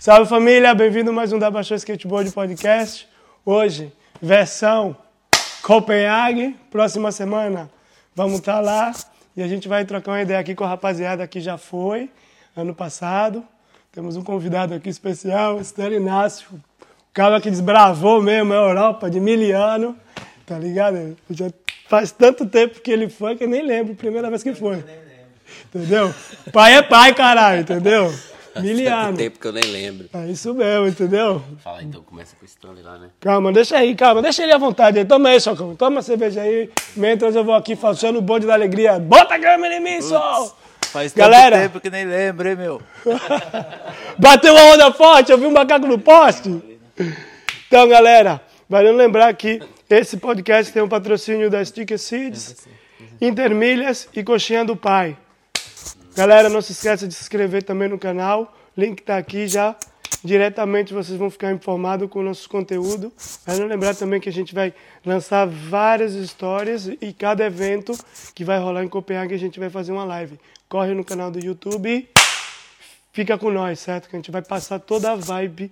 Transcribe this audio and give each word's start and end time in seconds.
Salve 0.00 0.30
família, 0.30 0.74
bem-vindo 0.74 1.12
mais 1.12 1.30
um 1.30 1.38
da 1.38 1.50
Baixou 1.50 1.76
Skateboard 1.76 2.32
Podcast. 2.32 3.06
Hoje, 3.44 3.92
versão 4.18 4.96
Copenhague. 5.60 6.56
Próxima 6.70 7.12
semana 7.12 7.68
vamos 8.16 8.38
estar 8.38 8.60
lá 8.60 8.92
e 9.36 9.42
a 9.42 9.46
gente 9.46 9.68
vai 9.68 9.84
trocar 9.84 10.12
uma 10.12 10.22
ideia 10.22 10.40
aqui 10.40 10.54
com 10.54 10.64
a 10.64 10.68
rapaziada 10.68 11.26
que 11.26 11.38
já 11.38 11.58
foi 11.58 12.08
ano 12.56 12.74
passado. 12.74 13.44
Temos 13.92 14.16
um 14.16 14.22
convidado 14.22 14.72
aqui 14.72 14.88
especial, 14.88 15.60
Esther 15.60 15.92
Inácio, 15.92 16.48
o 16.50 16.60
cara 17.12 17.38
que 17.38 17.50
desbravou 17.50 18.22
mesmo 18.22 18.54
a 18.54 18.56
Europa 18.56 19.10
de 19.10 19.20
miliano, 19.20 19.94
tá 20.46 20.58
ligado? 20.58 21.14
Já 21.28 21.50
faz 21.90 22.10
tanto 22.10 22.46
tempo 22.46 22.80
que 22.80 22.90
ele 22.90 23.10
foi 23.10 23.36
que 23.36 23.44
eu 23.44 23.48
nem 23.48 23.60
lembro 23.62 23.92
a 23.92 23.96
primeira 23.96 24.30
vez 24.30 24.42
que 24.42 24.54
foi. 24.54 24.82
Entendeu? 25.66 26.14
Pai 26.54 26.78
é 26.78 26.80
pai, 26.80 27.14
caralho, 27.14 27.60
entendeu? 27.60 28.10
Miliano. 28.56 29.08
Tanto 29.08 29.18
tempo 29.18 29.38
que 29.38 29.46
eu 29.46 29.52
nem 29.52 29.64
lembro. 29.64 30.08
É 30.12 30.26
isso 30.26 30.52
mesmo, 30.54 30.88
entendeu? 30.88 31.42
Fala 31.62 31.82
então, 31.82 32.02
começa 32.02 32.34
com 32.36 32.44
o 32.44 32.46
Stanley 32.46 32.82
lá, 32.82 32.98
né? 32.98 33.08
Calma, 33.20 33.52
deixa 33.52 33.76
aí, 33.76 33.94
calma, 33.94 34.20
deixa 34.22 34.42
ele 34.42 34.52
à 34.52 34.58
vontade 34.58 34.98
aí. 34.98 35.04
Toma 35.04 35.28
aí, 35.28 35.40
Socão. 35.40 35.76
Toma 35.76 36.00
a 36.00 36.02
cerveja 36.02 36.42
aí. 36.42 36.70
Mientras 36.96 37.36
eu 37.36 37.44
vou 37.44 37.54
aqui 37.54 37.76
falsando 37.76 38.18
o 38.18 38.22
bonde 38.22 38.46
da 38.46 38.54
alegria. 38.54 38.98
Bota 38.98 39.34
a 39.34 39.38
câmera 39.38 39.76
em 39.76 39.80
mim, 39.80 40.00
Sol! 40.02 40.56
Faz 40.90 41.12
Galera. 41.12 41.56
tanto 41.56 41.62
tempo 41.68 41.80
que 41.80 41.90
nem 41.90 42.04
lembro, 42.04 42.48
hein, 42.48 42.56
meu? 42.56 42.82
Bateu 44.18 44.52
uma 44.52 44.74
onda 44.74 44.92
forte, 44.92 45.30
eu 45.30 45.38
vi 45.38 45.46
um 45.46 45.52
macaco 45.52 45.86
no 45.86 45.98
poste. 45.98 46.60
Então, 47.68 47.88
galera, 47.88 48.40
valeu 48.68 48.92
lembrar 48.92 49.32
que 49.34 49.62
esse 49.88 50.16
podcast 50.16 50.72
tem 50.72 50.82
um 50.82 50.88
patrocínio 50.88 51.48
da 51.48 51.64
Sticker 51.64 51.98
Seeds, 51.98 52.66
Intermilhas 53.20 54.08
e 54.12 54.24
Coxinha 54.24 54.64
do 54.64 54.74
Pai. 54.74 55.16
Galera, 56.14 56.48
não 56.48 56.60
se 56.60 56.72
esqueça 56.72 57.06
de 57.06 57.14
se 57.14 57.22
inscrever 57.22 57.62
também 57.62 57.88
no 57.88 57.98
canal. 57.98 58.54
Link 58.76 59.02
tá 59.02 59.16
aqui 59.16 59.46
já. 59.46 59.76
Diretamente 60.22 60.92
vocês 60.92 61.18
vão 61.18 61.30
ficar 61.30 61.52
informados 61.52 62.08
com 62.10 62.18
o 62.18 62.22
nosso 62.22 62.48
conteúdo. 62.48 63.12
Valeu 63.46 63.66
lembrar 63.66 63.94
também 63.94 64.20
que 64.20 64.28
a 64.28 64.32
gente 64.32 64.54
vai 64.54 64.74
lançar 65.04 65.46
várias 65.46 66.14
histórias 66.14 66.86
e 66.86 67.12
cada 67.12 67.44
evento 67.44 67.92
que 68.34 68.44
vai 68.44 68.58
rolar 68.58 68.84
em 68.84 68.88
Copenhague 68.88 69.34
a 69.34 69.38
gente 69.38 69.58
vai 69.58 69.70
fazer 69.70 69.92
uma 69.92 70.04
live. 70.04 70.38
Corre 70.68 70.92
no 70.94 71.04
canal 71.04 71.30
do 71.30 71.38
YouTube 71.38 72.08
fica 73.12 73.36
com 73.36 73.50
nós, 73.50 73.80
certo? 73.80 74.08
Que 74.08 74.16
a 74.16 74.18
gente 74.18 74.30
vai 74.30 74.42
passar 74.42 74.78
toda 74.78 75.12
a 75.12 75.14
vibe 75.14 75.70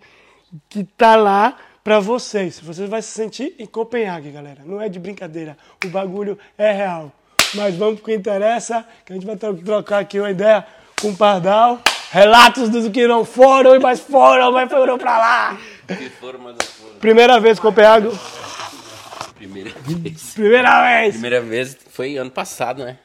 que 0.68 0.84
tá 0.84 1.16
lá 1.16 1.56
pra 1.82 2.00
vocês. 2.00 2.60
Vocês 2.60 2.88
vão 2.88 3.00
se 3.00 3.08
sentir 3.08 3.54
em 3.58 3.66
Copenhague, 3.66 4.30
galera. 4.30 4.62
Não 4.64 4.80
é 4.80 4.88
de 4.88 4.98
brincadeira. 4.98 5.56
O 5.84 5.88
bagulho 5.88 6.38
é 6.56 6.72
real. 6.72 7.12
Mas 7.54 7.74
vamos 7.76 7.96
pro 8.00 8.06
que 8.06 8.14
interessa, 8.14 8.84
que 9.04 9.12
a 9.12 9.16
gente 9.16 9.26
vai 9.26 9.36
tro- 9.36 9.54
trocar 9.56 9.98
aqui 10.00 10.18
uma 10.20 10.30
ideia 10.30 10.64
com 11.00 11.10
o 11.10 11.16
Pardal. 11.16 11.80
Relatos 12.10 12.68
dos 12.70 12.88
que 12.88 13.06
não 13.06 13.24
foram, 13.24 13.78
mas 13.80 14.00
foram, 14.00 14.50
mas 14.52 14.70
foram 14.70 14.96
pra 14.98 15.18
lá. 15.18 15.58
Que 15.86 16.08
foram, 16.10 16.38
mas 16.40 16.52
não 16.54 16.66
foram. 16.66 16.94
Primeira 17.00 17.38
vez 17.40 17.58
Copenhague. 17.58 18.10
Primeira 19.36 19.70
vez. 19.84 20.32
Primeira 20.34 20.82
vez. 21.00 21.12
Primeira 21.12 21.40
vez 21.40 21.76
foi 21.90 22.16
ano 22.16 22.30
passado, 22.30 22.84
né? 22.84 22.98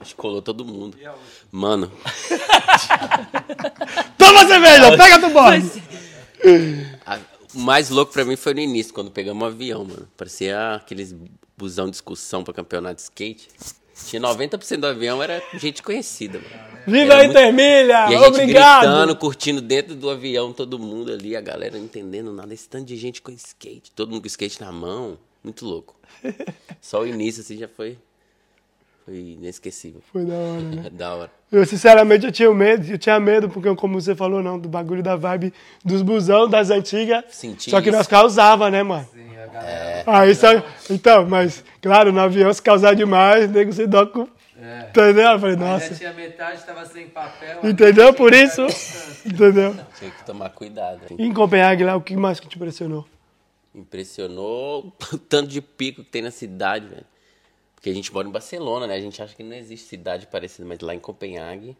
Acho 0.00 0.14
que 0.14 0.20
colou 0.20 0.40
todo 0.40 0.64
mundo. 0.64 0.96
Mano, 1.52 1.90
Toma 4.16 4.46
cerveja, 4.46 4.96
pega 4.96 5.18
do 5.18 5.30
bode. 5.30 5.82
a- 7.06 7.18
o 7.54 7.58
mais 7.60 7.90
louco 7.90 8.12
pra 8.12 8.24
mim 8.24 8.36
foi 8.36 8.54
no 8.54 8.60
início, 8.60 8.94
quando 8.94 9.10
pegamos 9.10 9.42
um 9.42 9.46
avião, 9.46 9.84
mano. 9.84 10.08
Parecia 10.16 10.74
aqueles 10.76 11.14
busão 11.56 11.86
de 11.86 11.92
discussão 11.92 12.44
pra 12.44 12.54
campeonato 12.54 12.96
de 12.96 13.02
skate. 13.02 13.48
Tinha 14.06 14.20
90% 14.22 14.76
do 14.78 14.86
avião 14.86 15.22
era 15.22 15.42
gente 15.54 15.82
conhecida, 15.82 16.38
mano. 16.38 16.70
Viva 16.86 17.14
a 17.14 17.24
Intermilha, 17.24 17.92
E 18.10 18.14
a 18.14 18.18
gente 18.18 18.26
obrigado. 18.28 18.80
gritando, 18.80 19.16
curtindo 19.16 19.60
dentro 19.60 19.94
do 19.94 20.08
avião, 20.10 20.52
todo 20.52 20.78
mundo 20.78 21.12
ali, 21.12 21.36
a 21.36 21.40
galera 21.40 21.76
não 21.76 21.84
entendendo 21.84 22.32
nada. 22.32 22.52
Esse 22.54 22.68
tanto 22.68 22.86
de 22.86 22.96
gente 22.96 23.20
com 23.20 23.30
skate, 23.32 23.90
todo 23.92 24.10
mundo 24.10 24.22
com 24.22 24.26
skate 24.26 24.60
na 24.60 24.72
mão. 24.72 25.18
Muito 25.44 25.64
louco. 25.64 25.94
Só 26.80 27.02
o 27.02 27.06
início, 27.06 27.42
assim, 27.42 27.56
já 27.56 27.68
foi, 27.68 27.96
foi 29.04 29.14
inesquecível. 29.14 30.00
Foi 30.12 30.24
da 30.24 30.34
hora, 30.34 30.60
né? 30.60 30.90
da 30.92 31.14
hora. 31.14 31.30
Eu, 31.50 31.66
sinceramente, 31.66 32.26
eu 32.26 32.32
tinha 32.32 32.52
medo, 32.54 32.86
eu 32.90 32.98
tinha 32.98 33.18
medo, 33.18 33.48
porque, 33.48 33.74
como 33.74 34.00
você 34.00 34.14
falou, 34.14 34.42
não, 34.42 34.58
do 34.58 34.68
bagulho 34.68 35.02
da 35.02 35.16
vibe 35.16 35.52
dos 35.84 36.02
busão 36.02 36.48
das 36.48 36.70
antigas. 36.70 37.24
Senti 37.30 37.70
só 37.70 37.80
que 37.80 37.88
isso. 37.88 37.96
nós 37.96 38.06
causava, 38.06 38.70
né, 38.70 38.82
mano? 38.82 39.06
Sim, 39.12 39.36
a 39.36 39.46
galera. 39.46 40.04
Aí, 40.06 40.34
só, 40.34 40.48
então, 40.88 41.26
mas, 41.26 41.64
claro, 41.82 42.12
no 42.12 42.20
avião, 42.20 42.52
se 42.52 42.62
causar 42.62 42.94
demais, 42.94 43.50
nego 43.50 43.72
se 43.72 43.86
dá 43.86 44.06
com. 44.06 44.28
É. 44.62 44.88
Entendeu? 44.90 45.30
Eu 45.30 45.38
falei, 45.38 45.56
Já 45.56 45.64
nossa. 45.64 45.94
tinha 45.94 46.12
metade, 46.12 46.62
tava 46.64 46.84
sem 46.84 47.08
papel. 47.08 47.60
Entendeu? 47.64 48.12
Por 48.12 48.34
isso. 48.34 48.66
Entendeu? 49.24 49.74
Tinha 49.98 50.10
que 50.10 50.24
tomar 50.24 50.50
cuidado. 50.50 51.00
E 51.18 51.26
em 51.26 51.32
Copenhague, 51.32 51.82
lá, 51.82 51.96
o 51.96 52.00
que 52.00 52.14
mais 52.14 52.38
que 52.38 52.46
te 52.46 52.56
impressionou? 52.56 53.06
Impressionou 53.74 54.92
o 55.12 55.18
tanto 55.18 55.48
de 55.48 55.62
pico 55.62 56.04
que 56.04 56.10
tem 56.10 56.22
na 56.22 56.30
cidade, 56.30 56.86
velho. 56.86 57.06
Porque 57.80 57.88
a 57.88 57.94
gente 57.94 58.12
mora 58.12 58.28
em 58.28 58.30
Barcelona, 58.30 58.86
né? 58.86 58.94
A 58.94 59.00
gente 59.00 59.22
acha 59.22 59.34
que 59.34 59.42
não 59.42 59.56
existe 59.56 59.88
cidade 59.88 60.26
parecida, 60.26 60.68
mas 60.68 60.80
lá 60.80 60.94
em 60.94 60.98
Copenhague 60.98 61.74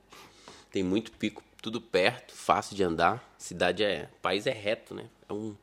tem 0.72 0.82
muito 0.82 1.12
pico, 1.12 1.42
tudo 1.60 1.78
perto, 1.78 2.32
fácil 2.32 2.74
de 2.74 2.82
andar. 2.82 3.22
Cidade 3.36 3.84
é, 3.84 4.08
o 4.10 4.20
país 4.22 4.46
é 4.46 4.50
reto, 4.50 4.94
né? 4.94 5.04
É 5.28 5.32
um 5.34 5.54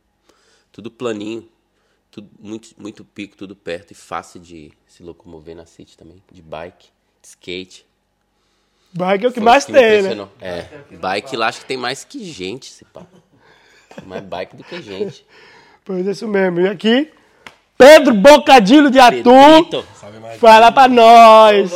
tudo 0.71 0.91
planinho, 0.91 1.49
tudo 2.11 2.29
muito 2.39 2.69
muito 2.77 3.03
pico, 3.03 3.35
tudo 3.35 3.55
perto 3.55 3.91
e 3.91 3.95
fácil 3.95 4.39
de 4.39 4.71
se 4.85 5.01
locomover 5.01 5.55
na 5.55 5.65
city 5.65 5.97
também, 5.97 6.21
de 6.31 6.43
bike, 6.43 6.89
de 7.19 7.27
skate. 7.29 7.87
Bike 8.93 9.25
é 9.25 9.29
o 9.29 9.31
que 9.31 9.39
Foi 9.39 9.43
mais 9.43 9.65
me 9.65 9.73
tem, 9.73 10.03
né? 10.03 10.29
É, 10.39 10.63
bike 10.97 11.35
lá 11.35 11.47
acho 11.47 11.61
que 11.61 11.65
tem 11.65 11.77
mais 11.77 12.03
que 12.03 12.23
gente, 12.23 12.69
se 12.69 12.85
pá. 12.85 13.07
Tem 13.95 14.05
mais 14.05 14.23
bike 14.23 14.55
do 14.55 14.63
que 14.63 14.83
gente. 14.83 15.25
Pois 15.83 16.05
é 16.05 16.11
isso 16.11 16.27
mesmo. 16.27 16.59
E 16.59 16.67
aqui, 16.67 17.09
Pedro 17.77 18.13
Bocadilho 18.13 18.91
de 18.91 18.99
Atu. 18.99 19.23
Pedrito. 19.23 19.87
Fala 20.39 20.71
pra 20.71 20.87
nós. 20.87 21.71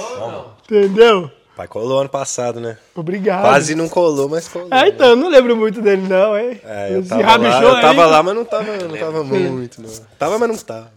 Entendeu? 0.64 1.30
Pai 1.56 1.68
colou 1.68 2.00
ano 2.00 2.10
passado, 2.10 2.60
né? 2.60 2.78
Obrigado. 2.96 3.42
Quase 3.42 3.76
não 3.76 3.90
colou, 3.90 4.30
mas 4.30 4.48
colou. 4.48 4.68
É, 4.72 4.88
então, 4.88 5.10
eu 5.10 5.16
não 5.16 5.30
lembro 5.30 5.56
muito 5.56 5.82
dele, 5.82 6.08
não, 6.08 6.38
hein? 6.38 6.60
É, 6.64 6.96
eu 6.96 7.02
Esse 7.02 7.10
tava, 7.10 7.22
lá, 7.22 7.28
rabichou 7.28 7.62
eu 7.62 7.76
aí, 7.76 7.82
tava 7.82 8.06
lá, 8.06 8.24
mas 8.24 8.36
não 8.36 8.46
tava, 8.46 8.78
não 8.78 8.98
tava 8.98 9.24
muito, 9.24 9.82
não. 9.82 9.90
Tava, 10.18 10.40
mas 10.40 10.50
não 10.50 10.58
tava. 10.58 10.92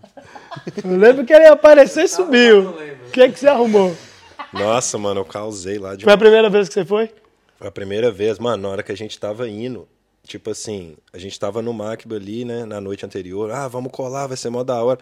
Eu 0.84 0.96
lembro 0.96 1.24
que 1.24 1.32
ele 1.32 1.46
apareceu 1.46 2.04
e 2.04 2.08
subiu. 2.08 2.70
O 3.08 3.10
que, 3.10 3.28
que 3.28 3.38
você 3.38 3.48
arrumou? 3.48 3.94
Nossa, 4.52 4.96
mano, 4.96 5.20
eu 5.20 5.24
causei 5.24 5.78
lá 5.78 5.96
de 5.96 6.04
Foi 6.04 6.12
a 6.12 6.18
primeira 6.18 6.48
vez 6.48 6.68
que 6.68 6.74
você 6.74 6.84
foi? 6.84 7.10
Foi 7.58 7.66
a 7.66 7.72
primeira 7.72 8.10
vez, 8.10 8.38
mano, 8.38 8.62
na 8.62 8.68
hora 8.68 8.82
que 8.82 8.92
a 8.92 8.96
gente 8.96 9.18
tava 9.18 9.48
indo, 9.48 9.88
tipo 10.24 10.50
assim, 10.50 10.96
a 11.12 11.18
gente 11.18 11.38
tava 11.38 11.60
no 11.60 11.72
Macba 11.72 12.16
ali, 12.16 12.44
né, 12.44 12.64
na 12.64 12.80
noite 12.80 13.04
anterior, 13.04 13.50
ah, 13.50 13.66
vamos 13.66 13.90
colar, 13.90 14.28
vai 14.28 14.36
ser 14.36 14.50
mó 14.50 14.62
da 14.62 14.82
hora. 14.82 14.98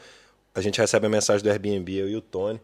A 0.55 0.61
gente 0.61 0.81
recebe 0.81 1.07
a 1.07 1.09
mensagem 1.09 1.43
do 1.43 1.51
Airbnb, 1.51 1.95
eu 1.97 2.09
e 2.09 2.17
o 2.17 2.21
Tony, 2.21 2.61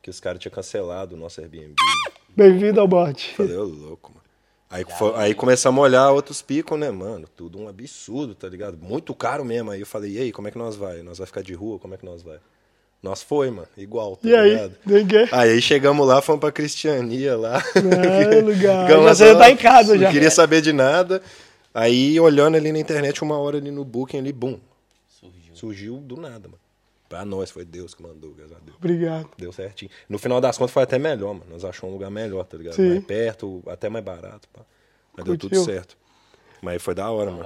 que 0.00 0.08
os 0.10 0.20
caras 0.20 0.40
tinham 0.40 0.52
cancelado 0.52 1.14
o 1.14 1.18
nosso 1.18 1.40
Airbnb. 1.40 1.70
né? 1.70 2.12
Bem-vindo 2.36 2.80
ao 2.80 2.86
bote. 2.88 3.34
Falei, 3.34 3.56
ô 3.56 3.64
louco, 3.64 4.10
mano. 4.12 4.24
Aí, 4.70 4.84
foi- 4.98 5.14
aí 5.16 5.34
começamos 5.34 5.78
a 5.78 5.82
olhar 5.82 6.10
outros 6.10 6.42
picos, 6.42 6.78
né, 6.78 6.90
mano? 6.90 7.28
Tudo 7.36 7.58
um 7.60 7.68
absurdo, 7.68 8.34
tá 8.34 8.48
ligado? 8.48 8.76
Muito 8.76 9.14
caro 9.14 9.44
mesmo. 9.44 9.70
Aí 9.70 9.80
eu 9.80 9.86
falei, 9.86 10.12
e 10.12 10.18
aí, 10.18 10.32
como 10.32 10.48
é 10.48 10.50
que 10.50 10.58
nós 10.58 10.74
vai? 10.74 11.02
Nós 11.02 11.18
vai 11.18 11.26
ficar 11.26 11.42
de 11.42 11.54
rua? 11.54 11.78
Como 11.78 11.94
é 11.94 11.96
que 11.96 12.04
nós 12.04 12.22
vai? 12.22 12.38
Nós 13.02 13.22
foi, 13.22 13.50
mano, 13.50 13.68
igual, 13.76 14.16
tá 14.16 14.26
E 14.28 14.34
aí? 14.34 14.50
ligado? 14.50 14.74
Ninguém. 14.86 15.28
Aí, 15.30 15.50
aí 15.50 15.62
chegamos 15.62 16.06
lá, 16.06 16.22
fomos 16.22 16.40
pra 16.40 16.50
Cristiania 16.50 17.36
lá. 17.36 17.62
É, 17.76 18.40
lugar. 18.42 18.86
Ficamos 18.88 19.04
Já 19.06 19.14
você 19.26 19.32
lá, 19.32 19.38
tá 19.40 19.50
em 19.50 19.56
casa 19.56 19.94
não 19.94 20.00
já. 20.00 20.10
queria 20.10 20.30
saber 20.30 20.60
de 20.62 20.72
nada. 20.72 21.22
Aí, 21.72 22.18
olhando 22.18 22.56
ali 22.56 22.72
na 22.72 22.78
internet, 22.78 23.22
uma 23.22 23.38
hora 23.38 23.58
ali 23.58 23.70
no 23.70 23.84
booking, 23.84 24.18
ali, 24.18 24.32
bum. 24.32 24.58
Surgiu. 25.08 25.54
Surgiu 25.54 25.96
do 25.98 26.16
nada, 26.16 26.48
mano. 26.48 26.58
Pra 27.14 27.24
nós, 27.24 27.48
foi 27.48 27.64
Deus 27.64 27.94
que 27.94 28.02
mandou, 28.02 28.32
graças 28.32 28.56
a 28.56 28.58
Deus. 28.60 28.76
Obrigado. 28.76 29.28
Deu 29.38 29.52
certinho. 29.52 29.88
No 30.08 30.18
final 30.18 30.40
das 30.40 30.58
contas, 30.58 30.72
foi 30.72 30.82
até 30.82 30.98
melhor, 30.98 31.32
mano. 31.32 31.46
Nós 31.48 31.64
achamos 31.64 31.92
um 31.92 31.96
lugar 31.96 32.10
melhor, 32.10 32.44
tá 32.44 32.56
ligado? 32.56 32.74
Sim. 32.74 32.88
Mais 32.88 33.04
perto, 33.04 33.62
até 33.68 33.88
mais 33.88 34.04
barato, 34.04 34.48
pá. 34.52 34.62
Mas 35.16 35.24
deu 35.24 35.34
Curtiu? 35.34 35.48
tudo 35.50 35.64
certo. 35.64 35.96
Mas 36.60 36.82
foi 36.82 36.92
da 36.92 37.08
hora, 37.08 37.30
mano. 37.30 37.44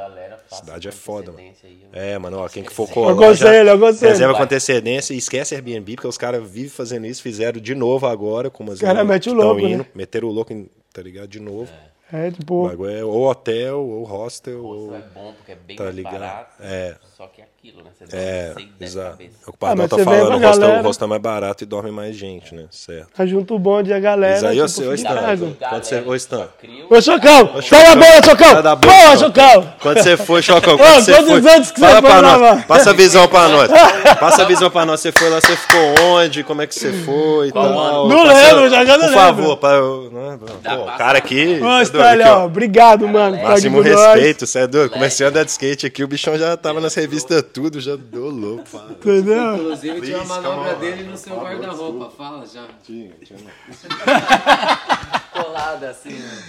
Cidade 0.50 0.88
é 0.88 0.92
foda, 0.92 1.32
mano. 1.32 1.44
aí. 1.62 1.86
É, 1.92 2.16
mano, 2.16 2.38
ó, 2.38 2.48
quem 2.48 2.62
que 2.62 2.72
for 2.72 2.88
Eu 2.88 2.94
colar. 2.94 3.12
aconselho, 3.12 3.36
já 3.66 3.72
eu 3.72 3.76
aconselho. 3.76 4.10
Reserva 4.12 4.34
com 4.34 4.42
antecedência 4.42 5.12
e 5.12 5.18
esquece 5.18 5.54
Airbnb, 5.54 5.96
porque 5.96 6.08
os 6.08 6.16
caras 6.16 6.48
vivem 6.48 6.70
fazendo 6.70 7.06
isso, 7.06 7.20
fizeram 7.20 7.60
de 7.60 7.74
novo 7.74 8.06
agora, 8.06 8.48
com 8.48 8.62
umas 8.64 8.80
Cara, 8.80 9.04
mete 9.04 9.28
o 9.28 9.34
louco, 9.34 9.60
né? 9.60 9.70
indo, 9.70 9.86
Meteram 9.94 10.28
o 10.28 10.32
louco, 10.32 10.50
em- 10.50 10.70
tá 10.94 11.02
ligado? 11.02 11.28
De 11.28 11.40
novo. 11.40 11.70
É, 12.10 12.28
O 12.28 12.32
tipo, 12.32 12.66
bagulho 12.68 12.90
é 12.90 13.04
ou 13.04 13.28
hotel, 13.28 13.80
ou 13.86 14.02
hostel, 14.04 14.60
Isso 14.60 14.66
ou. 14.66 14.94
é 14.96 15.00
bom 15.14 15.34
porque 15.34 15.52
é 15.52 15.56
bem 15.56 15.76
Tá 15.76 15.84
mais 15.84 15.94
ligado? 15.96 16.12
barato. 16.14 16.54
É. 16.62 16.96
Só 17.14 17.26
que 17.26 17.42
é 17.42 17.48
aquilo, 17.68 17.84
né? 17.84 17.90
Você 17.98 18.16
É, 18.16 18.54
exato. 18.80 19.22
É 19.22 19.24
o 19.24 19.28
que 19.28 19.50
o 19.50 19.52
Pardal 19.52 19.76
mas 19.76 19.90
tá 19.90 19.98
falando, 19.98 20.28
o 20.28 20.38
hostel, 20.38 20.60
galera. 20.60 20.80
o 20.80 20.86
hostel 20.86 21.06
é 21.06 21.08
mais 21.10 21.22
barato 21.22 21.64
e 21.64 21.66
dorme 21.66 21.90
mais 21.90 22.16
gente, 22.16 22.54
né? 22.54 22.64
Certo. 22.70 23.08
ajunta 23.18 23.54
o 23.54 23.58
bonde 23.58 23.90
e 23.90 23.92
a 23.92 24.00
galera. 24.00 24.34
Mas 24.34 24.44
aí, 24.44 24.66
tipo, 24.66 24.88
ô, 24.88 24.92
em 24.92 24.94
Stan. 24.94 25.56
Quando 25.68 25.84
você- 25.84 26.02
ô, 26.06 26.14
Stan. 26.14 26.48
Ô, 26.90 27.00
Chocão! 27.00 27.62
Fala 27.62 27.88
a 27.90 27.96
bola, 27.96 28.22
Chocão! 28.24 28.76
Boa, 28.76 29.16
Chocão. 29.16 29.72
Quando 29.80 30.02
você 30.02 30.16
foi, 30.16 30.42
Chocão, 30.42 30.74
Ô, 30.74 30.78
quando 30.78 31.04
você 31.04 31.12
quantos 31.12 31.28
foi... 31.42 31.52
anos 31.54 31.70
que 31.70 31.80
você 31.80 31.86
Fala 31.86 32.00
foi 32.02 32.22
nós, 32.22 32.64
passa 32.64 32.90
a 32.90 32.92
visão 32.92 33.28
pra 33.28 33.48
nós. 33.48 33.70
Passa 34.18 34.42
a 34.42 34.44
visão 34.46 34.70
pra 34.70 34.86
nós. 34.86 35.00
Você 35.00 35.12
foi 35.12 35.28
lá, 35.28 35.40
você 35.40 35.56
ficou 35.56 35.94
onde? 36.04 36.42
Como 36.44 36.62
é 36.62 36.66
que 36.66 36.74
você 36.74 36.92
foi 36.92 37.48
e 37.48 37.52
tal? 37.52 38.08
Não 38.08 38.22
lembro, 38.24 38.70
já 38.70 38.84
já 38.84 38.96
não 38.96 39.06
Por 39.08 39.16
lembro. 39.16 39.20
favor, 39.20 39.56
pra, 39.56 39.70
eu- 39.74 40.10
né, 40.12 40.38
pô, 40.64 40.74
o 40.82 40.96
cara 40.96 41.18
aqui... 41.18 41.58
Ô, 41.60 41.84
tá 41.90 41.98
Carlão, 41.98 42.26
aqui, 42.32 42.42
ó. 42.42 42.44
obrigado, 42.46 43.08
mano. 43.08 43.36
por 43.38 43.48
Máximo 43.48 43.80
respeito, 43.80 44.46
você 44.46 44.60
é 44.60 44.66
doido? 44.66 44.90
Comecei 44.90 45.26
a 45.26 45.28
andar 45.30 45.44
de 45.44 45.50
skate 45.50 45.86
aqui, 45.86 46.02
o 46.04 46.08
bichão 46.08 46.36
já 46.38 46.56
tava 46.56 46.80
nas 46.80 46.94
revistas 46.94 47.42
tudo, 47.52 47.57
já 47.80 47.96
deu 47.96 48.30
louco. 48.30 48.64
pá. 48.70 48.86
Entendeu? 48.90 49.56
Inclusive 49.56 50.00
tinha 50.00 50.18
uma 50.18 50.36
manobra 50.36 50.76
on. 50.76 50.78
dele 50.80 51.02
no 51.04 51.16
seu 51.16 51.36
guarda-roupa. 51.36 52.10
Fala 52.10 52.46
já. 52.46 52.66
Tinha, 52.82 53.12
tinha. 53.24 53.38
Colada 55.32 55.90
assim, 55.90 56.10
né? 56.10 56.42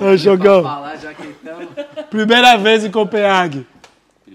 Ô, 0.00 0.16
Jogão, 0.16 0.62
falar 0.62 0.96
já 0.96 1.14
que 1.14 1.26
estamos. 1.28 1.68
primeira 2.10 2.56
vez 2.56 2.84
em 2.84 2.90
Copenhague. 2.90 3.66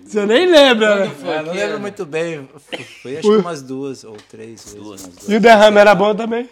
Você 0.06 0.25
nem 0.25 0.45
lembra, 0.45 1.06
né? 1.07 1.12
Eu 1.24 1.44
não 1.44 1.54
lembro 1.54 1.80
muito 1.80 2.06
bem. 2.06 2.50
Foi 3.01 3.18
acho 3.18 3.30
que 3.30 3.36
umas 3.38 3.62
duas 3.62 4.04
ou 4.04 4.18
três 4.30 4.63
vezes. 4.63 4.75
umas 4.75 5.04
duas. 5.04 5.30
E 5.30 5.36
o 5.36 5.39
derrame 5.39 5.77
era 5.77 5.95
bom 5.95 6.16
também? 6.16 6.50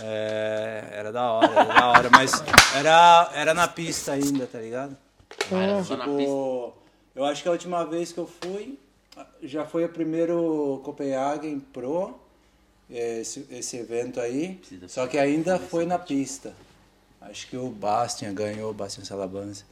É, 0.00 0.84
era 0.92 1.12
da 1.12 1.30
hora, 1.30 1.52
era 1.52 1.64
da 1.64 1.86
hora, 1.88 2.10
mas 2.10 2.32
era, 2.76 3.30
era 3.34 3.54
na 3.54 3.66
pista 3.66 4.12
ainda, 4.12 4.46
tá 4.46 4.58
ligado? 4.58 4.96
Era 5.50 5.82
só 5.82 5.96
na 5.96 6.04
pista. 6.04 6.20
Tipo, 6.20 6.77
eu 7.18 7.24
acho 7.24 7.42
que 7.42 7.48
a 7.48 7.52
última 7.52 7.84
vez 7.84 8.12
que 8.12 8.18
eu 8.18 8.28
fui, 8.28 8.78
já 9.42 9.66
foi 9.66 9.84
o 9.84 9.88
primeiro 9.88 10.80
Copenhagen 10.84 11.58
Pro, 11.58 12.16
esse, 12.88 13.44
esse 13.50 13.76
evento 13.76 14.20
aí, 14.20 14.60
só 14.86 15.04
que 15.08 15.18
ainda 15.18 15.58
foi 15.58 15.84
na 15.84 15.98
pista. 15.98 16.54
Acho 17.20 17.48
que 17.48 17.56
o 17.56 17.70
Bastian 17.70 18.32
ganhou, 18.32 18.70
o 18.70 18.72
Bastian 18.72 19.04
Salabanza. 19.04 19.64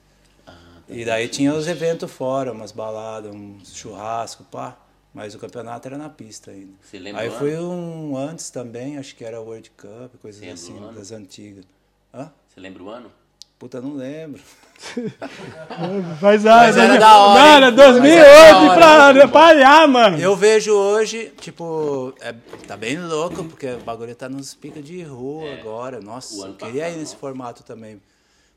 Ah, 0.44 0.80
E 0.88 1.04
daí 1.04 1.28
tinha 1.28 1.54
os 1.54 1.68
eventos 1.68 2.10
fora, 2.10 2.50
umas 2.50 2.72
baladas, 2.72 3.32
um 3.32 3.64
churrasco, 3.64 4.42
pá. 4.42 4.76
Mas 5.14 5.32
o 5.36 5.38
campeonato 5.38 5.86
era 5.86 5.96
na 5.96 6.10
pista 6.10 6.50
ainda. 6.50 6.72
Você 6.82 6.98
lembra 6.98 7.22
Aí 7.22 7.30
foi 7.30 7.56
um 7.56 8.16
antes 8.16 8.50
também, 8.50 8.98
acho 8.98 9.14
que 9.14 9.24
era 9.24 9.40
World 9.40 9.70
Cup, 9.70 10.20
coisas 10.20 10.42
assim, 10.52 10.74
das 10.92 11.12
antigas. 11.12 11.64
Hã? 12.12 12.32
Você 12.48 12.60
lembra 12.60 12.82
o 12.82 12.90
ano? 12.90 13.10
Puta, 13.58 13.80
não 13.80 13.94
lembro. 13.94 14.42
Faz 16.20 16.44
anos. 16.44 16.76
era 16.76 16.92
né? 16.92 16.98
da 16.98 17.16
hora, 17.16 17.40
Mano, 17.40 17.66
hein? 17.68 17.74
2008 17.74 18.74
pra 18.74 19.28
palhar, 19.28 19.88
mano. 19.88 20.18
Eu 20.18 20.36
vejo 20.36 20.74
hoje, 20.74 21.32
tipo, 21.40 22.12
é, 22.20 22.34
tá 22.66 22.76
bem 22.76 22.98
louco, 22.98 23.44
porque 23.44 23.66
o 23.68 23.80
bagulho 23.80 24.14
tá 24.14 24.28
nos 24.28 24.54
picos 24.54 24.84
de 24.84 25.02
rua 25.02 25.54
agora. 25.54 25.96
É. 25.96 26.00
o 26.00 26.02
Nossa, 26.02 26.48
eu 26.48 26.54
queria 26.54 26.82
passado, 26.82 26.96
ir 26.96 27.00
nesse 27.00 27.16
formato 27.16 27.62
também. 27.62 28.00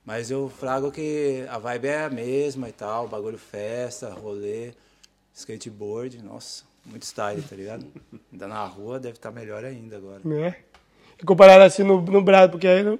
Mas 0.06 0.30
eu 0.30 0.51
frago 0.60 0.92
que 0.92 1.45
a 1.50 1.57
vibe 1.57 1.88
é 1.88 2.04
a 2.06 2.10
mesma 2.10 2.68
e 2.68 2.72
tal, 2.74 3.07
bagulho 3.07 3.38
festa, 3.38 4.10
rolê, 4.10 4.74
skateboard, 5.34 6.22
nossa, 6.24 6.63
muito 6.86 7.04
style, 7.04 7.42
tá 7.42 7.56
ligado? 7.56 7.86
Ainda 8.31 8.48
na 8.48 8.66
rua 8.66 9.00
deve 9.00 9.16
estar 9.16 9.31
melhor 9.31 9.63
ainda 9.63 9.95
agora. 9.98 10.22
É. 10.25 10.56
E 11.22 11.25
comparado 11.25 11.63
assim 11.63 11.84
no, 11.84 12.02
no 12.02 12.22
Brasil, 12.22 12.50
porque 12.50 12.68
aí 12.68 12.84
no, 12.84 12.95
o 12.95 13.00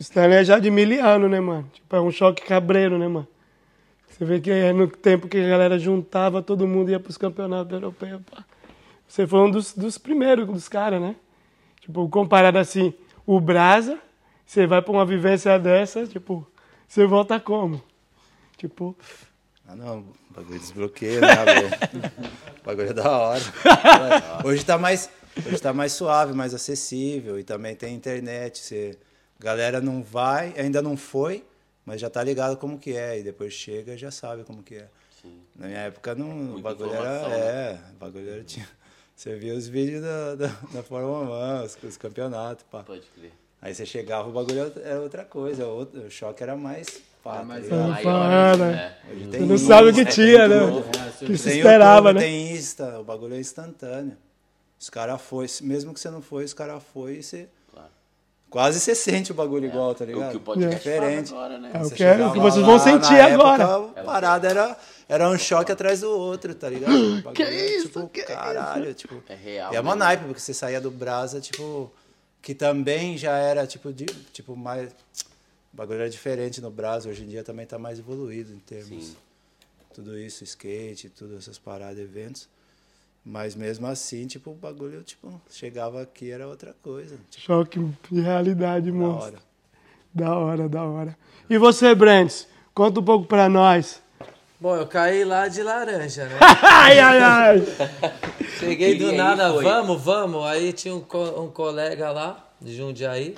Stanley 0.00 0.38
é 0.38 0.44
já 0.44 0.58
de 0.58 0.70
mil 0.70 1.04
anos, 1.04 1.30
né, 1.30 1.40
mano? 1.40 1.68
Tipo, 1.72 1.96
é 1.96 2.00
um 2.00 2.10
choque 2.10 2.42
cabreiro, 2.42 2.98
né, 2.98 3.08
mano? 3.08 3.26
Você 4.08 4.24
vê 4.24 4.40
que 4.40 4.50
é 4.50 4.72
no 4.72 4.88
tempo 4.88 5.28
que 5.28 5.38
a 5.38 5.48
galera 5.48 5.78
juntava, 5.78 6.42
todo 6.42 6.66
mundo 6.66 6.90
ia 6.90 6.98
pros 7.00 7.16
campeonatos 7.16 7.72
europeus. 7.72 8.20
Pá. 8.30 8.44
Você 9.06 9.26
foi 9.26 9.40
um 9.40 9.50
dos, 9.50 9.72
dos 9.72 9.96
primeiros 9.98 10.46
dos 10.46 10.68
caras, 10.68 11.00
né? 11.00 11.16
Tipo, 11.80 12.08
comparado 12.08 12.58
assim, 12.58 12.92
o 13.26 13.40
Brasa, 13.40 13.98
você 14.44 14.66
vai 14.66 14.82
pra 14.82 14.92
uma 14.92 15.06
vivência 15.06 15.58
dessa, 15.58 16.06
tipo, 16.06 16.46
você 16.86 17.06
volta 17.06 17.38
como? 17.38 17.82
Tipo, 18.56 18.96
Ah 19.66 19.76
não, 19.76 19.98
o 20.00 20.34
bagulho 20.34 20.58
desbloqueia, 20.58 21.20
né? 21.20 21.34
O 22.62 22.66
bagulho 22.66 22.90
é 22.90 22.92
da 22.92 23.10
hora. 23.10 23.42
Hoje 24.44 24.64
tá 24.64 24.76
mais, 24.78 25.10
hoje 25.46 25.60
tá 25.60 25.72
mais 25.72 25.92
suave, 25.92 26.32
mais 26.32 26.54
acessível 26.54 27.38
e 27.38 27.44
também 27.44 27.76
tem 27.76 27.94
internet. 27.94 28.58
Você, 28.58 28.98
galera 29.38 29.80
não 29.80 30.02
vai, 30.02 30.54
ainda 30.56 30.80
não 30.82 30.96
foi, 30.96 31.44
mas 31.84 32.00
já 32.00 32.10
tá 32.10 32.22
ligado 32.22 32.56
como 32.56 32.78
que 32.78 32.96
é 32.96 33.18
e 33.18 33.22
depois 33.22 33.52
chega 33.52 33.94
e 33.94 33.98
já 33.98 34.10
sabe 34.10 34.44
como 34.44 34.62
que 34.62 34.76
é. 34.76 34.88
Na 35.56 35.66
minha 35.66 35.80
época 35.80 36.14
não, 36.14 36.30
o 36.30 36.34
Muita 36.34 36.62
bagulho 36.62 36.92
era, 36.94 37.28
né? 37.28 37.36
é, 37.36 37.78
o 37.92 37.98
bagulho 37.98 38.30
era 38.30 38.44
tinha, 38.44 38.68
você 39.14 39.34
via 39.36 39.54
os 39.54 39.66
vídeos 39.66 40.02
da, 40.02 40.34
da, 40.36 40.46
da 40.72 40.82
Fórmula 40.82 41.62
1, 41.62 41.64
os, 41.64 41.78
os 41.82 41.96
campeonatos, 41.96 42.64
pá. 42.70 42.82
Pode 42.84 43.02
crer. 43.16 43.32
Aí 43.60 43.74
você 43.74 43.84
chegava, 43.84 44.28
o 44.28 44.32
bagulho 44.32 44.72
era 44.84 45.00
outra 45.00 45.24
coisa, 45.24 45.66
o, 45.66 45.82
o 45.82 46.10
choque 46.10 46.42
era 46.42 46.56
mais 46.56 47.00
pá, 47.24 47.38
tá 47.38 47.42
mais 47.44 47.64
ligado? 47.64 47.80
Ah, 47.82 47.88
Maior, 47.88 48.02
para. 48.04 48.56
né? 48.56 48.96
Hoje 49.10 49.24
você 49.24 49.30
tem 49.30 49.40
não 49.40 49.54
isso, 49.56 49.66
sabe 49.66 49.88
o 49.88 49.94
que 49.94 50.04
tem 50.04 50.12
tinha, 50.14 50.48
né? 50.48 50.56
Que 51.18 51.36
se 51.36 51.44
Tem 51.48 51.56
esperava, 51.58 52.10
YouTube, 52.10 52.14
né? 52.14 52.20
Tem 52.20 52.52
Insta, 52.52 53.00
o 53.00 53.04
bagulho 53.04 53.34
é 53.34 53.40
instantâneo. 53.40 54.16
Os 54.78 54.88
caras 54.88 55.20
foi, 55.20 55.46
mesmo 55.62 55.92
que 55.92 55.98
você 55.98 56.08
não 56.10 56.22
foi, 56.22 56.44
os 56.44 56.54
caras 56.54 56.80
foi 56.94 57.14
e 57.14 57.22
você. 57.24 57.48
Quase 58.50 58.80
você 58.80 58.94
sente 58.94 59.30
o 59.30 59.34
bagulho 59.34 59.66
igual, 59.66 59.94
tá 59.94 60.04
É 60.04 60.08
o 60.08 60.10
ligado? 60.10 60.30
que 60.30 60.36
o 60.38 60.40
podcast 60.40 60.76
Diferente. 60.78 61.30
fala 61.30 61.44
agora, 61.44 61.60
né? 61.60 61.70
É 61.74 61.82
o 61.84 61.90
que, 61.90 62.02
é, 62.02 62.26
o 62.26 62.32
que 62.32 62.38
vocês 62.38 62.62
lá, 62.64 62.68
vão 62.70 62.78
sentir 62.78 63.20
agora. 63.20 63.62
Época, 63.64 64.00
a 64.00 64.04
parada 64.04 64.48
era, 64.48 64.76
era 65.06 65.28
um 65.28 65.38
choque 65.38 65.70
atrás 65.70 66.00
do 66.00 66.10
outro, 66.10 66.54
tá 66.54 66.68
ligado? 66.70 66.92
O 67.18 67.22
bagulho 67.22 67.42
é, 67.46 67.82
tipo, 67.82 68.10
caralho, 68.26 68.94
tipo. 68.94 69.22
É 69.28 69.34
real, 69.34 69.72
E 69.72 69.76
é 69.76 69.80
uma 69.80 69.94
né? 69.94 70.04
naipe, 70.06 70.24
porque 70.24 70.40
você 70.40 70.54
saía 70.54 70.80
do 70.80 70.90
Brasa, 70.90 71.40
tipo, 71.42 71.92
que 72.40 72.54
também 72.54 73.18
já 73.18 73.36
era, 73.36 73.66
tipo, 73.66 73.92
de, 73.92 74.06
tipo 74.32 74.56
mais. 74.56 74.90
O 75.72 75.76
bagulho 75.76 76.00
era 76.00 76.08
diferente 76.10 76.60
no 76.62 76.70
Brasa, 76.70 77.10
hoje 77.10 77.24
em 77.24 77.28
dia 77.28 77.44
também 77.44 77.66
tá 77.66 77.78
mais 77.78 77.98
evoluído 77.98 78.52
em 78.52 78.58
termos. 78.60 79.04
Sim. 79.08 79.16
Tudo 79.92 80.18
isso, 80.18 80.42
skate, 80.44 81.10
tudo 81.10 81.36
essas 81.36 81.58
paradas, 81.58 81.98
eventos. 81.98 82.48
Mas 83.30 83.54
mesmo 83.54 83.86
assim, 83.86 84.26
tipo, 84.26 84.52
o 84.52 84.54
bagulho, 84.54 85.02
tipo, 85.02 85.38
chegava 85.50 86.00
aqui 86.00 86.30
era 86.30 86.48
outra 86.48 86.74
coisa. 86.82 87.16
Tipo, 87.28 87.44
Choque 87.44 87.78
de 88.10 88.20
realidade, 88.22 88.90
da 88.90 88.96
monstro. 88.96 89.22
hora. 89.34 89.38
Da 90.14 90.34
hora, 90.38 90.66
da 90.68 90.82
hora. 90.82 91.16
E 91.50 91.58
você, 91.58 91.94
Brands? 91.94 92.48
Conta 92.74 93.00
um 93.00 93.04
pouco 93.04 93.26
pra 93.26 93.46
nós. 93.46 94.00
Bom, 94.58 94.74
eu 94.74 94.86
caí 94.86 95.24
lá 95.24 95.46
de 95.46 95.62
laranja, 95.62 96.24
né? 96.24 96.38
Ai, 96.62 96.98
ai, 96.98 97.20
ai. 97.20 97.62
Cheguei 98.58 98.94
E 98.94 98.98
do 98.98 99.12
nada, 99.12 99.52
foi? 99.52 99.62
vamos, 99.62 100.02
vamos. 100.02 100.44
Aí 100.46 100.72
tinha 100.72 100.94
um, 100.94 101.00
co- 101.00 101.42
um 101.42 101.50
colega 101.50 102.10
lá, 102.10 102.48
de 102.60 102.74
Jundiaí. 102.74 103.36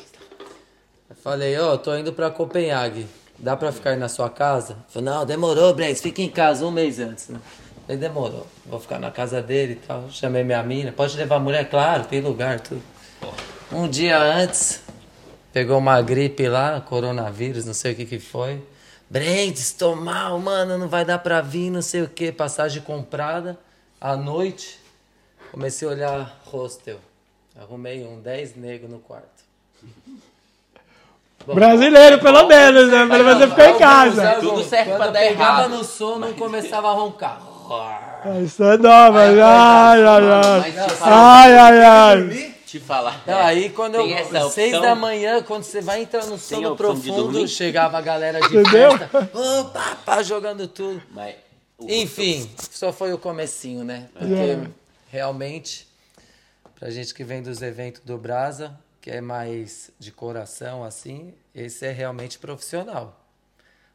Eu 1.11 1.17
falei, 1.17 1.59
ó, 1.59 1.77
tô 1.77 1.95
indo 1.97 2.13
pra 2.13 2.31
Copenhague. 2.31 3.07
Dá 3.39 3.57
pra 3.57 3.73
ficar 3.73 3.97
na 3.97 4.09
sua 4.09 4.31
casa? 4.31 4.77
Falei, 4.89 5.11
não, 5.13 5.27
demorou, 5.27 5.75
Brens, 5.75 6.01
fica 6.01 6.23
em 6.23 6.29
casa 6.31 6.65
um 6.65 6.71
mês 6.71 6.99
antes, 7.01 7.29
né? 7.29 7.41
Falei, 7.91 7.97
demorou. 7.97 8.47
Vou 8.65 8.79
ficar 8.79 9.01
na 9.01 9.11
casa 9.11 9.43
dele 9.43 9.73
e 9.73 9.87
tal. 9.87 10.09
Chamei 10.11 10.45
minha 10.45 10.63
mina. 10.63 10.93
Pode 10.93 11.17
levar 11.17 11.37
a 11.37 11.41
mulher? 11.41 11.69
Claro, 11.69 12.05
tem 12.05 12.21
lugar, 12.21 12.61
tudo. 12.61 12.83
Um 13.73 13.89
dia 13.89 14.17
antes, 14.17 14.81
pegou 15.53 15.79
uma 15.79 16.01
gripe 16.01 16.49
lá, 16.49 16.81
coronavírus, 16.81 17.65
não 17.65 17.75
sei 17.75 17.93
o 17.93 17.97
que 17.97 18.05
que 18.07 18.19
foi. 18.21 18.63
Brentes, 19.09 19.73
tô 19.73 19.97
mal, 19.97 20.39
mano, 20.39 20.79
não 20.79 20.89
vai 20.89 21.05
dar 21.05 21.19
pra 21.19 21.41
vir, 21.41 21.71
não 21.71 21.83
sei 21.83 22.03
o 22.03 22.09
que. 22.09 22.31
Passagem 22.31 22.81
comprada. 22.81 23.59
À 24.01 24.17
noite, 24.17 24.79
comecei 25.51 25.89
a 25.89 25.91
olhar 25.91 26.41
hostel. 26.47 26.99
Arrumei 27.61 28.05
um 28.05 28.21
10 28.21 28.55
negro 28.55 28.89
no 28.89 29.01
quarto. 29.01 29.27
Bom, 31.45 31.55
Brasileiro, 31.55 32.21
pelo 32.21 32.47
menos, 32.47 32.89
né? 32.89 33.05
Menos 33.05 33.39
você 33.39 33.49
ficar 33.49 33.71
em 33.71 33.79
casa. 33.79 34.35
Tudo 34.35 34.63
Quando 34.63 34.69
pra 34.69 35.07
dar 35.07 35.13
pegava 35.21 35.61
errado. 35.63 35.71
no 35.71 35.83
sono, 35.83 36.35
começava 36.35 36.89
a 36.89 36.93
roncar. 36.93 37.50
Ah, 37.73 38.41
Isso 38.45 38.63
é 38.65 38.77
nova. 38.77 39.21
Ai, 39.21 39.41
ai, 39.41 40.03
ai. 40.03 40.61
Mas 40.61 40.75
te 40.75 40.91
falar, 40.97 41.43
Ai, 41.43 41.57
ai, 41.57 41.81
ai. 41.85 42.55
te 42.67 42.81
falar. 42.81 43.23
Não, 43.27 43.39
aí 43.39 43.71
quando 43.71 43.95
eu. 43.97 44.11
Essa 44.15 44.49
Seis 44.51 44.75
opção? 44.75 44.83
da 44.83 44.95
manhã, 44.95 45.43
quando 45.43 45.63
você 45.65 45.81
vai 45.81 46.03
entrar 46.03 46.27
no 46.27 46.37
sono 46.39 46.75
profundo, 46.77 47.47
chegava 47.47 47.99
a 47.99 48.01
galera 48.01 48.41
de 48.41 48.57
Entendeu? 48.57 48.99
festa. 48.99 49.31
Ô, 49.35 49.65
pá, 49.67 49.97
pá, 50.05 50.23
jogando 50.23 50.67
tudo. 50.69 51.01
Mas 51.11 51.35
Enfim, 51.81 52.51
só 52.71 52.93
foi 52.93 53.13
o 53.13 53.19
comecinho, 53.19 53.85
né? 53.85 54.09
Porque 54.19 54.35
É. 54.35 54.61
realmente, 55.11 55.87
pra 56.79 56.91
gente 56.91 57.15
que 57.15 57.25
vem 57.25 57.43
dos 57.43 57.63
eventos 57.63 58.03
do 58.05 58.19
Brasa, 58.19 58.79
que 59.01 59.11
é 59.11 59.21
mais 59.21 59.91
de 59.99 60.11
coração, 60.13 60.85
assim, 60.85 61.33
esse 61.55 61.87
é 61.87 61.91
realmente 61.91 62.39
profissional. 62.39 63.17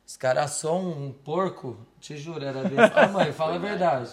Os 0.06 0.16
caras 0.18 0.52
são 0.52 0.88
um 0.88 1.12
porco, 1.12 1.78
te 2.00 2.16
juro, 2.16 2.46
era 2.46 2.64
desse 2.64 2.94
tamanho, 2.94 3.34
fala 3.34 3.56
a 3.56 3.58
verdade. 3.58 4.12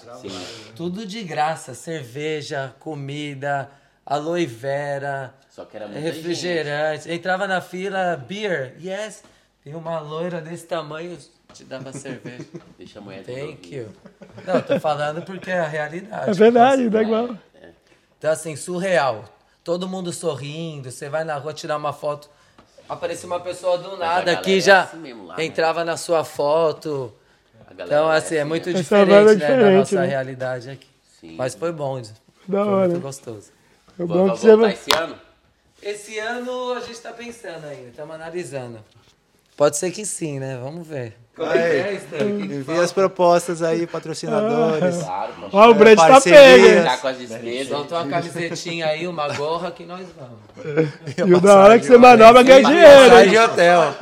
Tudo 0.74 1.04
de 1.04 1.22
graça, 1.22 1.74
cerveja, 1.74 2.74
comida, 2.80 3.70
aloe 4.04 4.46
vera, 4.46 5.34
Só 5.50 5.66
que 5.66 5.76
era 5.76 5.86
muita 5.86 6.00
refrigerante. 6.00 7.10
Entrava 7.12 7.46
na 7.46 7.60
fila, 7.60 8.16
beer, 8.16 8.74
yes. 8.82 9.22
Tem 9.62 9.74
uma 9.74 10.00
loira 10.00 10.40
desse 10.40 10.66
tamanho, 10.66 11.16
te 11.52 11.62
dava 11.62 11.92
cerveja. 11.92 12.46
Deixa 12.78 12.98
a 12.98 13.02
mulher 13.02 13.22
Thank 13.22 13.74
you. 13.74 13.88
Não, 14.46 14.60
tô 14.62 14.80
falando 14.80 15.22
porque 15.22 15.50
é 15.50 15.60
a 15.60 15.68
realidade. 15.68 16.30
É 16.30 16.32
verdade, 16.32 16.88
dá 16.88 17.02
igual. 17.02 17.36
Então, 18.18 18.30
assim, 18.30 18.56
surreal. 18.56 19.24
Todo 19.62 19.86
mundo 19.86 20.12
sorrindo, 20.12 20.90
você 20.90 21.08
vai 21.08 21.22
na 21.22 21.36
rua 21.36 21.52
tirar 21.52 21.76
uma 21.76 21.92
foto, 21.92 22.28
aparece 22.88 23.24
uma 23.26 23.40
pessoa 23.40 23.78
do 23.78 23.96
nada 23.96 24.36
que 24.36 24.58
é 24.58 24.60
já 24.60 24.82
assim 24.82 24.98
mesmo 24.98 25.26
lá, 25.26 25.36
né? 25.36 25.44
entrava 25.44 25.84
na 25.84 25.96
sua 25.96 26.24
foto. 26.24 27.12
Então, 27.70 28.12
é 28.12 28.16
assim, 28.18 28.34
é 28.36 28.40
assim 28.40 28.48
muito 28.48 28.68
é 28.68 28.72
diferente, 28.72 29.34
né, 29.36 29.56
da 29.56 29.70
nossa 29.70 30.00
né? 30.00 30.06
realidade 30.06 30.70
aqui. 30.70 30.86
Sim. 31.20 31.36
Mas 31.36 31.54
foi 31.54 31.72
bom, 31.72 32.00
Da 32.46 32.64
foi 32.64 32.72
hora. 32.72 32.88
muito 32.88 33.02
gostoso. 33.02 33.50
É 33.98 34.04
Vai 34.04 34.06
bom 34.06 34.30
que 34.32 34.38
você 34.38 34.46
voltar 34.48 34.62
vai. 34.62 34.72
esse 34.72 34.90
ano? 34.94 35.18
Esse 35.82 36.18
ano 36.18 36.72
a 36.74 36.80
gente 36.80 37.00
tá 37.00 37.12
pensando 37.12 37.66
ainda, 37.66 37.88
estamos 37.88 38.14
analisando. 38.14 38.78
Pode 39.56 39.76
ser 39.76 39.90
que 39.90 40.04
sim, 40.04 40.38
né? 40.38 40.58
Vamos 40.62 40.86
ver. 40.86 41.16
É 41.38 41.44
Aí, 41.48 41.98
é, 42.12 42.22
Envia 42.24 42.82
as 42.82 42.92
propostas 42.92 43.62
aí, 43.62 43.86
patrocinadores. 43.86 44.98
Claro, 44.98 45.32
mano. 45.38 45.48
Ó, 45.50 45.70
o 45.70 45.74
Brand 45.74 45.96
tá 45.96 46.20
pega. 46.20 46.82
Tá 46.84 46.96
com 46.98 47.08
as 47.08 47.18
despesas. 47.18 47.68
Solta 47.68 47.94
uma 47.94 48.06
camisetinha 48.06 48.86
aí, 48.86 49.06
uma 49.08 49.28
gorra 49.32 49.70
que 49.70 49.84
nós 49.84 50.06
vamos. 50.14 50.88
E 51.16 51.34
o 51.34 51.40
da 51.40 51.58
hora 51.58 51.78
que 51.78 51.86
você 51.86 51.96
manobra 51.96 52.42
ganha 52.42 52.62
dinheiro. 52.62 53.30
De 53.30 53.38
hotel. 53.38 53.94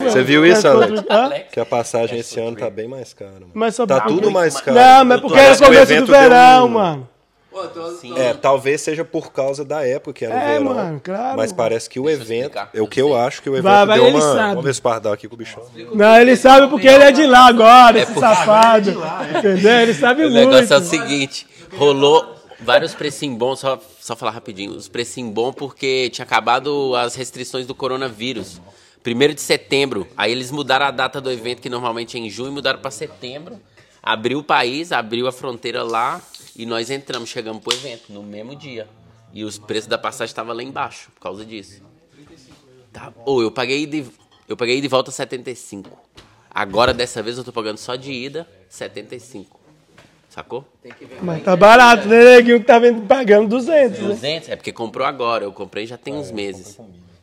Você 0.00 0.22
viu 0.22 0.46
isso, 0.46 0.66
Alex? 0.66 1.04
Que 1.52 1.60
a 1.60 1.66
passagem 1.66 2.20
esse 2.20 2.40
ano 2.40 2.56
tá 2.56 2.70
bem 2.70 2.88
mais 2.88 3.12
cara, 3.12 3.32
mano. 3.32 3.50
Mas 3.52 3.74
só 3.74 3.86
Tá 3.86 4.00
tudo 4.00 4.30
mais 4.30 4.58
caro. 4.60 4.76
Não, 4.78 5.04
mas 5.04 5.20
porque 5.20 5.38
era 5.38 5.56
que 5.56 5.62
o 5.62 5.66
começo 5.66 6.00
do 6.00 6.06
verão, 6.06 6.66
um- 6.66 6.68
mano. 6.68 7.08
Pô, 7.56 7.62
tô, 7.68 7.90
tô... 7.90 8.16
É, 8.18 8.34
talvez 8.34 8.82
seja 8.82 9.02
por 9.02 9.32
causa 9.32 9.64
da 9.64 9.82
época 9.86 10.12
que 10.12 10.24
era 10.26 10.34
o 10.34 10.38
É, 10.38 10.58
verão. 10.58 10.64
mano, 10.74 11.00
claro. 11.02 11.36
Mas 11.38 11.52
parece 11.52 11.88
que 11.88 11.98
o 11.98 12.04
Deixa 12.04 12.20
evento. 12.22 12.42
explicar. 12.56 12.70
É 12.74 12.82
o 12.82 12.86
que 12.86 13.00
eu 13.00 13.16
acho 13.16 13.40
que 13.42 13.48
o 13.48 13.54
evento 13.54 13.64
Vai, 13.64 13.86
vai, 13.86 13.98
deu 13.98 14.08
ele 14.08 14.16
uma. 14.18 14.34
sabe. 14.34 14.48
Vamos 14.50 14.64
ver 14.64 14.74
se 14.74 14.80
o 14.80 14.82
Pardal 14.82 15.12
aqui 15.14 15.26
com 15.26 15.34
o 15.34 15.38
bichão. 15.38 15.62
Não, 15.94 16.16
ele 16.20 16.36
sabe 16.36 16.68
porque 16.68 16.86
ele 16.86 17.04
é 17.04 17.10
de 17.12 17.24
lá 17.26 17.46
agora, 17.46 17.98
esse 17.98 18.12
safado. 18.12 18.90
Entendeu? 19.38 19.72
Ele 19.80 19.94
sabe 19.94 20.26
O 20.26 20.30
muito. 20.30 20.50
negócio 20.50 20.74
é 20.74 20.76
o 20.76 20.82
seguinte, 20.82 21.46
rolou 21.78 22.36
vários 22.60 22.94
precinhos 22.94 23.38
bons, 23.38 23.60
só, 23.60 23.80
só 24.00 24.14
falar 24.14 24.32
rapidinho, 24.32 24.72
os 24.72 24.86
precinhos 24.88 25.32
bons 25.32 25.54
porque 25.54 26.10
tinha 26.10 26.24
acabado 26.26 26.94
as 26.94 27.14
restrições 27.14 27.66
do 27.66 27.74
coronavírus. 27.74 28.60
Primeiro 29.02 29.32
de 29.32 29.40
setembro, 29.40 30.06
aí 30.16 30.30
eles 30.32 30.50
mudaram 30.50 30.84
a 30.84 30.90
data 30.90 31.20
do 31.20 31.30
evento, 31.30 31.62
que 31.62 31.70
normalmente 31.70 32.16
é 32.18 32.20
em 32.20 32.28
junho, 32.28 32.50
mudaram 32.52 32.80
para 32.80 32.90
setembro. 32.90 33.58
Abriu 34.06 34.38
o 34.38 34.42
país, 34.44 34.92
abriu 34.92 35.26
a 35.26 35.32
fronteira 35.32 35.82
lá 35.82 36.22
e 36.54 36.64
nós 36.64 36.90
entramos, 36.90 37.28
chegamos 37.28 37.60
pro 37.60 37.74
evento 37.74 38.12
no 38.12 38.22
mesmo 38.22 38.54
dia. 38.54 38.86
E 39.32 39.42
os 39.42 39.58
preços 39.58 39.88
da 39.88 39.98
passagem 39.98 40.30
estavam 40.30 40.54
lá 40.54 40.62
embaixo 40.62 41.10
por 41.12 41.20
causa 41.20 41.44
disso. 41.44 41.82
Tá. 42.92 43.12
Ou 43.24 43.42
eu 43.42 43.50
paguei 43.50 43.84
de 43.84 44.06
eu 44.48 44.56
paguei 44.56 44.80
de 44.80 44.86
volta 44.86 45.10
75. 45.10 45.90
Agora 46.48 46.94
dessa 46.94 47.20
vez 47.20 47.36
eu 47.36 47.42
tô 47.42 47.52
pagando 47.52 47.78
só 47.78 47.96
de 47.96 48.12
ida 48.12 48.48
75. 48.68 49.58
Sacou? 50.28 50.64
Mas 51.20 51.42
tá 51.42 51.56
barato, 51.56 52.06
né, 52.06 52.36
neguinho 52.36 52.60
que 52.60 52.66
tá 52.66 52.78
vendo, 52.78 53.04
pagando 53.08 53.48
200, 53.48 53.98
né? 53.98 54.06
200 54.06 54.48
é 54.50 54.54
porque 54.54 54.72
comprou 54.72 55.04
agora. 55.04 55.42
Eu 55.42 55.52
comprei 55.52 55.84
já 55.84 55.98
tem 55.98 56.14
uns 56.14 56.30
meses. 56.30 56.78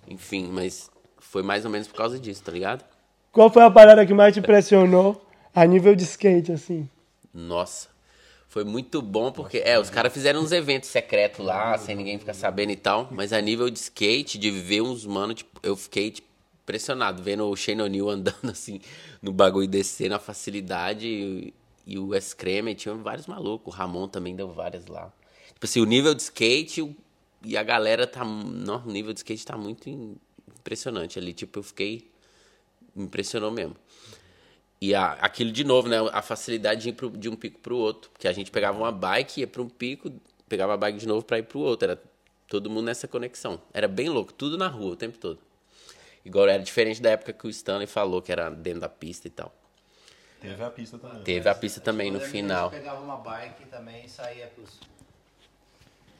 Enfim, 0.05 0.49
mas 0.51 0.91
foi 1.17 1.43
mais 1.43 1.63
ou 1.63 1.71
menos 1.71 1.87
por 1.87 1.95
causa 1.95 2.19
disso, 2.19 2.43
tá 2.43 2.51
ligado? 2.51 2.83
Qual 3.31 3.49
foi 3.49 3.63
a 3.63 3.71
parada 3.71 4.05
que 4.05 4.13
mais 4.13 4.33
te 4.33 4.41
impressionou 4.41 5.23
a 5.53 5.65
nível 5.65 5.95
de 5.95 6.03
skate, 6.03 6.51
assim? 6.51 6.89
Nossa. 7.33 7.89
Foi 8.47 8.63
muito 8.63 9.01
bom 9.01 9.31
porque, 9.31 9.57
é, 9.65 9.79
os 9.79 9.89
caras 9.89 10.13
fizeram 10.13 10.39
uns 10.41 10.51
eventos 10.51 10.89
secretos 10.89 11.43
lá, 11.43 11.75
sem 11.77 11.95
ninguém 11.95 12.19
ficar 12.19 12.35
sabendo 12.35 12.71
e 12.71 12.75
tal. 12.75 13.07
Mas 13.11 13.33
a 13.33 13.41
nível 13.41 13.67
de 13.69 13.79
skate, 13.79 14.37
de 14.37 14.51
ver 14.51 14.81
uns 14.81 15.05
mano, 15.07 15.33
tipo, 15.33 15.59
eu 15.63 15.75
fiquei 15.75 16.11
tipo, 16.11 16.27
impressionado 16.61 17.23
vendo 17.23 17.45
o 17.49 17.55
Shane 17.55 17.81
O'Neill 17.81 18.07
andando 18.11 18.49
assim 18.51 18.79
no 19.21 19.33
bagulho 19.33 19.67
descendo 19.67 20.13
a 20.13 20.19
facilidade. 20.19 21.07
E, 21.07 21.53
e 21.87 21.97
o 21.97 22.09
Wes 22.09 22.33
Kremer, 22.35 22.75
tinha 22.75 22.93
vários 22.93 23.25
malucos. 23.25 23.73
O 23.73 23.75
Ramon 23.75 24.07
também 24.07 24.35
deu 24.35 24.47
várias 24.53 24.85
lá. 24.85 25.11
Tipo 25.47 25.65
assim, 25.65 25.81
o 25.81 25.85
nível 25.85 26.13
de 26.13 26.21
skate 26.21 26.95
e 27.43 27.57
a 27.57 27.63
galera 27.63 28.05
tá. 28.05 28.23
Não, 28.23 28.85
o 28.85 28.91
nível 28.91 29.13
de 29.13 29.19
skate 29.21 29.43
tá 29.45 29.57
muito 29.57 29.89
im- 29.89 30.15
impressionante 30.59 31.17
ali. 31.17 31.33
Tipo, 31.33 31.57
eu 31.57 31.63
fiquei. 31.63 32.07
Me 32.95 33.05
impressionou 33.05 33.49
mesmo. 33.49 33.75
E 34.85 34.93
a- 34.93 35.13
aquilo 35.13 35.49
de 35.49 35.63
novo, 35.63 35.87
né? 35.87 35.95
A 36.11 36.21
facilidade 36.21 36.81
de 36.81 36.89
ir 36.89 36.93
pro- 36.93 37.09
de 37.09 37.29
um 37.29 37.37
pico 37.37 37.57
pro 37.59 37.77
outro. 37.77 38.09
Porque 38.11 38.27
a 38.27 38.33
gente 38.33 38.51
pegava 38.51 38.77
uma 38.77 38.91
bike, 38.91 39.39
ia 39.39 39.47
para 39.47 39.61
um 39.61 39.69
pico, 39.69 40.11
pegava 40.49 40.73
a 40.73 40.77
bike 40.77 40.97
de 40.97 41.07
novo 41.07 41.23
para 41.23 41.39
ir 41.39 41.43
pro 41.43 41.59
outro. 41.59 41.89
Era 41.89 42.01
todo 42.49 42.69
mundo 42.69 42.83
nessa 42.87 43.07
conexão. 43.07 43.61
Era 43.73 43.87
bem 43.87 44.09
louco, 44.09 44.33
tudo 44.33 44.57
na 44.57 44.67
rua 44.67 44.91
o 44.91 44.95
tempo 44.97 45.17
todo. 45.17 45.39
Igual 46.25 46.49
era 46.49 46.61
diferente 46.61 47.01
da 47.01 47.11
época 47.11 47.31
que 47.31 47.47
o 47.47 47.49
Stanley 47.49 47.87
falou 47.87 48.21
que 48.21 48.29
era 48.29 48.49
dentro 48.49 48.81
da 48.81 48.89
pista 48.89 49.25
e 49.25 49.31
tal. 49.31 49.53
Teve 50.41 50.61
a 50.61 50.69
pista 50.69 50.97
também. 50.97 51.23
Teve 51.23 51.47
a 51.49 51.55
pista 51.55 51.79
também 51.79 52.11
no 52.11 52.19
final. 52.19 52.69
pegava 52.69 53.01
uma 53.01 53.15
bike 53.15 53.65
também 53.67 54.03
e 54.03 54.09
saía 54.09 54.47
pros. 54.47 54.81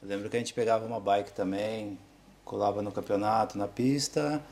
Eu 0.02 0.08
lembro 0.08 0.30
que 0.30 0.36
a 0.36 0.38
gente 0.38 0.54
pegava 0.54 0.86
uma 0.86 0.98
bike 1.00 1.32
também, 1.32 1.98
colava 2.46 2.80
no 2.80 2.90
campeonato, 2.90 3.58
na 3.58 3.68
pista, 3.68 4.42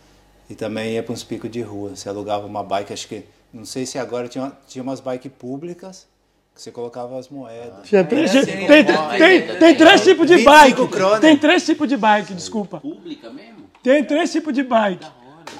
e 0.51 0.55
também 0.55 0.93
ia 0.93 1.03
para 1.03 1.15
uns 1.15 1.25
picos 1.25 1.51
de 1.51 1.63
rua. 1.63 1.97
Você 1.97 2.11
alugava 2.11 2.47
uma 2.47 2.63
bike, 2.63 2.93
acho 2.93 3.09
que. 3.09 3.25
Não 3.53 3.65
sei 3.65 3.85
se 3.87 3.99
agora 3.99 4.29
tinha, 4.29 4.53
tinha 4.67 4.83
umas 4.83 5.01
bikes 5.01 5.31
públicas 5.39 6.07
que 6.55 6.61
você 6.61 6.71
colocava 6.71 7.19
as 7.19 7.29
moedas. 7.29 7.89
Tinha 7.89 8.05
três, 8.05 8.35
É, 8.35 8.45
tem, 8.45 8.67
tem, 8.67 8.79
é, 8.79 9.19
tem, 9.19 9.59
tem 9.59 9.77
três 9.77 10.03
tipos 10.03 10.27
de 10.27 10.37
25 10.37 10.87
bike. 10.87 11.21
Tem 11.21 11.37
três 11.37 11.65
tipos 11.65 11.89
de 11.89 11.97
bike, 11.97 12.35
desculpa. 12.35 12.81
Pública 12.81 13.31
mesmo? 13.31 13.65
Tem 13.83 14.05
três 14.05 14.31
tipos 14.33 14.53
de 14.55 14.63
bike. 14.63 15.07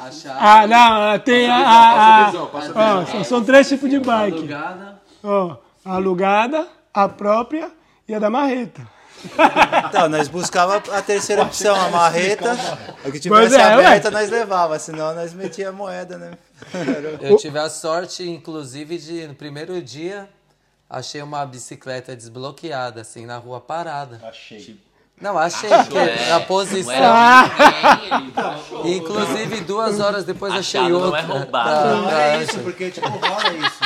Achar 0.01 0.37
Ah, 0.41 0.67
não, 0.67 1.19
tem 1.21 1.49
a. 1.51 1.57
a, 1.57 2.27
a 2.31 3.01
ó, 3.21 3.25
são- 3.25 3.45
três 3.45 3.69
tipos 3.69 3.89
de 3.91 3.99
bike. 4.01 4.39
alugada. 4.39 5.01
Alugada, 5.85 6.69
a 6.95 7.09
própria 7.09 7.71
e 8.09 8.15
a 8.15 8.19
da 8.19 8.31
marreta. 8.31 8.81
Então, 9.89 10.09
nós 10.09 10.29
buscava 10.29 10.77
a 10.77 11.03
terceira 11.03 11.43
opção, 11.43 11.75
a 11.81 11.89
marreta. 11.91 12.57
O 13.05 13.13
que 13.13 13.21
tivesse 13.21 13.57
é, 13.57 13.63
aberta, 13.63 14.11
nós 14.11 14.29
levava, 14.31 14.79
senão 14.79 15.15
nós 15.15 15.33
metia 15.33 15.69
a 15.69 15.73
moeda, 15.73 16.19
né? 16.19 16.33
Eu 17.21 17.37
tive 17.37 17.59
a 17.59 17.69
sorte, 17.71 18.29
inclusive, 18.29 18.99
de 18.99 19.27
no 19.27 19.35
primeiro 19.35 19.81
dia 19.83 20.29
achei 20.89 21.23
uma 21.23 21.45
bicicleta 21.47 22.15
desbloqueada, 22.15 23.01
assim, 23.01 23.25
na 23.25 23.39
rua 23.39 23.61
parada. 23.61 24.21
Achei. 24.29 24.79
Não, 25.21 25.39
achei, 25.39 25.71
porque 25.71 25.97
É, 25.99 26.33
a 26.33 26.39
Não 26.41 26.47
posição. 26.47 26.93
ninguém, 26.93 28.33
achou. 28.37 28.87
Inclusive, 28.89 29.61
duas 29.61 30.01
horas 30.01 30.25
depois 30.25 30.53
achei 30.53 30.81
Achado 30.81 30.95
não 30.99 31.07
outra. 31.07 31.21
é 31.21 31.23
roubado. 31.23 31.49
pra- 31.71 31.95
Não, 31.95 32.05
pra- 32.09 32.23
é 32.29 32.43
isso, 32.43 32.59
porque 32.61 32.91
tipo, 32.91 33.09
rola 33.09 33.53
isso. 33.55 33.81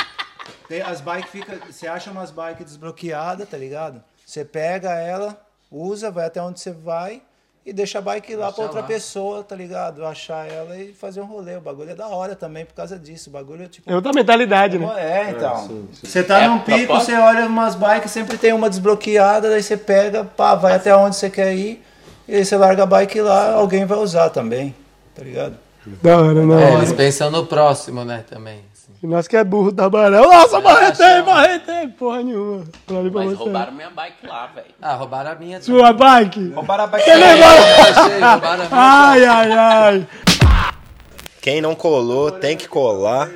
Tem, 0.67 0.81
as 0.81 0.99
bikes 0.99 1.29
fica, 1.31 1.59
você 1.71 1.87
acha 1.87 2.11
umas 2.11 2.31
bikes 2.31 2.65
desbloqueadas, 2.65 3.47
tá 3.47 3.55
ligado? 3.57 4.03
Você 4.27 4.43
pega 4.43 4.89
ela, 4.93 5.39
usa, 5.71 6.11
vai 6.11 6.25
até 6.25 6.41
onde 6.41 6.59
você 6.59 6.71
vai 6.71 7.21
e 7.65 7.71
deixa 7.71 7.99
a 7.99 8.01
bike 8.01 8.35
lá 8.35 8.51
pra 8.51 8.65
outra 8.65 8.81
lá. 8.81 8.85
pessoa, 8.85 9.41
tá 9.41 9.55
ligado? 9.55 10.05
Achar 10.05 10.45
ela 10.51 10.77
e 10.77 10.91
fazer 10.91 11.21
um 11.21 11.25
rolê. 11.25 11.55
O 11.55 11.61
bagulho 11.61 11.91
é 11.91 11.95
da 11.95 12.09
hora 12.09 12.35
também 12.35 12.65
por 12.65 12.73
causa 12.73 12.99
disso. 12.99 13.29
O 13.29 13.33
bagulho 13.33 13.63
é 13.63 13.67
tipo. 13.69 13.89
É 13.89 13.95
outra 13.95 14.11
mentalidade, 14.11 14.77
né? 14.77 14.85
É, 14.97 15.29
então. 15.31 15.87
Você 16.03 16.21
tá 16.21 16.39
É, 16.41 16.47
num 16.49 16.59
pico, 16.59 16.93
você 16.93 17.13
olha 17.13 17.45
umas 17.45 17.75
bikes, 17.75 18.11
sempre 18.11 18.37
tem 18.37 18.51
uma 18.51 18.69
desbloqueada, 18.69 19.49
daí 19.49 19.63
você 19.63 19.77
pega, 19.77 20.25
pá, 20.25 20.55
vai 20.55 20.75
até 20.75 20.93
onde 20.93 21.15
você 21.15 21.29
quer 21.29 21.55
ir, 21.55 21.81
e 22.27 22.35
aí 22.35 22.43
você 22.43 22.57
larga 22.57 22.83
a 22.83 22.85
bike 22.85 23.21
lá, 23.21 23.53
alguém 23.53 23.85
vai 23.85 23.97
usar 23.97 24.29
também, 24.29 24.75
tá 25.15 25.23
ligado? 25.23 25.57
Da 26.03 26.17
hora, 26.17 26.33
não. 26.33 26.59
É, 26.59 26.73
eles 26.73 26.91
pensam 26.91 27.31
no 27.31 27.45
próximo, 27.45 28.03
né, 28.03 28.25
também. 28.29 28.59
E 29.01 29.05
nós 29.05 29.27
que 29.27 29.37
é 29.37 29.43
burro 29.43 29.71
da 29.71 29.87
barão. 29.89 30.23
Nossa, 30.23 30.59
marretei, 30.59 31.21
marretei. 31.21 31.87
Porra 31.89 32.23
nenhuma. 32.23 32.65
Falei 32.87 33.11
pra 33.11 33.21
Mas 33.21 33.29
você. 33.37 33.43
roubaram 33.43 33.71
minha 33.73 33.89
bike 33.91 34.25
lá, 34.27 34.47
velho. 34.47 34.67
Ah, 34.81 34.93
roubaram 34.95 35.31
a 35.31 35.35
minha. 35.35 35.61
Sua 35.61 35.93
bike? 35.93 36.49
Roubaram 36.55 36.83
a 36.85 36.87
bike. 36.87 37.05
Você 37.05 37.15
minha. 37.15 38.67
Ai, 38.71 39.25
ai, 39.25 39.51
ai. 39.51 40.07
Quem 41.41 41.61
não 41.61 41.75
colou, 41.75 42.31
tem 42.31 42.57
que 42.57 42.67
colar. 42.67 43.29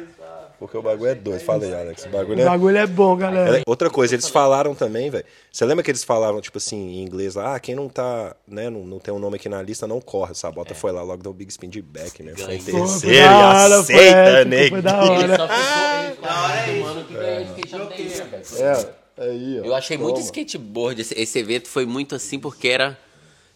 Porque 0.62 0.78
o 0.78 0.82
bagulho 0.84 1.10
é 1.10 1.16
doido. 1.16 1.42
Fala 1.42 1.66
aí, 1.66 1.74
Alex. 1.74 2.06
O 2.06 2.10
bagulho 2.10 2.38
O 2.38 2.42
é. 2.42 2.46
bagulho 2.46 2.78
é 2.78 2.86
bom, 2.86 3.16
galera. 3.16 3.58
É, 3.58 3.64
Outra 3.66 3.90
coisa, 3.90 4.14
eles 4.14 4.30
falaram 4.30 4.76
também, 4.76 5.10
velho. 5.10 5.26
Você 5.52 5.66
lembra 5.66 5.84
que 5.84 5.90
eles 5.90 6.04
falavam, 6.04 6.40
tipo 6.40 6.60
assim, 6.60 6.78
em 6.78 7.02
inglês 7.02 7.34
lá, 7.34 7.56
ah, 7.56 7.60
quem 7.60 7.74
não 7.74 7.90
tá, 7.90 8.36
né, 8.48 8.70
não, 8.70 8.86
não 8.86 9.00
tem 9.00 9.12
um 9.12 9.18
nome 9.18 9.38
aqui 9.38 9.50
na 9.50 9.60
lista, 9.60 9.88
não 9.88 10.00
corre. 10.00 10.36
Sabota 10.36 10.76
foi 10.76 10.92
lá, 10.92 11.02
logo 11.02 11.24
deu 11.24 11.32
o 11.32 11.34
Big 11.34 11.50
Spin 11.50 11.68
de 11.68 11.82
back, 11.82 12.22
né? 12.22 12.34
Foi 12.38 12.58
em 12.58 12.64
terceiro 12.64 13.16
e 13.16 13.28
hora, 13.28 13.80
aceita, 13.80 14.46
né? 14.46 14.70
Foi 14.70 14.82
da 14.84 15.04
Ele 15.04 15.10
hora. 15.10 15.36
só 15.42 15.48
ficou, 15.48 16.82
mano 16.86 17.06
que 17.06 17.14
ganhou 17.16 17.44
de 17.44 17.62
skate 17.62 18.02
year, 18.04 18.28
velho. 18.30 18.94
É, 19.18 19.24
aí, 19.24 19.60
ó. 19.62 19.66
Eu 19.66 19.74
achei 19.74 19.98
muito 19.98 20.20
skateboard. 20.20 21.02
Esse, 21.02 21.20
esse 21.20 21.40
evento 21.40 21.70
foi 21.70 21.88
muito 21.88 22.14
assim 22.14 22.38
porque 22.38 22.68
era. 22.68 22.96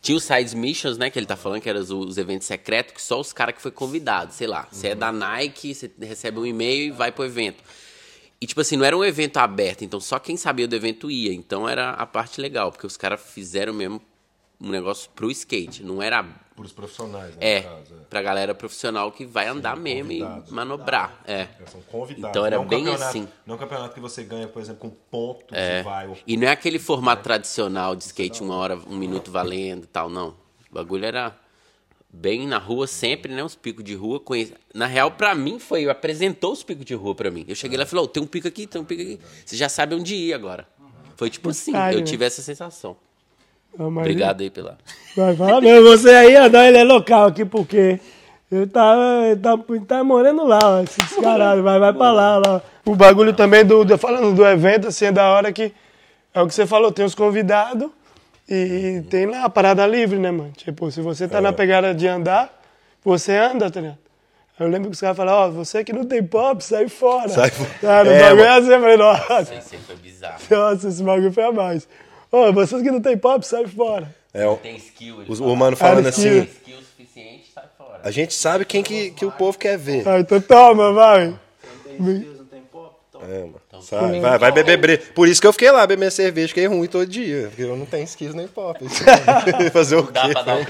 Tinha 0.05 0.17
os 0.17 0.23
sides 0.23 0.53
missions, 0.53 0.99
né? 0.99 1.09
Que 1.09 1.17
ele 1.17 1.25
tá 1.25 1.35
falando, 1.35 1.61
que 1.61 1.67
eram 1.67 1.81
os, 1.81 1.89
os 1.89 2.19
eventos 2.19 2.45
secretos, 2.45 2.93
que 2.93 3.01
só 3.01 3.19
os 3.19 3.33
caras 3.33 3.55
que 3.55 3.61
foi 3.61 3.71
convidado, 3.71 4.31
sei 4.31 4.45
lá. 4.45 4.67
Você 4.71 4.89
é 4.89 4.95
da 4.95 5.11
Nike, 5.11 5.73
você 5.73 5.89
recebe 5.99 6.37
um 6.37 6.45
e-mail 6.45 6.89
e 6.89 6.91
vai 6.91 7.11
pro 7.11 7.25
evento. 7.25 7.63
E, 8.39 8.45
tipo 8.45 8.61
assim, 8.61 8.77
não 8.77 8.85
era 8.85 8.95
um 8.95 9.03
evento 9.03 9.37
aberto, 9.37 9.83
então 9.83 9.99
só 9.99 10.19
quem 10.19 10.37
sabia 10.37 10.67
do 10.67 10.75
evento 10.75 11.09
ia. 11.09 11.33
Então 11.33 11.67
era 11.67 11.89
a 11.89 12.05
parte 12.05 12.39
legal, 12.39 12.71
porque 12.71 12.85
os 12.85 12.95
caras 12.95 13.19
fizeram 13.19 13.73
mesmo 13.73 13.99
um 14.61 14.69
negócio 14.69 15.09
pro 15.15 15.31
skate. 15.31 15.83
Não 15.83 15.99
era. 15.99 16.23
Para 16.55 16.65
os 16.65 16.71
profissionais, 16.71 17.35
né? 17.35 17.41
É, 17.41 17.61
no 17.61 17.69
caso, 17.69 17.95
pra 18.09 18.21
galera 18.21 18.55
profissional 18.55 19.11
que 19.11 19.25
vai 19.25 19.45
andar 19.47 19.75
mesmo 19.75 20.03
convidados. 20.09 20.49
e 20.49 20.53
manobrar. 20.53 21.21
É. 21.27 21.33
é. 21.41 21.49
São 21.67 21.81
convidados. 21.81 22.29
Então 22.29 22.45
era 22.45 22.55
não 22.55 22.63
um 22.63 22.67
bem 22.67 22.87
assim. 22.93 23.27
Não 23.45 23.55
um 23.55 23.57
campeonato 23.57 23.93
que 23.93 23.99
você 23.99 24.23
ganha, 24.23 24.47
por 24.47 24.61
exemplo, 24.61 24.79
com 24.79 24.89
ponto, 25.11 25.53
É. 25.53 25.79
você 25.79 25.83
vai. 25.83 26.07
ou- 26.07 26.17
E 26.25 26.37
não 26.37 26.47
é 26.47 26.51
aquele 26.51 26.79
formato 26.79 27.23
tradicional 27.23 27.93
de 27.93 28.03
skate, 28.05 28.41
uma 28.41 28.55
hora, 28.55 28.77
um 28.87 28.95
minuto 28.95 29.29
valendo 29.31 29.83
e 29.83 29.87
tal, 29.87 30.09
não. 30.09 30.29
O 30.71 30.73
bagulho 30.75 31.03
era 31.05 31.35
bem 32.09 32.47
na 32.47 32.57
rua 32.57 32.87
sempre, 32.87 33.33
né? 33.33 33.43
Uns 33.43 33.55
picos 33.55 33.83
de 33.83 33.93
rua. 33.93 34.21
Conhe... 34.21 34.53
Na 34.73 34.85
real, 34.85 35.11
pra 35.11 35.35
mim, 35.35 35.59
foi. 35.59 35.89
Apresentou 35.89 36.53
os 36.53 36.63
picos 36.63 36.85
de 36.85 36.93
rua 36.93 37.13
pra 37.13 37.29
mim. 37.29 37.43
Eu 37.49 37.55
cheguei 37.55 37.77
lá 37.77 37.83
e 37.83 37.87
falei, 37.87 38.05
"Ô, 38.05 38.07
tem 38.07 38.23
um 38.23 38.27
pico 38.27 38.47
aqui, 38.47 38.65
tem 38.65 38.79
um 38.79 38.85
pico 38.85 39.01
aqui. 39.01 39.19
Você 39.45 39.57
já 39.57 39.67
sabe 39.67 39.93
onde 39.93 40.15
ir 40.15 40.33
agora. 40.33 40.65
Foi 41.17 41.29
tipo 41.29 41.49
assim, 41.49 41.71
eu 41.75 41.97
né? 41.99 42.01
tive 42.03 42.23
essa 42.23 42.41
sensação. 42.41 42.95
Não, 43.77 43.91
mas- 43.91 44.03
Obrigado 44.05 44.41
aí 44.41 44.49
pela. 44.49 44.77
Vai 45.15 45.35
falar 45.35 45.61
mesmo, 45.61 45.83
você 45.89 46.09
aí, 46.09 46.35
Adão, 46.35 46.61
ele 46.63 46.77
é 46.77 46.83
local 46.83 47.25
aqui, 47.27 47.45
porque 47.45 47.99
ele 48.51 48.67
tá, 48.67 48.95
ele 49.31 49.39
tá, 49.39 49.57
ele 49.69 49.79
tá 49.85 50.03
morando 50.03 50.45
lá, 50.45 50.59
ó, 50.63 50.81
esse 50.83 50.97
descarado, 50.99 51.63
vai, 51.63 51.79
vai 51.79 51.93
pra 51.93 52.11
lá, 52.11 52.37
lá. 52.37 52.61
O 52.85 52.95
bagulho 52.95 53.33
também, 53.33 53.63
do, 53.65 53.83
do- 53.85 53.97
falando 53.97 54.33
do 54.35 54.45
evento, 54.45 54.87
assim, 54.87 55.05
é 55.05 55.11
da 55.11 55.29
hora 55.29 55.51
que, 55.53 55.73
é 56.33 56.41
o 56.41 56.47
que 56.47 56.53
você 56.53 56.65
falou, 56.65 56.91
tem 56.91 57.05
os 57.05 57.15
convidados 57.15 57.89
e 58.47 59.03
tem 59.09 59.25
lá 59.25 59.45
a 59.45 59.49
parada 59.49 59.85
livre, 59.87 60.19
né, 60.19 60.31
mano? 60.31 60.51
Tipo, 60.55 60.91
se 60.91 61.01
você 61.01 61.27
tá 61.27 61.41
na 61.41 61.51
pegada 61.53 61.93
de 61.95 62.07
andar, 62.07 62.53
você 63.03 63.35
anda, 63.37 63.69
tá 63.71 63.79
ligado? 63.81 63.97
Eu 64.59 64.67
lembro 64.69 64.89
que 64.89 64.93
os 64.93 65.01
caras 65.01 65.17
falaram, 65.17 65.37
ó, 65.39 65.49
você 65.49 65.83
que 65.83 65.91
não 65.91 66.05
tem 66.05 66.23
pop, 66.23 66.63
sai 66.63 66.87
fora. 66.87 67.27
Sai 67.27 67.49
fora. 67.49 67.69
Cara, 67.81 68.07
o 68.09 68.11
É, 68.13 68.19
bagulho 68.21 68.43
é 68.45 68.57
assim, 68.57 68.69
eu 68.71 68.79
falei, 68.79 68.97
nossa, 68.97 69.41
Isso 69.41 69.75
aí 69.75 69.79
foi 69.85 69.95
bizarro. 69.97 70.39
nossa, 70.49 70.87
esse 70.87 71.03
bagulho 71.03 71.31
foi 71.33 71.43
a 71.43 71.51
mais. 71.51 71.87
Ó, 72.35 72.51
vocês 72.51 72.81
que 72.81 72.91
não 72.91 72.99
tem 72.99 73.17
pop, 73.17 73.47
sai 73.47 73.65
fora. 73.65 74.13
É, 74.33 74.45
o, 74.45 74.57
Tem 74.57 74.75
skill. 74.75 75.21
ele 75.21 75.31
o, 75.31 75.35
fala. 75.37 75.49
o 75.49 75.55
mano 75.55 75.77
falando 75.77 76.07
assim, 76.07 76.41
skill. 76.41 76.43
skill 76.43 76.77
suficiente, 76.79 77.49
sai 77.53 77.63
fora. 77.77 78.01
a 78.03 78.11
gente 78.11 78.33
sabe 78.33 78.65
quem 78.65 78.83
que, 78.83 79.11
que 79.11 79.25
o 79.25 79.31
povo 79.31 79.57
quer 79.57 79.77
ver. 79.77 80.05
Ah, 80.05 80.19
então 80.19 80.41
toma, 80.41 80.91
vai. 80.91 81.33
É, 83.21 83.39
mano. 83.39 83.61
Sabe? 83.81 84.19
Vai, 84.19 84.37
vai 84.37 84.51
beber 84.51 84.77
bre... 84.77 84.97
Por 84.97 85.27
isso 85.27 85.39
que 85.39 85.47
eu 85.47 85.53
fiquei 85.53 85.71
lá 85.71 85.85
bebendo 85.85 86.11
cerveja, 86.11 86.49
fiquei 86.49 86.67
ruim 86.67 86.87
todo 86.87 87.05
dia. 87.05 87.47
Porque 87.49 87.63
eu 87.63 87.75
não 87.75 87.85
tenho 87.85 88.03
skills 88.03 88.35
nem 88.35 88.47
pop. 88.47 88.79
Fazer 89.71 89.95
o 89.95 90.03
Dá 90.03 90.27
quê? 90.27 90.33
pra 90.33 90.41
dar 90.43 90.55
um. 90.55 90.65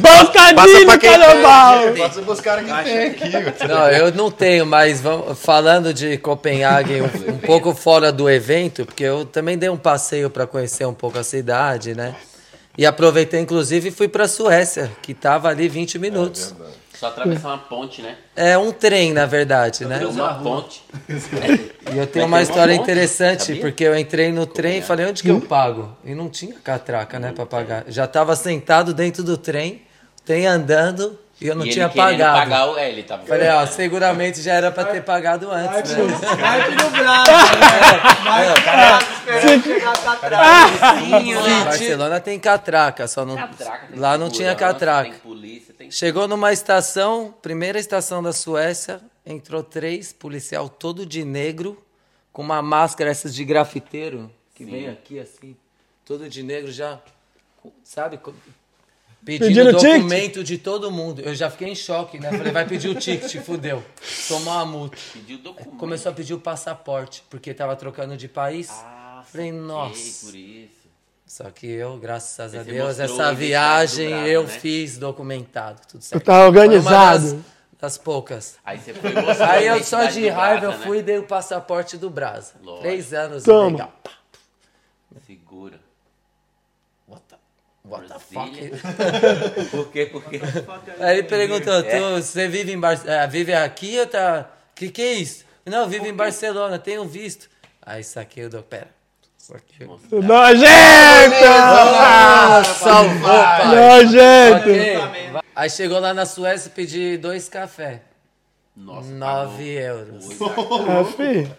Passa 0.00 0.54
Passa 0.54 0.84
pra 0.84 0.98
quem 0.98 1.10
carnaval! 1.10 1.92
Passa 1.96 2.22
pros 2.22 2.40
caras 2.40 2.64
que 2.64 2.84
tem 2.84 3.06
aqui. 3.06 3.66
Não, 3.68 3.88
eu 3.90 4.12
não 4.12 4.30
tenho, 4.30 4.66
mas 4.66 5.00
vamos, 5.00 5.38
falando 5.38 5.92
de 5.92 6.18
Copenhague, 6.18 7.00
um, 7.00 7.34
um 7.34 7.38
pouco 7.44 7.74
fora 7.74 8.12
do 8.12 8.28
evento, 8.28 8.84
porque 8.84 9.04
eu 9.04 9.24
também 9.24 9.56
dei 9.56 9.68
um 9.68 9.76
passeio 9.76 10.30
para 10.30 10.46
conhecer 10.46 10.86
um 10.86 10.94
pouco 10.94 11.18
a 11.18 11.24
cidade, 11.24 11.94
né? 11.94 12.14
E 12.76 12.84
aproveitei, 12.84 13.40
inclusive, 13.40 13.88
e 13.88 13.92
fui 13.92 14.08
para 14.08 14.26
Suécia, 14.26 14.90
que 15.00 15.12
estava 15.12 15.48
ali 15.48 15.68
20 15.68 15.98
minutos. 15.98 16.54
Só 16.98 17.08
atravessar 17.08 17.48
uma 17.48 17.58
ponte, 17.58 18.00
né? 18.00 18.16
É 18.36 18.56
um 18.56 18.70
trem, 18.70 19.12
na 19.12 19.26
verdade, 19.26 19.84
né? 19.84 19.98
Deu 19.98 20.10
uma 20.10 20.34
ponte. 20.34 20.82
E 21.92 21.98
eu 21.98 22.06
tenho 22.06 22.24
uma 22.26 22.40
história 22.40 22.72
interessante, 22.72 23.44
sabia? 23.44 23.60
porque 23.60 23.84
eu 23.84 23.96
entrei 23.96 24.32
no 24.32 24.46
trem 24.46 24.78
e 24.78 24.82
falei, 24.82 25.06
onde 25.06 25.22
que 25.22 25.28
eu 25.28 25.40
pago? 25.40 25.94
E 26.02 26.14
não 26.14 26.30
tinha 26.30 26.54
catraca, 26.54 27.18
né, 27.18 27.30
para 27.30 27.44
pagar. 27.44 27.84
Já 27.88 28.04
estava 28.04 28.34
sentado 28.34 28.94
dentro 28.94 29.22
do 29.22 29.36
trem, 29.36 29.82
o 30.18 30.22
trem 30.24 30.46
andando, 30.46 31.18
e 31.40 31.48
eu 31.48 31.54
não 31.54 31.66
e 31.66 31.70
tinha 31.70 31.88
pagado. 31.88 32.38
pagar 32.38 32.70
o. 32.70 32.78
É, 32.78 32.90
ele 32.90 33.02
tava. 33.02 33.26
Falei, 33.26 33.48
ó, 33.48 33.66
seguramente 33.66 34.40
já 34.40 34.54
era 34.54 34.70
para 34.70 34.84
ter 34.84 35.02
pagado 35.02 35.50
antes, 35.50 35.90
né? 35.90 36.04
Vai 36.04 36.70
no 36.70 36.90
braço, 36.90 37.30
né? 37.58 38.24
Vai 38.24 38.48
no 38.48 38.54
braço, 38.62 39.62
chegar 39.64 39.92
atrás. 39.92 41.64
Barcelona 41.64 42.20
tem 42.20 42.38
catraca, 42.38 43.08
só 43.08 43.24
não. 43.24 43.36
Catraca, 43.36 43.86
tem 43.88 43.98
lá 43.98 44.16
não 44.16 44.30
tinha 44.30 44.54
catraca. 44.54 45.10
Tem 45.10 45.18
polícia, 45.18 45.74
tem. 45.76 45.90
Chegou 45.90 46.28
numa 46.28 46.52
estação, 46.52 47.34
primeira 47.42 47.78
estação 47.78 48.22
da 48.22 48.32
Suécia, 48.32 49.00
entrou 49.26 49.62
três, 49.62 50.12
policial 50.12 50.68
todo 50.68 51.04
de 51.04 51.24
negro, 51.24 51.82
com 52.32 52.42
uma 52.42 52.62
máscara 52.62 53.10
essas 53.10 53.34
de 53.34 53.44
grafiteiro, 53.44 54.30
que 54.54 54.64
vem 54.64 54.88
aqui 54.88 55.18
assim, 55.18 55.56
todo 56.04 56.28
de 56.28 56.42
negro 56.44 56.70
já, 56.70 57.00
sabe? 57.82 58.20
Pedindo 59.24 59.72
ticket? 59.78 59.82
documento 59.96 60.44
de 60.44 60.58
todo 60.58 60.90
mundo. 60.90 61.20
Eu 61.22 61.34
já 61.34 61.48
fiquei 61.50 61.68
em 61.68 61.74
choque, 61.74 62.18
né? 62.18 62.30
Falei, 62.30 62.52
vai 62.52 62.66
pedir 62.66 62.88
o 62.88 62.94
ticket, 62.94 63.36
fudeu. 63.42 63.82
Tomou 64.28 64.52
uma 64.54 64.66
multa. 64.66 64.96
Pediu 65.12 65.38
documento. 65.38 65.76
Começou 65.78 66.12
a 66.12 66.14
pedir 66.14 66.34
o 66.34 66.38
passaporte, 66.40 67.24
porque 67.30 67.54
tava 67.54 67.74
trocando 67.76 68.16
de 68.16 68.28
país. 68.28 68.68
Ah, 68.70 69.22
Falei, 69.26 69.50
nossa. 69.52 70.26
por 70.26 70.34
isso. 70.34 70.84
Só 71.26 71.50
que 71.50 71.66
eu, 71.66 71.96
graças 71.96 72.38
a 72.38 72.48
Você 72.48 72.62
Deus, 72.70 72.98
mostrou 72.98 73.20
essa 73.20 73.32
o 73.32 73.34
viagem 73.34 74.10
do 74.10 74.14
eu 74.26 74.42
Brasa, 74.42 74.54
né? 74.54 74.60
fiz 74.60 74.98
documentado, 74.98 75.80
tudo 75.88 76.02
certo. 76.04 76.22
Tá 76.22 76.44
organizado. 76.46 77.32
Das, 77.32 77.44
das 77.80 77.98
poucas. 77.98 78.56
Aí 78.64 78.78
você 78.78 78.92
foi 78.92 79.10
Aí 79.48 79.68
a 79.68 79.78
eu 79.78 79.82
só 79.84 80.04
de 80.04 80.28
raiva 80.28 80.66
eu 80.66 80.70
Brasa, 80.70 80.84
fui 80.84 80.98
e 80.98 81.00
Né? 81.00 81.06
dei 81.06 81.18
o 81.18 81.22
passaporte 81.26 81.96
do 81.96 82.10
Brasa. 82.10 82.52
Lógico. 82.62 82.82
Três 82.82 83.12
anos 83.14 83.42
Toma. 83.42 83.70
legal. 83.70 83.92
Segura. 85.26 85.80
What 87.08 87.22
the, 87.28 87.36
what 87.84 88.06
the 88.08 88.18
fuck? 88.18 88.50
Por 89.70 89.90
quê? 89.90 90.06
Por 90.06 90.24
quê? 90.24 90.40
Aí 91.00 91.18
ele 91.18 91.28
perguntou, 91.28 91.74
É. 91.74 91.82
tu, 91.82 92.22
você 92.22 92.48
vive 92.48 92.72
em 92.72 92.78
Bar 92.80 93.00
eh, 93.06 93.26
vive 93.26 93.52
aqui 93.54 93.98
ou 94.00 94.06
tá... 94.06 94.50
Que 94.74 94.88
que 94.90 95.02
é 95.02 95.12
isso? 95.14 95.44
Não, 95.66 95.82
eu 95.82 95.88
vivo 95.88 96.06
em 96.06 96.12
Barcelona, 96.14 96.78
tenho 96.78 97.04
visto. 97.06 97.48
Aí 97.80 98.02
saquei 98.02 98.44
o 98.46 98.50
do... 98.50 98.62
Pera. 98.62 98.88
Saquei. 99.38 99.86
Nojento! 100.10 101.44
Ah, 101.46 102.62
salvou, 102.64 103.28
pai. 103.30 103.66
Nojento! 103.76 104.68
Aí 105.54 105.70
chegou 105.70 105.98
lá 106.00 106.12
na 106.14 106.24
Suécia 106.26 106.68
e 106.68 106.72
pedi 106.72 107.16
dois 107.18 107.48
cafés. 107.50 108.00
Nossa, 108.76 109.08
9 109.08 109.70
euros. 109.72 110.26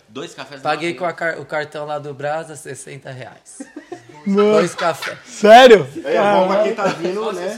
Dois 0.10 0.34
cafés 0.34 0.62
Paguei 0.62 0.94
com 0.96 1.06
a 1.06 1.14
car- 1.14 1.40
o 1.40 1.46
cartão 1.46 1.86
lá 1.86 1.98
do 1.98 2.14
Brasa, 2.14 2.58
60 2.58 3.10
reais. 3.10 3.62
Dois 4.26 4.74
cafés. 4.76 5.18
Sério? 5.26 5.88
É 6.04 6.18
bom 6.18 6.48
pra 6.48 6.64
quem 6.64 6.74
tá 6.74 6.86
vindo, 6.86 7.32
né? 7.32 7.58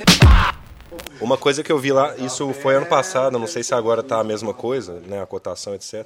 Uma 1.20 1.38
coisa 1.38 1.64
que 1.64 1.72
eu 1.72 1.80
vi 1.80 1.92
lá, 1.92 2.16
isso 2.18 2.54
foi 2.54 2.76
ano 2.76 2.86
passado, 2.86 3.40
não 3.40 3.48
sei 3.48 3.64
se 3.64 3.74
agora 3.74 4.04
tá 4.04 4.20
a 4.20 4.24
mesma 4.24 4.54
coisa, 4.54 5.00
né, 5.06 5.22
a 5.22 5.26
cotação, 5.26 5.74
etc. 5.74 6.06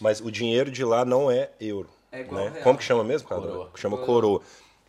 Mas 0.00 0.20
o 0.20 0.30
dinheiro 0.30 0.70
de 0.70 0.84
lá 0.84 1.04
não 1.04 1.30
é 1.30 1.50
euro. 1.60 1.88
igual 2.12 2.44
né? 2.44 2.60
Como 2.62 2.78
que 2.78 2.84
chama 2.84 3.04
mesmo, 3.04 3.28
cara? 3.28 3.40
Coroa. 3.40 3.70
Chama 3.74 3.98
coroa. 3.98 4.40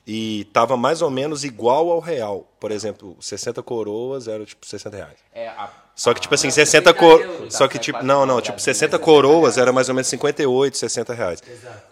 E 0.05 0.45
tava 0.51 0.75
mais 0.75 1.01
ou 1.01 1.09
menos 1.09 1.43
igual 1.45 1.89
ao 1.89 1.99
real. 1.99 2.45
Por 2.59 2.71
exemplo, 2.71 3.15
60 3.21 3.63
coroas 3.63 4.27
era 4.27 4.43
tipo 4.45 4.65
60 4.65 4.97
reais. 4.97 5.13
É, 5.33 5.47
a... 5.47 5.69
Só 5.95 6.11
que, 6.13 6.19
tipo 6.19 6.33
assim, 6.33 6.49
60 6.49 6.91
cor... 6.93 7.21
euros. 7.21 7.53
Só 7.53 7.67
que, 7.67 7.77
tipo, 7.77 8.03
não, 8.03 8.25
não, 8.25 8.41
tipo, 8.41 8.55
mas 8.55 8.63
60 8.63 8.95
é 8.95 8.99
coroas 8.99 9.57
era 9.59 9.71
mais 9.71 9.87
ou 9.89 9.95
menos 9.95 10.07
58, 10.07 10.75
60 10.77 11.13
reais. 11.13 11.43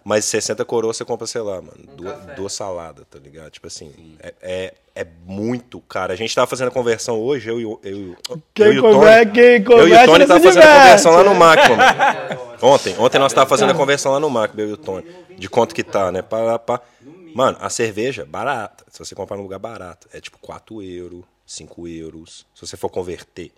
Mas 0.03 0.25
60 0.25 0.65
coroas 0.65 0.97
você 0.97 1.05
compra, 1.05 1.27
sei 1.27 1.41
lá, 1.41 1.61
mano, 1.61 1.77
duas, 1.95 2.13
café. 2.17 2.33
duas 2.33 2.51
saladas, 2.53 3.05
tá 3.09 3.19
ligado? 3.19 3.51
Tipo 3.51 3.67
assim, 3.67 3.93
é, 4.19 4.33
é, 4.41 4.73
é 4.95 5.07
muito 5.25 5.79
caro. 5.81 6.11
A 6.11 6.15
gente 6.15 6.33
tava 6.33 6.47
fazendo 6.47 6.69
a 6.69 6.71
conversão 6.71 7.19
hoje, 7.21 7.47
eu 7.47 7.59
e 7.61 7.65
o. 7.65 7.79
Eu, 7.83 7.97
e 7.97 8.09
o- 8.09 8.41
Quem 8.53 8.65
eu 8.65 8.73
e 8.73 8.79
o 8.79 8.81
Tony. 8.81 9.31
quem 9.31 9.43
eu 9.77 9.87
e 9.87 9.93
o 9.93 10.05
Tony 10.05 10.25
tava 10.25 10.39
fazendo 10.39 10.63
a 10.63 10.65
diverte. 10.65 10.81
conversão 10.83 11.11
lá 11.13 11.23
no 11.23 11.35
Macro, 11.35 11.77
mano. 11.77 12.51
Ontem, 12.63 12.95
ontem 12.99 13.17
nós 13.17 13.33
tava 13.33 13.49
fazendo 13.49 13.71
a 13.71 13.73
conversão 13.73 14.11
lá 14.11 14.19
no 14.19 14.29
Macro, 14.29 14.61
eu 14.61 14.69
e 14.69 14.73
o 14.73 14.77
Tony. 14.77 15.03
De 15.35 15.49
quanto 15.49 15.73
que 15.73 15.83
tá, 15.83 16.11
né? 16.11 16.21
Pá, 16.21 16.59
pá. 16.59 16.79
Mano, 17.33 17.57
a 17.61 17.69
cerveja, 17.69 18.25
barata. 18.25 18.83
Se 18.91 18.99
você 18.99 19.15
comprar 19.15 19.37
num 19.37 19.43
lugar 19.43 19.59
barato, 19.59 20.07
é 20.13 20.19
tipo 20.21 20.37
4 20.39 20.81
euros, 20.81 21.23
5 21.45 21.87
euros. 21.87 22.45
Se 22.53 22.65
você 22.65 22.77
for 22.77 22.89
converter. 22.89 23.51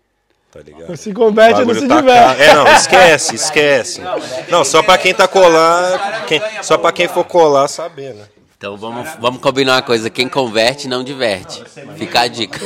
Tá 0.52 0.60
ligado? 0.60 0.96
Se 0.96 1.12
converte, 1.12 1.66
não 1.66 1.74
se 1.74 1.88
tá 1.88 1.96
diverte. 2.00 2.42
É, 2.44 2.54
não, 2.54 2.68
esquece, 2.68 3.34
esquece. 3.36 4.02
Não, 4.50 4.64
só 4.64 4.84
pra 4.84 4.98
quem 5.00 5.12
tá 5.14 5.28
colar, 5.28 6.26
quem- 6.28 6.42
só 6.62 6.78
pra 6.78 6.92
quem 6.92 7.08
for 7.08 7.24
colar 7.24 7.68
saber, 7.68 8.14
né? 8.14 8.26
Então 8.56 8.78
vamos, 8.78 9.10
vamos 9.20 9.42
combinar 9.42 9.74
uma 9.78 9.82
coisa. 9.82 10.10
Quem 10.12 10.30
converte, 10.30 10.88
não 10.88 11.04
diverte. 11.04 11.62
Fica 11.98 12.22
a 12.22 12.28
dica. 12.28 12.60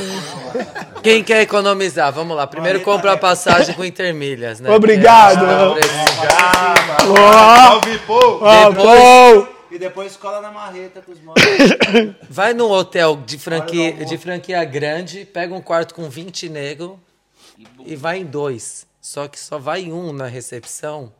Quem 1.01 1.23
quer 1.23 1.41
economizar? 1.41 2.11
Vamos 2.13 2.35
lá. 2.37 2.45
Primeiro 2.45 2.81
compra 2.81 3.13
a 3.13 3.17
passagem 3.17 3.73
com 3.73 3.83
intermilhas, 3.85 4.59
né? 4.59 4.69
Obrigado. 4.69 5.45
É- 5.79 7.07
Ó, 7.09 7.77
ó, 8.41 8.69
Depois-. 8.69 9.56
E 9.77 9.79
depois 9.79 10.17
cola 10.17 10.41
na 10.41 10.49
marreta 10.51 11.03
com 11.03 11.11
os 11.11 11.21
manos. 11.21 11.39
Vai 12.27 12.51
num 12.51 12.67
hotel 12.71 13.15
de 13.23 13.37
franquia, 13.37 13.93
de 13.93 14.17
franquia 14.17 14.65
grande, 14.65 15.23
pega 15.23 15.53
um 15.53 15.61
quarto 15.61 15.93
com 15.93 16.09
20 16.09 16.49
nego 16.49 16.99
e 17.85 17.95
vai 17.95 18.17
em 18.17 18.25
dois. 18.25 18.87
Só 18.99 19.27
que 19.27 19.39
só 19.39 19.59
vai 19.59 19.91
um 19.91 20.11
na 20.11 20.25
recepção 20.25 21.13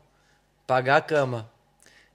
pagar 0.66 0.96
a 0.96 1.00
cama. 1.00 1.48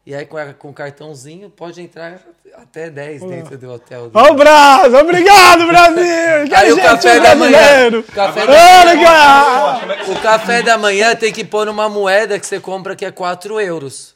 E 0.06 0.14
aí 0.14 0.26
com, 0.26 0.36
a- 0.36 0.54
com 0.54 0.70
o 0.70 0.74
cartãozinho 0.74 1.50
pode 1.50 1.82
entrar 1.82 2.20
até 2.56 2.90
10 2.90 3.22
dentro 3.24 3.58
do 3.58 3.72
hotel. 3.72 4.12
Ó 4.14 4.32
o 4.32 4.36
Brasil, 4.36 4.98
obrigado, 5.00 5.66
Brasil! 5.66 6.46
Que 6.50 6.56
Aí 6.56 6.74
o 6.74 6.76
gente 6.76 6.84
café 6.84 7.20
da 7.22 7.36
manhã. 7.38 7.88
o 8.00 8.04
café 8.04 8.46
da-! 8.46 10.12
O 10.12 10.22
café 10.22 10.62
da 10.62 10.78
manhã 10.78 11.16
tem 11.16 11.32
que 11.32 11.46
pôr 11.46 11.66
numa 11.66 11.88
moeda 11.88 12.38
que 12.38 12.46
você 12.46 12.60
compra 12.60 12.98
que 12.98 13.06
é 13.06 13.12
4 13.12 13.62
euros. 13.62 14.14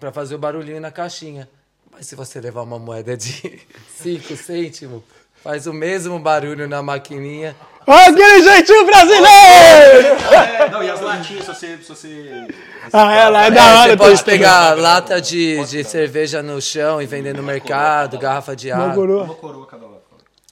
Pra 0.00 0.10
fazer 0.10 0.34
o 0.34 0.38
barulhinho 0.38 0.80
na 0.80 0.90
caixinha. 0.90 1.46
Mas 1.98 2.06
se 2.06 2.14
você 2.14 2.40
levar 2.40 2.62
uma 2.62 2.78
moeda 2.78 3.16
de 3.16 3.60
5 4.00 4.36
cêntimos, 4.36 5.02
faz 5.42 5.66
o 5.66 5.72
mesmo 5.72 6.16
barulho 6.20 6.68
na 6.68 6.80
maquininha. 6.82 7.56
Olha 7.84 8.08
aquele 8.10 8.42
jeitinho 8.42 8.86
brasileiro! 8.86 10.16
Não, 10.70 10.82
e 10.82 10.90
as 10.90 11.00
latinhas, 11.00 11.44
se 11.44 11.50
você. 11.54 11.76
Se 11.78 11.88
você... 11.88 12.46
Ah, 12.92 13.14
ela 13.16 13.44
é 13.44 13.46
É, 13.48 13.50
da 13.50 13.80
hora. 13.80 13.90
você 13.90 13.96
pode 13.96 14.22
pegar 14.24 14.76
lata 14.78 15.20
de, 15.20 15.64
de 15.64 15.82
cerveja 15.84 16.40
no 16.42 16.60
chão 16.62 17.02
e 17.02 17.06
vender 17.06 17.34
no 17.34 17.42
mercado, 17.42 18.16
garrafa 18.18 18.54
de 18.54 18.70
Uma 18.70 18.84
água. 18.84 18.94
coroa. 18.94 19.24
Uma 19.24 19.34
coroa 19.34 19.66
cada 19.66 19.86
lado. 19.86 19.98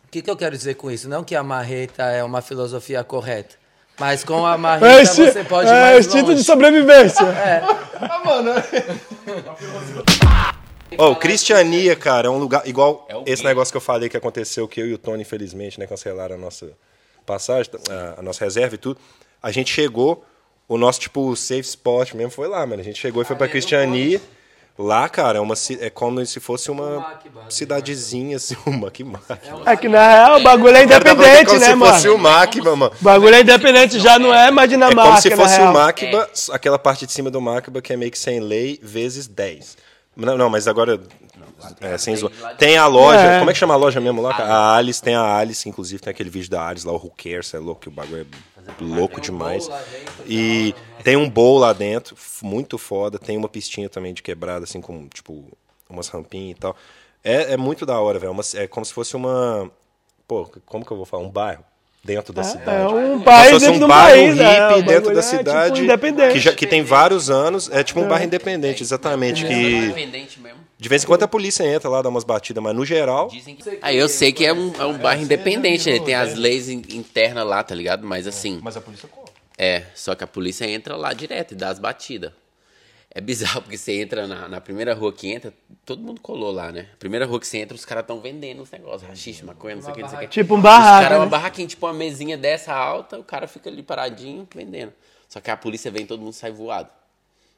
O 0.04 0.08
que, 0.10 0.22
que 0.22 0.30
eu 0.30 0.36
quero 0.36 0.56
dizer 0.56 0.74
com 0.74 0.90
isso? 0.90 1.08
Não 1.08 1.22
que 1.22 1.36
a 1.36 1.42
marreta 1.44 2.04
é 2.04 2.24
uma 2.24 2.40
filosofia 2.40 3.04
correta. 3.04 3.54
Mas 4.00 4.24
com 4.24 4.44
a 4.46 4.54
É, 4.54 4.56
marreta 4.56 5.04
você 5.14 5.44
pode 5.44 5.68
ir 5.68 5.72
é 5.72 5.80
mais 5.80 6.06
instinto 6.06 6.26
longe. 6.28 6.38
de 6.40 6.44
sobrevivência. 6.44 7.24
Ó, 7.62 7.74
o 10.98 11.16
Cristiania, 11.16 11.96
cara, 11.96 12.28
é 12.28 12.30
um 12.30 12.38
lugar 12.38 12.66
igual 12.66 13.06
É 13.08 13.32
esse 13.32 13.44
negócio 13.44 13.72
que 13.72 13.76
eu 13.76 13.80
falei 13.80 14.08
que 14.08 14.16
aconteceu, 14.16 14.68
que 14.68 14.80
eu 14.80 14.86
e 14.86 14.94
o 14.94 14.98
Tony, 14.98 15.22
infelizmente, 15.22 15.78
né, 15.78 15.86
cancelaram 15.86 16.34
a 16.34 16.38
nossa 16.38 16.70
passagem, 17.24 17.72
a, 17.90 18.20
a 18.20 18.22
nossa 18.22 18.44
reserva 18.44 18.74
e 18.74 18.78
tudo. 18.78 19.00
A 19.42 19.50
gente 19.50 19.72
chegou, 19.72 20.24
o 20.68 20.78
nosso, 20.78 21.00
tipo, 21.00 21.34
safe 21.36 21.60
spot 21.62 22.14
mesmo 22.14 22.30
foi 22.30 22.48
lá, 22.48 22.66
mano. 22.66 22.80
A 22.80 22.84
gente 22.84 22.98
chegou 22.98 23.22
e 23.22 23.24
foi 23.24 23.36
pra 23.36 23.48
Cristiania. 23.48 24.20
Lá, 24.78 25.08
cara, 25.08 25.38
é, 25.38 25.40
uma, 25.40 25.54
é 25.80 25.88
como 25.88 26.24
se 26.26 26.38
fosse 26.38 26.70
uma 26.70 27.00
Mac, 27.00 27.24
mano. 27.34 27.50
cidadezinha, 27.50 28.36
assim, 28.36 28.54
uma 28.66 28.90
que 28.90 29.02
Mac. 29.02 29.22
É 29.64 29.74
que 29.74 29.88
na 29.88 30.06
real 30.06 30.38
o 30.38 30.42
bagulho 30.42 30.76
é 30.76 30.84
independente, 30.84 31.46
como 31.46 31.58
né, 31.58 31.66
se 31.66 31.76
fosse 31.78 32.08
o 32.10 32.18
mano? 32.18 32.38
Mac, 32.38 32.56
mano. 32.56 32.92
O 33.00 33.04
bagulho 33.04 33.34
é 33.36 33.40
independente, 33.40 33.98
já 33.98 34.18
não 34.18 34.34
é 34.34 34.50
mais 34.50 34.70
É 34.70 34.74
Dinamarca, 34.74 35.02
como 35.02 35.22
se 35.22 35.30
fosse 35.34 35.60
o 35.62 35.72
Macba, 35.72 36.28
aquela 36.52 36.78
parte 36.78 37.06
de 37.06 37.12
cima 37.12 37.30
do 37.30 37.40
Macba 37.40 37.80
que 37.80 37.90
é 37.90 37.96
meio 37.96 38.10
que 38.10 38.18
sem 38.18 38.38
lei, 38.38 38.78
vezes 38.82 39.26
10. 39.26 39.78
Não, 40.16 40.36
não 40.38 40.48
mas 40.48 40.66
agora. 40.66 41.00
É, 41.80 41.96
sem 41.98 42.14
zoar. 42.16 42.32
Tem 42.56 42.76
a 42.78 42.86
loja. 42.86 43.20
É. 43.20 43.38
Como 43.38 43.50
é 43.50 43.52
que 43.52 43.58
chama 43.58 43.74
a 43.74 43.76
loja 43.76 44.00
mesmo 44.00 44.20
lá? 44.22 44.34
cara? 44.34 44.52
A 44.52 44.76
Alice, 44.76 45.02
tem 45.02 45.14
a 45.14 45.36
Alice, 45.36 45.68
inclusive 45.68 46.00
tem 46.02 46.10
aquele 46.10 46.30
vídeo 46.30 46.50
da 46.50 46.66
Alice 46.66 46.86
lá, 46.86 46.92
o 46.92 46.96
Who 46.96 47.10
Cares, 47.16 47.52
é 47.54 47.58
louco, 47.58 47.82
que 47.82 47.88
o 47.88 47.90
bagulho 47.90 48.26
é 48.26 48.84
louco 48.84 49.20
demais. 49.20 49.68
E 50.26 50.74
tem 51.04 51.16
um 51.16 51.28
bowl 51.28 51.58
lá 51.58 51.72
dentro, 51.72 52.14
f- 52.16 52.44
muito 52.44 52.78
foda. 52.78 53.18
Tem 53.18 53.36
uma 53.36 53.48
pistinha 53.48 53.88
também 53.88 54.12
de 54.14 54.22
quebrada, 54.22 54.64
assim, 54.64 54.80
com, 54.80 55.06
tipo, 55.08 55.44
umas 55.88 56.08
rampinhas 56.08 56.56
e 56.56 56.60
tal. 56.60 56.76
É, 57.22 57.52
é 57.54 57.56
muito 57.56 57.84
da 57.86 57.98
hora, 58.00 58.18
velho. 58.18 58.32
Uma- 58.32 58.42
É 58.54 58.66
como 58.66 58.84
se 58.86 58.92
fosse 58.92 59.16
uma. 59.16 59.70
Pô, 60.26 60.50
como 60.66 60.84
que 60.84 60.90
eu 60.92 60.96
vou 60.96 61.06
falar? 61.06 61.22
Um 61.22 61.30
bairro 61.30 61.64
dentro 62.06 62.32
da 62.32 62.42
cidade. 62.44 62.70
É 62.70 62.86
um 62.88 63.20
país 63.20 63.50
fosse 63.50 63.66
dentro 63.66 63.84
um 63.84 63.88
bairro 63.88 64.22
país, 64.22 64.36
né? 64.36 64.68
hippie 64.68 64.80
O 64.80 64.82
dentro 64.86 65.12
da 65.14 65.20
é, 65.20 65.22
tipo, 65.22 65.36
cidade 65.36 65.82
independente. 65.82 66.32
que, 66.32 66.38
já, 66.40 66.52
que 66.54 66.66
tem 66.66 66.82
vários 66.82 67.28
anos. 67.28 67.68
É 67.70 67.82
tipo 67.82 68.00
um 68.00 68.08
bairro 68.08 68.24
independente, 68.24 68.82
exatamente. 68.82 69.44
Que 69.44 69.52
Independente 69.52 70.40
mesmo. 70.40 70.58
de 70.78 70.88
vez 70.88 71.02
em 71.02 71.06
quando 71.06 71.24
a 71.24 71.28
polícia 71.28 71.64
entra 71.64 71.88
lá, 71.90 72.00
dá 72.00 72.08
umas 72.08 72.24
batidas, 72.24 72.62
mas 72.62 72.74
no 72.74 72.84
geral. 72.86 73.28
Dizem 73.28 73.56
que... 73.56 73.78
Ah, 73.82 73.92
eu 73.92 74.08
sei 74.08 74.32
que 74.32 74.46
é 74.46 74.52
um, 74.52 74.72
é 74.78 74.84
um 74.86 74.96
bairro 74.96 75.22
independente, 75.22 75.90
ele 75.90 76.00
tem 76.00 76.14
as 76.14 76.34
leis 76.36 76.68
in- 76.68 76.82
internas 76.92 77.44
lá, 77.46 77.62
tá 77.62 77.74
ligado? 77.74 78.06
Mas 78.06 78.26
assim, 78.26 78.60
Mas 78.62 78.76
a 78.76 78.80
polícia 78.80 79.08
conta. 79.08 79.32
é, 79.58 79.82
só 79.94 80.14
que 80.14 80.22
a 80.22 80.26
polícia 80.26 80.64
entra 80.64 80.96
lá 80.96 81.12
direto 81.12 81.52
e 81.52 81.54
dá 81.56 81.68
as 81.68 81.78
batidas. 81.78 82.30
É 83.16 83.20
bizarro, 83.22 83.62
porque 83.62 83.78
você 83.78 84.02
entra 84.02 84.26
na, 84.26 84.46
na 84.46 84.60
primeira 84.60 84.92
rua 84.92 85.10
que 85.10 85.32
entra, 85.32 85.50
todo 85.86 86.02
mundo 86.02 86.20
colou 86.20 86.52
lá, 86.52 86.70
né? 86.70 86.86
Primeira 86.98 87.24
rua 87.24 87.40
que 87.40 87.46
você 87.46 87.56
entra, 87.56 87.74
os 87.74 87.82
caras 87.82 88.02
estão 88.02 88.20
vendendo 88.20 88.62
os 88.62 88.70
negócios, 88.70 89.08
rachixe, 89.08 89.42
maconha, 89.42 89.76
não 89.76 89.80
sei 89.80 89.92
o 89.92 89.94
que, 89.94 90.02
não 90.02 90.08
sei 90.10 90.18
o 90.18 90.20
que. 90.20 90.26
Tipo 90.28 90.52
um 90.52 90.58
Os 90.58 90.62
barraco, 90.62 91.02
caras, 91.02 91.18
uma 91.18 91.24
né? 91.24 91.30
barraquinha, 91.30 91.66
tipo 91.66 91.86
uma 91.86 91.94
mesinha 91.94 92.36
dessa 92.36 92.74
alta, 92.74 93.18
o 93.18 93.24
cara 93.24 93.48
fica 93.48 93.70
ali 93.70 93.82
paradinho, 93.82 94.46
vendendo. 94.54 94.92
Só 95.30 95.40
que 95.40 95.50
a 95.50 95.56
polícia 95.56 95.90
vem 95.90 96.02
e 96.02 96.06
todo 96.06 96.20
mundo 96.20 96.34
sai 96.34 96.52
voado. 96.52 96.90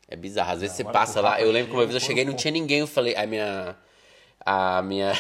É 0.09 0.14
bizarro. 0.14 0.53
Às 0.53 0.61
vezes 0.61 0.77
você 0.77 0.85
passa 0.85 1.21
lá. 1.21 1.40
Eu 1.40 1.51
lembro 1.51 1.73
que 1.73 1.77
uma 1.77 1.85
vez 1.85 1.94
eu 2.01 2.07
cheguei 2.07 2.23
e 2.23 2.27
não 2.27 2.35
tinha 2.35 2.53
ninguém. 2.53 2.79
Eu 2.79 2.87
falei, 2.87 3.16
a 3.16 3.27
minha. 3.27 3.77
A 4.47 4.81
minha. 4.83 5.12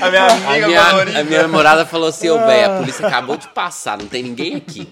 A 0.00 0.10
minha 0.10 0.26
A 0.26 0.66
minha, 0.66 1.20
a 1.20 1.24
minha 1.24 1.42
namorada 1.42 1.84
falou 1.84 2.08
assim, 2.08 2.28
ô 2.30 2.38
velho, 2.46 2.72
a 2.72 2.78
polícia 2.78 3.06
acabou 3.06 3.36
de 3.36 3.48
passar, 3.48 3.98
não 3.98 4.06
tem 4.06 4.22
ninguém 4.22 4.54
aqui. 4.54 4.88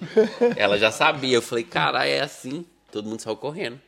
Ela 0.56 0.76
já 0.76 0.90
sabia. 0.90 1.36
Eu 1.36 1.42
falei, 1.42 1.64
caralho, 1.64 2.10
é 2.10 2.20
assim. 2.20 2.66
Todo 2.92 3.08
mundo 3.08 3.20
saiu 3.20 3.36
correndo. 3.36 3.80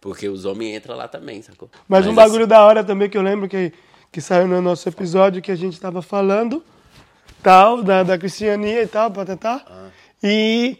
Porque 0.00 0.26
os 0.28 0.46
homens 0.46 0.78
entram 0.78 0.96
lá 0.96 1.06
também, 1.06 1.42
sacou? 1.42 1.68
Mas 1.86 2.06
um 2.06 2.14
bagulho 2.14 2.46
da 2.46 2.64
hora 2.64 2.82
também 2.82 3.08
que 3.10 3.18
eu 3.18 3.22
lembro 3.22 3.46
que, 3.46 3.70
que 4.10 4.18
saiu 4.18 4.48
no 4.48 4.62
nosso 4.62 4.88
episódio 4.88 5.42
que 5.42 5.52
a 5.52 5.56
gente 5.56 5.78
tava 5.78 6.00
falando, 6.00 6.64
tal, 7.42 7.82
da, 7.82 8.02
da 8.02 8.16
Cristiania 8.16 8.82
e 8.82 8.86
tal, 8.86 9.10
patatá. 9.10 9.62
E 10.22 10.78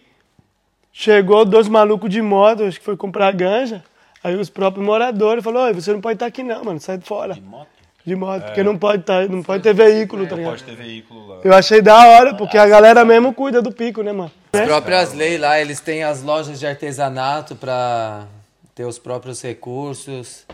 chegou 0.90 1.44
dois 1.44 1.68
malucos 1.68 2.08
de 2.08 2.22
moto, 2.22 2.64
acho 2.64 2.78
que 2.78 2.84
foi 2.84 2.96
comprar 2.96 3.30
ganja. 3.32 3.84
Aí 4.24 4.34
os 4.36 4.48
próprios 4.48 4.84
moradores 4.84 5.44
falaram, 5.44 5.74
você 5.74 5.92
não 5.92 6.00
pode 6.00 6.16
estar 6.16 6.26
aqui 6.26 6.42
não, 6.42 6.64
mano, 6.64 6.80
sai 6.80 6.96
de 6.96 7.04
fora. 7.04 7.34
De 7.34 7.42
moto? 7.42 7.68
De 8.04 8.16
moto, 8.16 8.44
porque 8.44 8.62
não 8.62 8.78
pode, 8.78 9.02
tá, 9.02 9.26
não 9.28 9.42
pode 9.42 9.62
ter 9.62 9.74
veículo, 9.74 10.26
tá 10.26 10.34
ligado? 10.34 10.50
Pode 10.52 10.64
ter 10.64 10.74
veículo 10.74 11.26
lá. 11.26 11.40
Eu 11.44 11.52
achei 11.52 11.82
da 11.82 12.08
hora, 12.08 12.34
porque 12.34 12.56
a 12.56 12.66
galera 12.66 13.04
mesmo 13.04 13.32
cuida 13.34 13.60
do 13.60 13.70
pico, 13.70 14.02
né, 14.02 14.12
mano? 14.12 14.30
As 14.52 14.62
próprias 14.62 15.12
leis 15.12 15.38
lá, 15.40 15.60
eles 15.60 15.80
têm 15.80 16.02
as 16.02 16.22
lojas 16.22 16.58
de 16.58 16.66
artesanato 16.66 17.54
para 17.54 18.26
ter 18.74 18.84
os 18.84 18.98
próprios 18.98 19.42
recursos. 19.42 20.46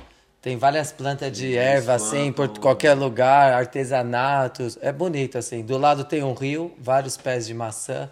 Tem 0.42 0.56
várias 0.56 0.92
plantas 0.92 1.32
de 1.32 1.56
erva, 1.56 1.94
assim, 1.94 2.30
por 2.30 2.48
qualquer 2.59 2.94
lugar, 2.94 3.52
artesanatos. 3.52 4.78
É 4.80 4.92
bonito, 4.92 5.38
assim. 5.38 5.62
Do 5.62 5.76
lado 5.78 6.04
tem 6.04 6.22
um 6.22 6.35
rio, 6.35 6.72
vários 6.78 7.16
pés 7.16 7.46
de 7.46 7.54
maçã. 7.54 8.09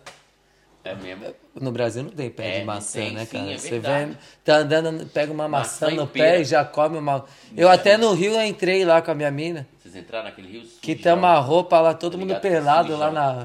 É 0.84 0.94
mesmo. 0.94 1.24
No 1.58 1.72
Brasil 1.72 2.02
não 2.02 2.10
tem 2.10 2.28
pé 2.28 2.56
É, 2.56 2.60
de 2.60 2.64
maçã, 2.66 2.98
tem, 3.00 3.12
né, 3.14 3.24
sim, 3.24 3.38
cara? 3.38 3.52
é 3.52 3.58
Você 3.58 3.70
verdade. 3.70 4.04
vem, 4.06 4.18
tá 4.44 4.56
andando, 4.58 5.06
pega 5.06 5.32
uma 5.32 5.48
maçã, 5.48 5.86
Maçã 5.86 5.96
no 5.96 6.06
pé 6.06 6.40
e 6.40 6.44
já 6.44 6.62
come 6.64 6.98
uma. 6.98 7.24
Eu 7.56 7.68
até 7.70 7.96
no 7.96 8.12
rio 8.12 8.32
eu 8.34 8.42
entrei 8.42 8.84
lá 8.84 9.00
com 9.00 9.10
a 9.10 9.14
minha 9.14 9.30
mina. 9.30 9.66
Vocês 9.82 9.96
entraram 9.96 10.24
naquele 10.26 10.48
rio 10.48 10.62
Que 10.82 10.94
tem 10.94 11.12
uma 11.12 11.38
roupa 11.38 11.80
lá, 11.80 11.94
todo 11.94 12.18
mundo 12.18 12.28
ligado? 12.28 12.42
pelado 12.42 12.96
lá 12.96 13.10
na. 13.10 13.44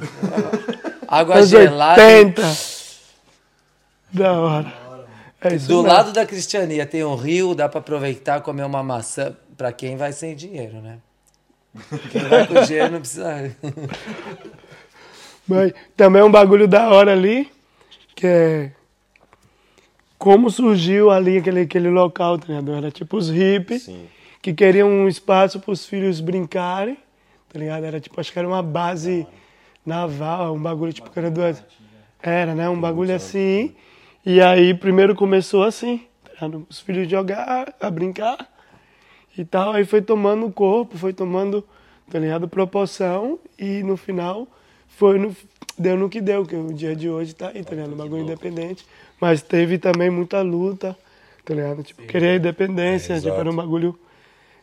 Água 1.08 1.42
gelada. 1.46 2.02
80. 2.04 2.42
Da 4.12 4.34
hora. 4.34 4.74
É 5.42 5.56
isso 5.56 5.68
Do 5.70 5.76
mesmo. 5.84 5.88
lado 5.88 6.12
da 6.12 6.26
Cristiania 6.26 6.86
tem 6.86 7.04
um 7.06 7.16
rio, 7.16 7.56
dá 7.56 7.70
pra 7.70 7.80
aproveitar 7.80 8.42
comer 8.42 8.64
uma 8.64 8.84
maçã 8.84 9.34
pra 9.56 9.72
quem 9.72 9.96
vai 9.96 10.12
sem 10.12 10.36
dinheiro, 10.36 10.82
né? 10.82 10.98
Quem 12.12 12.22
vai 12.24 12.46
com 12.48 12.56
dinheiro 12.66 12.92
não 12.92 13.00
precisa. 13.00 13.56
Mas 15.50 15.74
também 15.98 16.22
um 16.22 16.30
bagulho 16.30 16.68
da 16.68 16.90
hora 16.90 17.12
ali, 17.12 17.52
que 18.16 18.28
é 18.28 18.72
como 20.16 20.52
surgiu 20.52 21.10
ali 21.10 21.38
aquele, 21.38 21.62
aquele 21.62 21.90
local, 21.90 22.38
tá 22.38 22.48
ligado? 22.48 22.72
Era 22.72 22.92
tipo 22.92 23.18
os 23.18 23.30
hippies 23.30 23.90
que 24.42 24.54
queriam 24.54 24.88
um 24.88 25.08
espaço 25.08 25.60
para 25.60 25.72
os 25.72 25.86
filhos 25.86 26.20
brincarem, 26.22 26.98
tá 27.52 27.58
ligado? 27.58 27.84
Era 27.84 28.00
tipo, 28.00 28.20
acho 28.20 28.32
que 28.32 28.38
era 28.38 28.48
uma 28.48 28.62
base 28.62 29.26
naval, 29.84 30.54
um 30.54 30.62
bagulho 30.62 30.94
tipo 30.94 31.10
que 31.10 31.18
era 31.18 31.32
duas. 31.32 31.64
Era, 32.22 32.54
né? 32.54 32.70
Um 32.70 32.80
bagulho 32.80 33.16
assim. 33.16 33.74
E 34.24 34.40
aí 34.42 34.76
primeiro 34.76 35.16
começou 35.16 35.64
assim, 35.64 36.06
tá 36.24 36.32
ligado? 36.34 36.68
Os 36.70 36.80
filhos 36.80 37.10
jogar, 37.10 37.74
a 37.82 37.90
brincar 37.90 38.48
e 39.36 39.44
tal. 39.44 39.72
Aí 39.72 39.84
foi 39.84 40.02
tomando 40.02 40.52
corpo, 40.52 40.96
foi 40.96 41.12
tomando, 41.12 41.66
tá 42.12 42.20
ligado? 42.20 42.48
Proporção 42.48 43.40
e 43.58 43.82
no 43.82 43.98
final 43.98 44.48
foi 44.98 45.18
no, 45.18 45.36
deu 45.78 45.96
no 45.98 46.10
que 46.10 46.20
deu, 46.22 46.46
que 46.46 46.56
o 46.56 46.74
dia 46.74 46.96
de 46.96 47.10
hoje 47.10 47.34
tá 47.34 47.50
aí, 47.54 47.64
tá 47.64 47.72
ligado? 47.72 47.94
Um 47.94 47.98
bagulho 47.98 48.24
independente. 48.24 48.86
Mas 49.20 49.42
teve 49.42 49.78
também 49.78 50.10
muita 50.10 50.42
luta, 50.42 50.98
tá 51.46 51.54
ligado? 51.54 51.84
Tipo, 51.84 52.04
querer 52.04 52.38
independência, 52.38 53.20
tipo, 53.20 53.34
era 53.36 53.50
um 53.50 53.56
bagulho. 53.56 53.98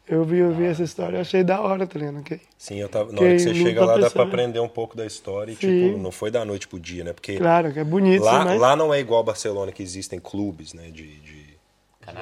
Eu 0.08 0.24
vi, 0.24 0.38
eu 0.38 0.54
vi 0.54 0.64
essa 0.66 0.84
história, 0.84 1.16
eu 1.16 1.20
achei 1.20 1.42
da 1.42 1.60
hora, 1.60 1.84
tá 1.84 1.98
ligado? 1.98 2.22
Que- 2.22 2.40
Sim, 2.56 2.76
eu 2.76 2.88
tava, 2.88 3.10
na 3.10 3.18
Que 3.18 3.24
hora 3.24 3.32
que 3.34 3.40
você 3.40 3.54
chega 3.54 3.80
tá 3.80 3.86
lá, 3.86 3.96
dá 3.98 4.08
pra 4.08 4.22
aprender 4.22 4.60
um 4.60 4.68
pouco 4.68 4.96
da 4.96 5.04
história 5.04 5.50
e, 5.50 5.56
Sim. 5.56 5.88
tipo, 5.90 5.98
não 5.98 6.12
foi 6.12 6.30
da 6.30 6.44
noite 6.44 6.68
pro 6.68 6.78
dia, 6.78 7.02
né? 7.02 7.12
Porque 7.12 7.36
Claro, 7.36 7.72
que 7.72 7.80
é 7.80 7.84
bonito, 7.84 8.22
lá, 8.22 8.44
mas... 8.44 8.60
lá 8.60 8.76
não 8.76 8.94
é 8.94 9.00
igual 9.00 9.24
Barcelona, 9.24 9.72
que 9.72 9.82
existem 9.82 10.20
clubes, 10.20 10.72
né? 10.72 10.84
De, 10.92 11.02
de, 11.18 11.56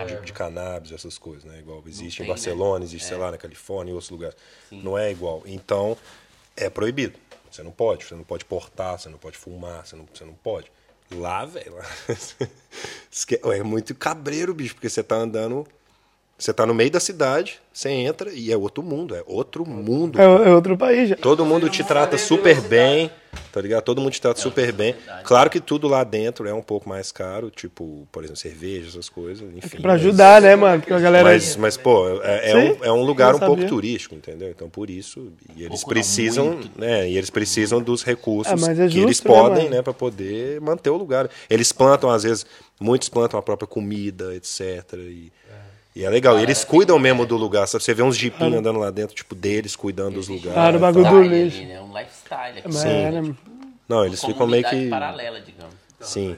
de, 0.08 0.20
de 0.24 0.32
cannabis, 0.32 0.92
essas 0.92 1.18
coisas, 1.18 1.44
né? 1.44 1.58
Igual 1.58 1.82
existe 1.86 2.16
tem, 2.18 2.24
em 2.24 2.28
né? 2.28 2.34
Barcelona, 2.34 2.84
existe, 2.86 3.06
sei 3.06 3.18
lá, 3.18 3.30
na 3.30 3.36
Califórnia 3.36 3.90
e 3.90 3.94
outros 3.94 4.10
lugares. 4.10 4.36
Não 4.72 4.96
é 4.96 5.10
igual. 5.10 5.42
Então, 5.44 5.94
é 6.56 6.70
proibido. 6.70 7.18
Você 7.54 7.62
não 7.62 7.70
pode, 7.70 8.04
você 8.04 8.16
não 8.16 8.24
pode 8.24 8.44
portar, 8.44 8.98
você 8.98 9.08
não 9.08 9.16
pode 9.16 9.38
fumar, 9.38 9.86
você 9.86 9.94
não, 9.94 10.08
você 10.12 10.24
não 10.24 10.34
pode. 10.34 10.72
Lá, 11.08 11.44
velho, 11.44 11.76
é 13.52 13.62
muito 13.62 13.94
cabreiro, 13.94 14.52
bicho, 14.52 14.74
porque 14.74 14.88
você 14.88 15.04
tá 15.04 15.14
andando. 15.14 15.64
Você 16.36 16.52
tá 16.52 16.66
no 16.66 16.74
meio 16.74 16.90
da 16.90 16.98
cidade, 16.98 17.60
você 17.72 17.88
entra 17.90 18.30
e 18.32 18.50
é 18.52 18.56
outro 18.56 18.82
mundo, 18.82 19.14
é 19.14 19.22
outro 19.24 19.64
mundo. 19.64 20.20
É, 20.20 20.24
é 20.24 20.54
outro 20.54 20.76
país 20.76 21.08
já. 21.10 21.16
Todo 21.16 21.44
mundo 21.46 21.68
te 21.68 21.84
trata 21.84 22.18
super 22.18 22.60
bem, 22.60 23.08
tá 23.52 23.60
ligado? 23.60 23.84
Todo 23.84 24.00
mundo 24.00 24.12
te 24.12 24.20
trata 24.20 24.40
super 24.40 24.72
bem. 24.72 24.96
Claro 25.22 25.48
que 25.48 25.60
tudo 25.60 25.86
lá 25.86 26.02
dentro 26.02 26.48
é 26.48 26.52
um 26.52 26.60
pouco 26.60 26.88
mais 26.88 27.12
caro, 27.12 27.50
tipo, 27.50 28.08
por 28.10 28.24
exemplo, 28.24 28.40
cerveja, 28.40 28.88
essas 28.88 29.08
coisas, 29.08 29.48
enfim. 29.54 29.80
Pra 29.80 29.92
ajudar, 29.92 30.42
né, 30.42 30.56
mano? 30.56 30.80
Porque 30.80 30.92
a 30.92 30.98
galera... 30.98 31.24
Mas, 31.24 31.54
mas 31.54 31.76
pô, 31.76 32.20
é, 32.20 32.50
é 32.50 32.56
um, 32.56 32.84
é 32.86 32.92
um 32.92 33.04
lugar 33.04 33.32
um 33.36 33.38
pouco 33.38 33.64
turístico, 33.66 34.16
entendeu? 34.16 34.50
Então, 34.50 34.68
por 34.68 34.90
isso, 34.90 35.32
e 35.56 35.62
eles 35.62 35.84
precisam, 35.84 36.58
né? 36.76 37.08
E 37.08 37.16
eles 37.16 37.30
precisam 37.30 37.80
dos 37.80 38.02
recursos 38.02 38.52
Ah, 38.52 38.56
mas 38.56 38.80
é 38.80 38.88
que 38.88 38.98
eles 38.98 39.18
justo, 39.18 39.28
né, 39.28 39.34
podem, 39.34 39.64
mano? 39.64 39.76
né, 39.76 39.82
para 39.82 39.94
poder 39.94 40.60
manter 40.60 40.90
o 40.90 40.96
lugar. 40.96 41.30
Eles 41.48 41.70
plantam, 41.70 42.10
às 42.10 42.24
vezes, 42.24 42.44
muitos 42.80 43.08
plantam 43.08 43.38
a 43.38 43.42
própria 43.42 43.68
comida, 43.68 44.34
etc. 44.34 44.94
E 44.94 45.32
e 45.94 46.04
é 46.04 46.10
legal. 46.10 46.38
E 46.38 46.42
eles 46.42 46.64
cuidam 46.64 46.98
mesmo 46.98 47.24
do 47.26 47.36
lugar. 47.36 47.66
sabe? 47.68 47.84
Você 47.84 47.94
vê 47.94 48.02
uns 48.02 48.16
jipinhos 48.16 48.54
andando 48.58 48.78
lá 48.78 48.90
dentro, 48.90 49.14
tipo, 49.14 49.34
deles 49.34 49.76
cuidando 49.76 50.14
dos 50.14 50.28
lugares. 50.28 50.56
Ah, 50.58 50.70
no 50.72 50.78
e 50.78 50.80
bagulho 50.80 51.10
do 51.10 51.22
lixo. 51.22 51.62
né? 51.64 51.80
Um 51.80 51.96
lifestyle 51.96 52.58
aqui. 52.58 52.62
Mas 52.68 52.84
era- 52.84 53.22
Não, 53.88 54.04
eles 54.04 54.20
ficam 54.24 54.46
meio 54.46 54.62
Comunidade 54.64 54.84
que. 54.84 54.90
paralela, 54.90 55.40
digamos. 55.40 55.74
Sim. 56.00 56.36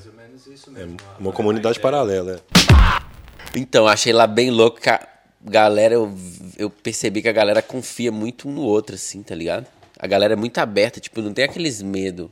É 0.77 0.87
uma 1.19 1.33
comunidade 1.33 1.81
paralela. 1.81 2.40
é. 2.53 3.59
Então, 3.59 3.87
achei 3.87 4.12
lá 4.12 4.27
bem 4.27 4.51
louco 4.51 4.81
que 4.81 4.90
a 4.90 5.07
galera, 5.42 5.95
eu, 5.95 6.12
eu 6.59 6.69
percebi 6.69 7.23
que 7.23 7.29
a 7.29 7.33
galera 7.33 7.62
confia 7.62 8.12
muito 8.12 8.49
um 8.49 8.53
no 8.53 8.62
outro, 8.62 8.95
assim, 8.95 9.23
tá 9.23 9.35
ligado? 9.35 9.66
A 9.99 10.07
galera 10.07 10.35
é 10.35 10.37
muito 10.37 10.59
aberta, 10.59 11.01
tipo, 11.01 11.23
não 11.23 11.33
tem 11.33 11.45
aqueles 11.45 11.81
medo 11.81 12.31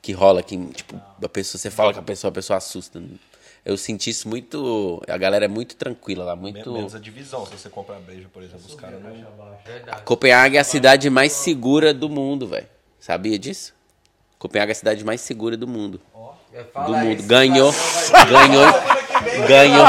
que 0.00 0.12
rola 0.12 0.42
que, 0.42 0.56
tipo, 0.68 0.98
a 1.22 1.28
pessoa, 1.28 1.60
você 1.60 1.70
fala 1.70 1.92
com 1.92 2.00
a 2.00 2.02
pessoa, 2.02 2.30
a 2.30 2.32
pessoa 2.32 2.56
assusta. 2.56 3.02
Eu 3.64 3.76
senti 3.76 4.10
isso 4.10 4.28
muito. 4.28 5.00
A 5.08 5.16
galera 5.16 5.44
é 5.44 5.48
muito 5.48 5.76
tranquila 5.76 6.24
lá, 6.24 6.34
muito. 6.34 6.72
Menos 6.72 6.96
a 6.96 6.98
divisão, 6.98 7.46
se 7.46 7.52
você 7.52 7.68
comprar 7.68 8.00
breja, 8.00 8.26
por 8.32 8.42
exemplo, 8.42 8.64
os 8.66 8.74
caras 8.74 9.00
não... 9.00 9.12
Copenhague 10.04 10.56
é 10.56 10.60
a 10.60 10.64
cidade 10.64 11.08
mais 11.08 11.32
segura 11.32 11.94
do 11.94 12.08
mundo, 12.08 12.46
velho. 12.48 12.66
Sabia 12.98 13.38
disso? 13.38 13.72
Copenhague 14.36 14.70
é 14.70 14.72
a 14.72 14.76
cidade 14.76 15.04
mais 15.04 15.20
segura 15.20 15.56
do 15.56 15.68
mundo. 15.68 16.00
Do 16.86 16.94
mundo. 16.96 17.22
Ganhou. 17.22 17.72
Ganhou. 18.28 18.66
Ganhou. 19.46 19.84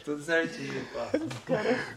Tudo 0.04 0.24
certinho, 0.24 0.82
pá. 0.94 1.10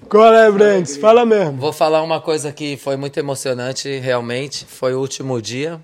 Qual 0.09 0.35
é, 0.35 0.51
Brandes? 0.51 0.97
Fala 0.99 1.25
mesmo. 1.25 1.59
Vou 1.59 1.73
falar 1.73 2.03
uma 2.03 2.21
coisa 2.21 2.53
que 2.53 2.77
foi 2.77 2.97
muito 2.97 3.19
emocionante, 3.19 3.99
realmente. 3.99 4.67
Foi 4.67 4.95
o 4.95 5.01
último 5.01 5.41
dia. 5.41 5.81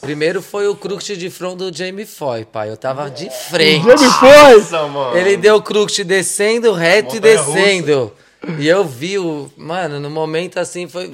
Primeiro 0.00 0.40
foi 0.40 0.68
o 0.68 0.76
crux 0.76 1.04
de 1.04 1.28
front 1.28 1.56
do 1.56 1.74
Jamie 1.74 2.06
Foy, 2.06 2.44
pai. 2.44 2.70
Eu 2.70 2.76
tava 2.76 3.10
de 3.10 3.28
frente. 3.30 3.84
Jamie 3.84 4.10
foi! 4.12 5.18
Ele 5.20 5.36
deu 5.36 5.60
crux 5.60 5.98
descendo, 6.04 6.72
reto 6.72 7.16
e 7.16 7.20
descendo. 7.20 8.12
E 8.58 8.68
eu 8.68 8.84
vi 8.84 9.18
o. 9.18 9.50
Mano, 9.56 9.98
no 9.98 10.08
momento 10.08 10.58
assim 10.58 10.86
foi. 10.86 11.12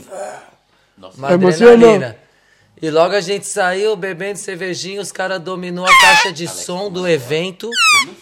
Uma 1.16 1.32
Emocionou. 1.32 1.74
adrenalina. 1.74 2.24
E 2.82 2.90
logo 2.90 3.14
a 3.14 3.20
gente 3.20 3.46
saiu 3.46 3.96
bebendo 3.96 4.38
cervejinha, 4.38 5.00
os 5.00 5.10
caras 5.10 5.40
dominou 5.40 5.86
a 5.86 6.00
caixa 6.00 6.32
de 6.32 6.46
som 6.46 6.90
do 6.90 7.08
evento, 7.08 7.70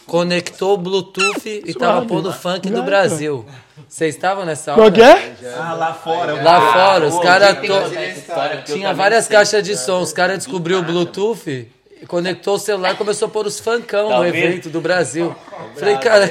conectou 0.06 0.74
o 0.74 0.76
Bluetooth 0.76 1.62
e 1.66 1.74
tava 1.74 2.06
pondo 2.06 2.32
funk 2.32 2.70
do 2.70 2.82
Brasil. 2.82 3.44
Vocês 3.88 4.14
estavam 4.14 4.44
nessa 4.44 4.72
hora? 4.72 4.80
Qual 4.80 4.92
que 4.92 5.02
é? 5.02 5.34
Ah, 5.56 5.72
lá 5.74 5.94
fora. 5.94 6.42
Lá 6.42 6.72
fora, 6.72 7.06
os 7.06 7.18
caras. 7.20 7.56
Eu 7.62 8.74
Tinha 8.74 8.92
várias 8.92 9.26
caixas 9.28 9.62
de 9.62 9.76
som, 9.76 10.00
os 10.00 10.12
caras 10.12 10.38
descobriu 10.38 10.80
o 10.80 10.82
Bluetooth, 10.82 11.68
conectou 12.06 12.54
o 12.54 12.58
celular 12.58 12.92
e 12.94 12.96
começou 12.96 13.28
a 13.28 13.30
pôr 13.30 13.46
os 13.46 13.58
funkão 13.60 14.08
no 14.18 14.26
evento 14.26 14.68
do 14.68 14.80
Brasil. 14.80 15.34
Falei, 15.78 15.96
cara, 15.98 16.28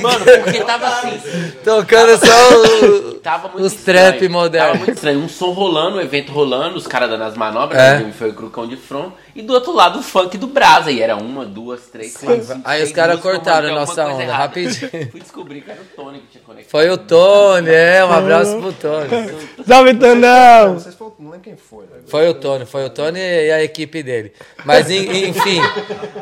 Mano, 0.00 0.24
porque 0.44 0.64
tava 0.64 0.86
assim. 0.88 1.20
tocando 1.64 2.18
só 2.18 3.06
o- 3.06 3.14
Tava 3.18 3.48
muito 3.48 3.64
os 3.66 3.72
estranho. 3.72 4.12
trap 4.12 4.28
modernos. 4.28 4.66
Tava 4.72 4.78
muito 4.84 4.94
estranho. 4.96 5.18
Um 5.20 5.28
som 5.28 5.50
rolando, 5.52 5.96
o 5.98 6.00
evento 6.00 6.32
rolando, 6.32 6.76
os 6.76 6.86
caras 6.86 7.10
dando 7.10 7.24
as 7.24 7.36
manobras, 7.36 7.80
É. 7.80 7.98
né? 8.00 8.12
foi 8.16 8.30
o 8.30 8.34
Crucão 8.34 8.66
de 8.66 8.76
front. 8.76 9.12
E 9.34 9.42
do 9.42 9.52
outro 9.52 9.72
lado 9.72 9.98
o 10.00 10.02
funk 10.02 10.36
do 10.36 10.46
Brasa. 10.48 10.90
E 10.90 11.00
era 11.00 11.16
uma, 11.16 11.44
duas, 11.44 11.82
três, 11.82 12.16
quatro, 12.16 12.42
cinco, 12.44 12.60
Aí 12.64 12.78
seis 12.78 12.90
os 12.90 12.94
caras 12.94 13.20
cortaram 13.20 13.68
mano, 13.68 13.80
nossa 13.80 14.06
onda, 14.06 14.22
errada. 14.22 14.38
rapidinho. 14.38 15.10
Fui 15.10 15.20
descobrir 15.20 15.60
que 15.60 15.70
era 15.70 15.80
o 15.80 15.84
Tony 15.96 16.18
que 16.20 16.26
tinha 16.32 16.44
conectado. 16.44 16.70
Foi 16.70 16.90
o 16.90 16.96
Tony, 16.98 17.70
é, 17.70 18.04
um 18.04 18.12
abraço 18.12 18.58
pro 18.58 18.72
Tony. 18.72 19.08
Salve, 19.66 19.94
foram, 20.96 21.14
não 21.18 21.30
lembro 21.30 21.40
quem 21.44 21.56
foi, 21.56 21.84
né? 21.84 22.00
Foi 22.06 22.28
o 22.28 22.34
Tony, 22.34 22.66
foi 22.66 22.84
o 22.86 22.90
Tony 22.90 23.18
e 23.20 23.50
a 23.50 23.62
equipe 23.62 24.02
dele. 24.02 24.32
Mas 24.64 24.90
en- 24.90 25.28
enfim, 25.28 25.60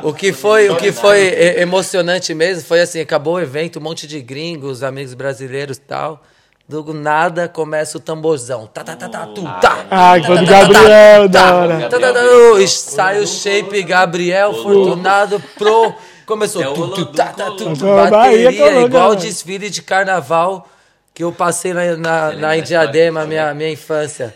o 0.03 0.12
que 0.12 0.33
foi, 0.33 0.69
o 0.69 0.77
que 0.77 0.93
foi 0.93 1.29
emocionante 1.61 2.35
mesmo 2.35 2.65
foi 2.65 2.81
assim, 2.81 3.01
acabou 3.01 3.35
o 3.35 3.41
evento, 3.41 3.79
um 3.79 3.83
monte 3.83 4.07
de 4.07 4.21
gringos, 4.21 4.83
amigos 4.83 5.15
brasileiros 5.15 5.79
e 5.79 5.81
tal. 5.81 6.23
Do 6.69 6.93
nada 6.93 7.49
começa 7.49 7.97
o 7.97 8.01
tamborzão. 8.01 8.67
Tá, 8.67 8.83
tá, 8.83 8.97
tá, 8.97 9.09
tá, 9.09 9.27
tu, 9.27 9.43
tá. 9.61 9.87
Ah, 9.89 10.19
que 10.19 10.27
foi 10.27 10.39
do 10.39 10.47
Gabriel, 10.47 11.29
da 11.29 11.55
hora. 11.55 11.89
Tá, 11.89 11.99
tá, 12.01 12.12
tá, 12.12 12.21
e 12.61 12.67
sai 12.67 13.21
o 13.21 13.27
shape 13.27 13.83
Gabriel 13.85 14.53
Fortunado 14.53 15.41
Pro. 15.57 15.95
Começou 16.27 16.61
É 16.62 16.67
tu, 16.67 16.89
tu, 16.89 17.07
tá, 17.07 17.27
tá, 17.27 17.53
tu, 17.53 17.73
bateria, 17.77 18.53
colocou, 18.53 18.81
igual 18.83 19.11
né? 19.11 19.17
desfile 19.17 19.71
de 19.71 19.81
carnaval 19.81 20.69
que 21.15 21.23
eu 21.23 21.31
passei 21.31 21.73
na, 21.73 21.97
na, 21.97 22.33
na 22.33 22.57
em 22.57 22.62
Diadema, 22.65 23.25
minha, 23.25 23.55
minha 23.55 23.71
infância. 23.71 24.35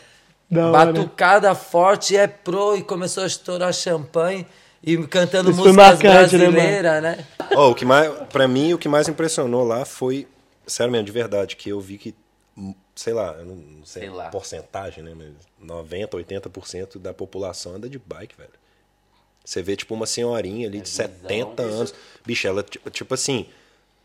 Da 0.50 0.70
hora. 0.70 0.92
Batucada 0.92 1.54
forte, 1.54 2.16
é 2.16 2.26
pro, 2.26 2.76
e 2.76 2.82
começou 2.82 3.22
a 3.22 3.26
estourar 3.26 3.72
champanhe 3.72 4.46
e 4.82 4.96
cantando 5.06 5.50
Isso 5.50 5.60
músicas 5.60 6.00
né, 6.00 6.10
brasileiras, 6.10 7.02
né? 7.02 7.26
Ó, 7.54 7.70
o 7.70 7.74
que 7.74 7.84
mais, 7.84 8.10
pra 8.28 8.48
mim, 8.48 8.72
o 8.72 8.78
que 8.78 8.88
mais 8.88 9.08
impressionou 9.08 9.62
lá 9.62 9.84
foi, 9.84 10.26
sério 10.66 10.90
mesmo, 10.90 11.06
de 11.06 11.12
verdade, 11.12 11.54
que 11.54 11.68
eu 11.68 11.80
vi 11.80 11.98
que, 11.98 12.14
sei 12.96 13.12
lá, 13.12 13.36
eu 13.38 13.44
não 13.44 13.56
não 13.80 13.86
sei, 13.86 14.02
Sei 14.02 14.10
lá. 14.10 14.28
porcentagem, 14.30 15.04
né, 15.04 15.12
mas 15.16 15.30
90, 15.58 16.16
80% 16.16 16.98
da 16.98 17.14
população 17.14 17.76
anda 17.76 17.88
de 17.88 17.98
bike, 17.98 18.34
velho. 18.36 18.50
Você 19.44 19.62
vê, 19.62 19.74
tipo, 19.74 19.94
uma 19.94 20.06
senhorinha 20.06 20.68
ali 20.68 20.80
de 20.80 20.88
70 20.88 21.62
anos. 21.62 21.94
Bicho, 22.24 22.46
ela, 22.46 22.62
tipo, 22.62 22.90
tipo 22.90 23.14
assim, 23.14 23.46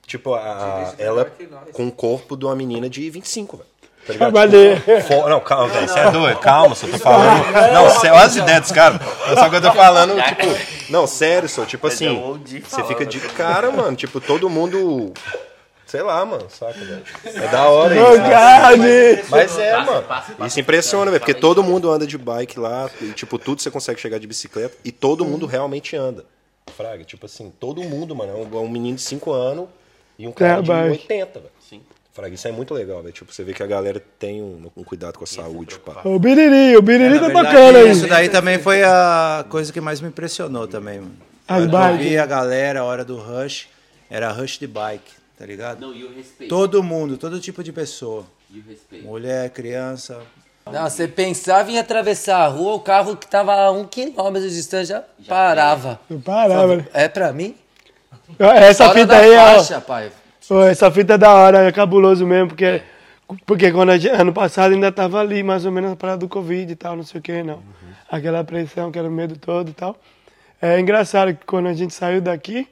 tipo, 0.07 0.33
a, 0.33 0.95
ela 0.97 1.25
com 1.73 1.87
o 1.87 1.91
corpo 1.91 2.37
de 2.37 2.45
uma 2.45 2.55
menina 2.55 2.89
de 2.89 3.09
25, 3.09 3.57
velho. 3.57 3.69
Tá 4.05 4.13
ligado? 4.13 4.31
Trabalhei. 4.31 4.75
Fo- 5.07 5.27
Não, 5.29 5.39
calma, 5.39 5.67
velho. 5.69 5.87
Você 5.87 5.99
é 5.99 6.11
doido? 6.11 6.39
Calma, 6.39 6.75
só 6.75 6.87
tô 6.87 6.97
falando. 6.99 7.43
Não, 7.73 7.89
sé- 7.89 8.11
olha 8.11 8.23
as 8.25 8.35
ideias 8.35 8.61
dos 8.61 8.71
caras. 8.71 8.99
Só 9.33 9.49
que 9.49 9.55
eu 9.55 9.61
tô 9.61 9.71
falando, 9.71 10.15
tipo. 10.21 10.91
Não, 10.91 11.07
sério, 11.07 11.49
só. 11.49 11.65
Tipo 11.65 11.87
assim. 11.87 12.37
Você 12.67 12.83
fica 12.83 13.05
de 13.05 13.19
cara, 13.19 13.71
mano. 13.71 13.95
Tipo, 13.95 14.21
todo 14.21 14.49
mundo. 14.49 15.11
Sei 15.87 16.01
lá, 16.01 16.25
mano. 16.25 16.45
Saca, 16.49 16.73
velho? 16.73 17.03
É 17.25 17.47
da 17.47 17.69
hora 17.69 17.95
isso. 17.95 18.21
né? 18.77 19.23
Mas 19.29 19.57
é, 19.57 19.71
Passa, 19.71 19.91
mano. 19.91 20.03
passa, 20.03 20.31
passa. 20.33 20.47
Isso 20.47 20.59
impressiona, 20.59 21.09
velho. 21.11 21.19
Porque 21.21 21.33
todo 21.33 21.63
mundo 21.63 21.89
anda 21.91 22.05
de 22.07 22.17
bike 22.17 22.59
lá. 22.59 22.89
E, 23.01 23.11
tipo, 23.11 23.37
tudo 23.39 23.61
você 23.61 23.71
consegue 23.71 23.99
chegar 24.01 24.19
de 24.19 24.27
bicicleta. 24.27 24.75
E 24.83 24.91
todo 24.91 25.23
mundo 25.25 25.45
realmente 25.45 25.95
anda. 25.95 26.25
Fraga, 26.75 27.03
tipo 27.03 27.25
assim, 27.27 27.51
todo 27.59 27.81
mundo, 27.83 28.15
mano. 28.15 28.31
É 28.31 28.35
um, 28.35 28.59
é 28.59 28.61
um 28.63 28.69
menino 28.69 28.97
de 28.97 29.03
5 29.03 29.31
anos 29.31 29.67
e 30.17 30.27
um 30.27 30.31
cara 30.31 30.61
de 30.61 30.67
bike. 30.67 30.89
80, 31.03 31.39
velho. 31.39 31.51
Sim. 31.69 31.81
Fraga, 32.15 32.33
isso 32.33 32.47
é 32.47 32.51
muito 32.53 32.73
legal, 32.73 33.01
velho. 33.01 33.13
Tipo, 33.13 33.33
você 33.33 33.43
vê 33.43 33.53
que 33.53 33.61
a 33.61 33.67
galera 33.67 34.01
tem 34.17 34.41
um, 34.41 34.71
um 34.77 34.85
cuidado 34.85 35.17
com 35.17 35.25
a 35.25 35.27
saúde, 35.27 35.77
pá. 35.79 35.99
O 36.05 36.17
Biriri, 36.17 36.77
o 36.77 36.81
Biriri 36.81 37.19
tá 37.19 37.27
Na 37.27 37.27
verdade, 37.27 37.47
tocando 37.49 37.75
aí. 37.75 37.91
Isso 37.91 38.07
daí 38.07 38.29
também 38.29 38.57
foi 38.57 38.83
a 38.83 39.45
coisa 39.49 39.73
que 39.73 39.81
mais 39.81 39.99
me 39.99 40.07
impressionou 40.07 40.65
também, 40.65 41.01
mano. 41.01 41.17
As 41.45 41.65
eu 41.65 41.97
vi 41.97 42.17
a 42.17 42.25
galera, 42.25 42.79
a 42.79 42.83
hora 42.85 43.03
do 43.03 43.17
rush, 43.17 43.67
era 44.09 44.31
rush 44.31 44.57
de 44.57 44.65
bike, 44.65 45.11
tá 45.37 45.45
ligado? 45.45 45.81
Não, 45.81 45.93
e 45.93 46.05
o 46.05 46.15
respeito. 46.15 46.49
Todo 46.49 46.81
mundo, 46.81 47.17
todo 47.17 47.37
tipo 47.41 47.61
de 47.61 47.73
pessoa. 47.73 48.23
E 48.49 48.59
o 48.59 48.63
respeito. 48.63 49.05
Mulher, 49.05 49.49
criança. 49.49 50.21
Não, 50.71 50.89
você 50.89 51.09
pensava 51.09 51.69
em 51.69 51.77
atravessar 51.77 52.37
a 52.45 52.47
rua, 52.47 52.75
o 52.75 52.79
carro 52.79 53.17
que 53.17 53.27
tava 53.27 53.53
a 53.53 53.71
um 53.71 53.85
quilômetro 53.85 54.47
de 54.47 54.55
distância 54.55 55.03
já 55.19 55.27
parava. 55.27 55.99
Não 56.09 56.21
parava, 56.21 56.77
né? 56.77 56.87
É 56.93 57.09
pra 57.09 57.33
mim? 57.33 57.57
Essa 58.39 58.85
Fora 58.85 58.99
fita 58.99 59.17
aí, 59.17 59.35
ó. 59.35 59.57
faixa, 59.57 59.81
pai. 59.81 60.11
Pô, 60.47 60.61
essa 60.63 60.91
fita 60.91 61.13
é 61.15 61.17
da 61.17 61.33
hora, 61.33 61.63
é 61.67 61.71
cabuloso 61.71 62.25
mesmo, 62.25 62.49
porque, 62.49 62.81
porque 63.45 63.71
quando 63.71 63.97
gente- 63.97 64.13
ano 64.13 64.31
passado 64.31 64.73
ainda 64.73 64.91
tava 64.91 65.19
ali, 65.19 65.41
mais 65.41 65.65
ou 65.65 65.71
menos 65.71 65.91
a 65.91 65.95
parada 65.95 66.19
do 66.19 66.29
Covid 66.29 66.71
e 66.71 66.75
tal, 66.75 66.95
não 66.95 67.03
sei 67.03 67.19
o 67.19 67.21
que, 67.23 67.41
não. 67.41 67.63
Aquela 68.09 68.43
pressão, 68.43 68.89
aquele 68.89 69.09
medo 69.09 69.37
todo 69.37 69.69
e 69.69 69.73
tal. 69.73 69.97
É 70.61 70.79
engraçado 70.79 71.33
que 71.35 71.45
quando 71.45 71.67
a 71.67 71.73
gente 71.73 71.93
saiu 71.93 72.21
daqui, 72.21 72.67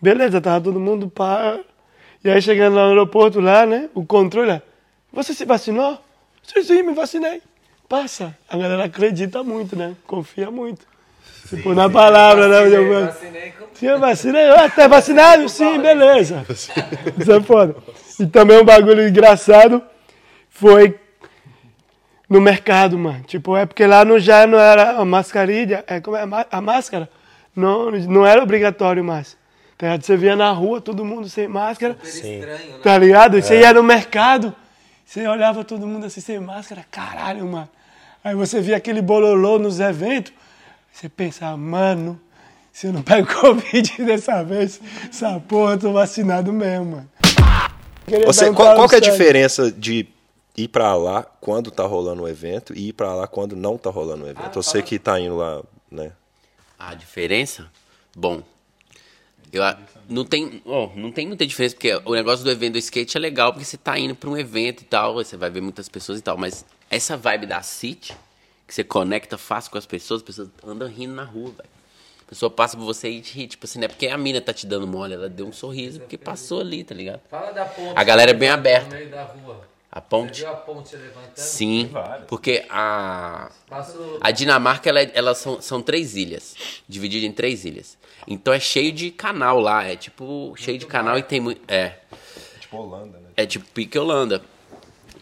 beleza, 0.00 0.40
tava 0.40 0.62
todo 0.62 0.78
mundo 0.78 1.08
pá. 1.08 1.58
E 2.22 2.28
aí 2.30 2.42
chegando 2.42 2.76
lá 2.76 2.82
no 2.82 2.88
aeroporto 2.90 3.40
lá, 3.40 3.64
né, 3.64 3.88
o 3.94 4.04
controle, 4.04 4.60
você 5.10 5.32
se 5.32 5.46
vacinou? 5.46 5.98
Sim, 6.42 6.62
sim, 6.62 6.82
me 6.82 6.92
vacinei. 6.92 7.40
Passa. 7.88 8.36
A 8.48 8.56
galera 8.58 8.84
acredita 8.84 9.42
muito, 9.42 9.74
né? 9.74 9.96
Confia 10.06 10.50
muito. 10.50 10.86
Tipo, 11.50 11.74
na 11.74 11.88
palavra, 11.90 12.48
né? 12.48 12.76
Eu- 12.76 13.06
Vacinei 13.06 13.50
com 13.52 13.64
Sim, 13.74 13.86
eu 13.86 13.98
vacinei. 13.98 14.48
Ah, 14.50 14.68
tá 14.68 14.86
vacinado? 14.88 15.48
Sim, 15.48 15.80
beleza. 15.80 16.44
Isso 16.48 17.32
é 17.32 17.40
foda. 17.42 17.74
E 18.18 18.26
também 18.26 18.58
um 18.60 18.64
bagulho 18.64 19.06
engraçado 19.08 19.82
foi 20.48 20.98
no 22.28 22.40
mercado, 22.40 22.98
mano. 22.98 23.22
Tipo, 23.26 23.56
é 23.56 23.66
porque 23.66 23.86
lá 23.86 24.04
no 24.04 24.18
já 24.18 24.46
não 24.46 24.58
era 24.58 24.92
a 24.98 25.04
mascarilha, 25.04 25.84
é 25.86 26.00
como 26.00 26.16
é 26.16 26.22
a 26.22 26.26
má- 26.26 26.46
a 26.50 26.60
máscara, 26.60 27.08
não, 27.56 27.90
não 27.90 28.26
era 28.26 28.42
obrigatório 28.42 29.02
mais. 29.02 29.36
Tá 29.76 29.86
ligado? 29.86 30.02
Você 30.04 30.16
via 30.16 30.36
na 30.36 30.50
rua 30.52 30.80
todo 30.80 31.04
mundo 31.04 31.28
sem 31.28 31.48
máscara, 31.48 31.96
estranho, 32.04 32.44
né? 32.46 32.78
tá 32.82 32.98
ligado? 32.98 33.40
Você 33.40 33.60
ia 33.60 33.72
no 33.72 33.82
mercado, 33.82 34.54
você 35.06 35.26
olhava 35.26 35.64
todo 35.64 35.86
mundo 35.86 36.04
assim 36.06 36.20
sem 36.20 36.38
máscara, 36.38 36.84
caralho, 36.90 37.46
mano. 37.46 37.68
Aí 38.22 38.34
você 38.34 38.60
via 38.60 38.76
aquele 38.76 39.00
bololô 39.00 39.58
nos 39.58 39.80
eventos, 39.80 40.32
você 40.92 41.08
pensa, 41.08 41.56
mano, 41.56 42.20
se 42.72 42.86
eu 42.86 42.92
não 42.92 43.02
pego 43.02 43.26
Covid 43.40 44.04
dessa 44.04 44.42
vez, 44.42 44.80
essa 45.08 45.40
porra, 45.40 45.72
eu 45.72 45.78
tô 45.78 45.92
vacinado 45.92 46.52
mesmo, 46.52 46.96
mano. 46.96 47.10
Você, 48.26 48.50
um 48.50 48.54
qual, 48.54 48.74
qual 48.74 48.88
é 48.92 48.96
a 48.96 49.00
diferença 49.00 49.70
de 49.70 50.08
ir 50.56 50.68
pra 50.68 50.94
lá 50.96 51.22
quando 51.22 51.70
tá 51.70 51.84
rolando 51.84 52.22
o 52.22 52.28
evento 52.28 52.74
e 52.76 52.88
ir 52.88 52.92
pra 52.92 53.14
lá 53.14 53.26
quando 53.26 53.54
não 53.54 53.78
tá 53.78 53.88
rolando 53.90 54.24
o 54.24 54.28
evento? 54.28 54.54
Você 54.54 54.82
que 54.82 54.98
tá 54.98 55.18
indo 55.20 55.36
lá, 55.36 55.62
né? 55.90 56.12
A 56.78 56.94
diferença? 56.94 57.70
Bom, 58.16 58.42
Eu, 59.52 59.62
não, 60.08 60.24
tem, 60.24 60.62
ó, 60.64 60.90
não 60.96 61.12
tem 61.12 61.26
muita 61.26 61.46
diferença, 61.46 61.74
porque 61.74 61.94
o 62.04 62.14
negócio 62.14 62.44
do 62.44 62.50
evento 62.50 62.72
do 62.72 62.78
skate 62.78 63.16
é 63.16 63.20
legal, 63.20 63.52
porque 63.52 63.64
você 63.64 63.76
tá 63.76 63.98
indo 63.98 64.14
pra 64.14 64.30
um 64.30 64.36
evento 64.36 64.82
e 64.82 64.84
tal, 64.84 65.14
você 65.14 65.36
vai 65.36 65.50
ver 65.50 65.60
muitas 65.60 65.88
pessoas 65.88 66.18
e 66.18 66.22
tal, 66.22 66.36
mas 66.36 66.64
essa 66.88 67.16
vibe 67.16 67.46
da 67.46 67.62
City, 67.62 68.16
que 68.70 68.74
você 68.76 68.84
conecta 68.84 69.36
fácil 69.36 69.72
com 69.72 69.78
as 69.78 69.84
pessoas, 69.84 70.20
as 70.20 70.24
pessoas 70.24 70.48
andam 70.64 70.86
rindo 70.86 71.12
na 71.12 71.24
rua, 71.24 71.50
velho. 71.50 71.68
A 72.24 72.28
pessoa 72.30 72.48
passa 72.48 72.76
por 72.76 72.84
você 72.84 73.08
e 73.10 73.20
te 73.20 73.34
ri, 73.36 73.48
tipo 73.48 73.66
assim, 73.66 73.80
não 73.80 73.86
é 73.86 73.88
porque 73.88 74.06
a 74.06 74.16
mina 74.16 74.40
tá 74.40 74.54
te 74.54 74.64
dando 74.64 74.86
mole, 74.86 75.14
ela 75.14 75.28
deu 75.28 75.44
um 75.48 75.52
sorriso, 75.52 75.98
porque 75.98 76.16
passou 76.16 76.60
ali, 76.60 76.84
tá 76.84 76.94
ligado? 76.94 77.20
Fala 77.28 77.50
da 77.50 77.64
ponte. 77.64 77.92
A 77.96 78.04
galera 78.04 78.30
é 78.30 78.34
bem 78.34 78.48
No 78.48 78.54
aberta. 78.54 78.94
meio 78.94 79.10
da 79.10 79.24
rua. 79.24 79.68
A 79.90 79.98
Você 79.98 80.06
ponte, 80.08 80.40
viu 80.42 80.48
a 80.50 80.54
ponte 80.54 80.94
levantando? 80.94 81.32
sim, 81.34 81.90
porque 82.28 82.64
a, 82.70 83.50
Passou... 83.68 84.18
a 84.20 84.30
Dinamarca, 84.30 84.88
ela, 84.88 85.00
é- 85.00 85.10
elas 85.14 85.38
são, 85.38 85.60
são 85.60 85.82
três 85.82 86.14
ilhas, 86.14 86.54
divididas 86.88 87.28
em 87.28 87.32
três 87.32 87.64
ilhas. 87.64 87.98
Então 88.28 88.54
é 88.54 88.60
cheio 88.60 88.92
de 88.92 89.10
canal 89.10 89.58
lá, 89.58 89.82
é 89.82 89.96
tipo, 89.96 90.54
cheio 90.56 90.78
de 90.78 90.86
canal 90.86 91.18
e 91.18 91.24
tem 91.24 91.40
muito. 91.40 91.60
É, 91.66 91.94
Tipo 92.60 92.76
Holanda, 92.76 93.18
né? 93.18 93.30
é 93.36 93.44
tipo 93.44 93.64
Pique 93.74 93.98
Holanda. 93.98 94.40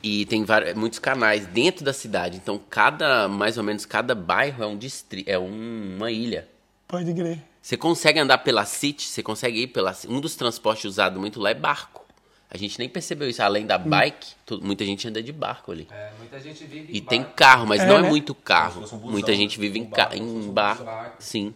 E 0.02 0.24
tem 0.26 0.44
vários, 0.44 0.74
muitos 0.74 0.98
canais 0.98 1.46
dentro 1.46 1.84
da 1.84 1.92
cidade. 1.92 2.36
Então 2.36 2.58
cada, 2.70 3.28
mais 3.28 3.58
ou 3.58 3.64
menos, 3.64 3.84
cada 3.84 4.14
bairro 4.14 4.62
é 4.62 4.66
um 4.66 4.76
distrito, 4.76 5.28
é 5.28 5.38
um- 5.38 5.96
uma 5.96 6.10
ilha. 6.10 6.48
Pode 6.86 7.12
crer. 7.12 7.42
Você 7.60 7.76
consegue 7.76 8.18
andar 8.18 8.38
pela 8.38 8.64
City, 8.64 9.04
você 9.06 9.22
consegue 9.22 9.62
ir 9.62 9.66
pela 9.68 9.94
Um 10.08 10.20
dos 10.20 10.36
transportes 10.36 10.84
usados 10.86 11.20
muito 11.20 11.38
lá 11.40 11.50
é 11.50 11.54
barco. 11.54 12.06
A 12.50 12.56
gente 12.56 12.78
nem 12.78 12.88
percebeu 12.88 13.28
isso. 13.28 13.42
Além 13.42 13.66
da 13.66 13.76
bike, 13.76 14.28
tu- 14.46 14.58
muita 14.64 14.82
gente 14.84 15.06
anda 15.06 15.22
de 15.22 15.32
barco 15.32 15.70
ali. 15.70 15.86
É, 15.90 16.12
muita 16.18 16.40
gente 16.40 16.64
vive 16.64 16.90
E 16.94 16.98
em 16.98 17.02
tem 17.02 17.20
barco. 17.20 17.36
carro, 17.36 17.66
mas 17.66 17.82
É, 17.82 17.86
não 17.86 18.00
né? 18.00 18.06
é 18.06 18.08
muito 18.10 18.34
carro. 18.34 18.78
um 18.78 18.84
busão, 18.84 18.98
Muita 19.00 19.32
né? 19.32 19.36
gente 19.36 19.60
vive 19.60 19.78
em, 19.80 19.82
Um 19.82 19.86
barco, 19.86 20.14
em 20.16 20.22
um 20.22 20.50
barco. 20.50 20.86
Sim. 21.18 21.52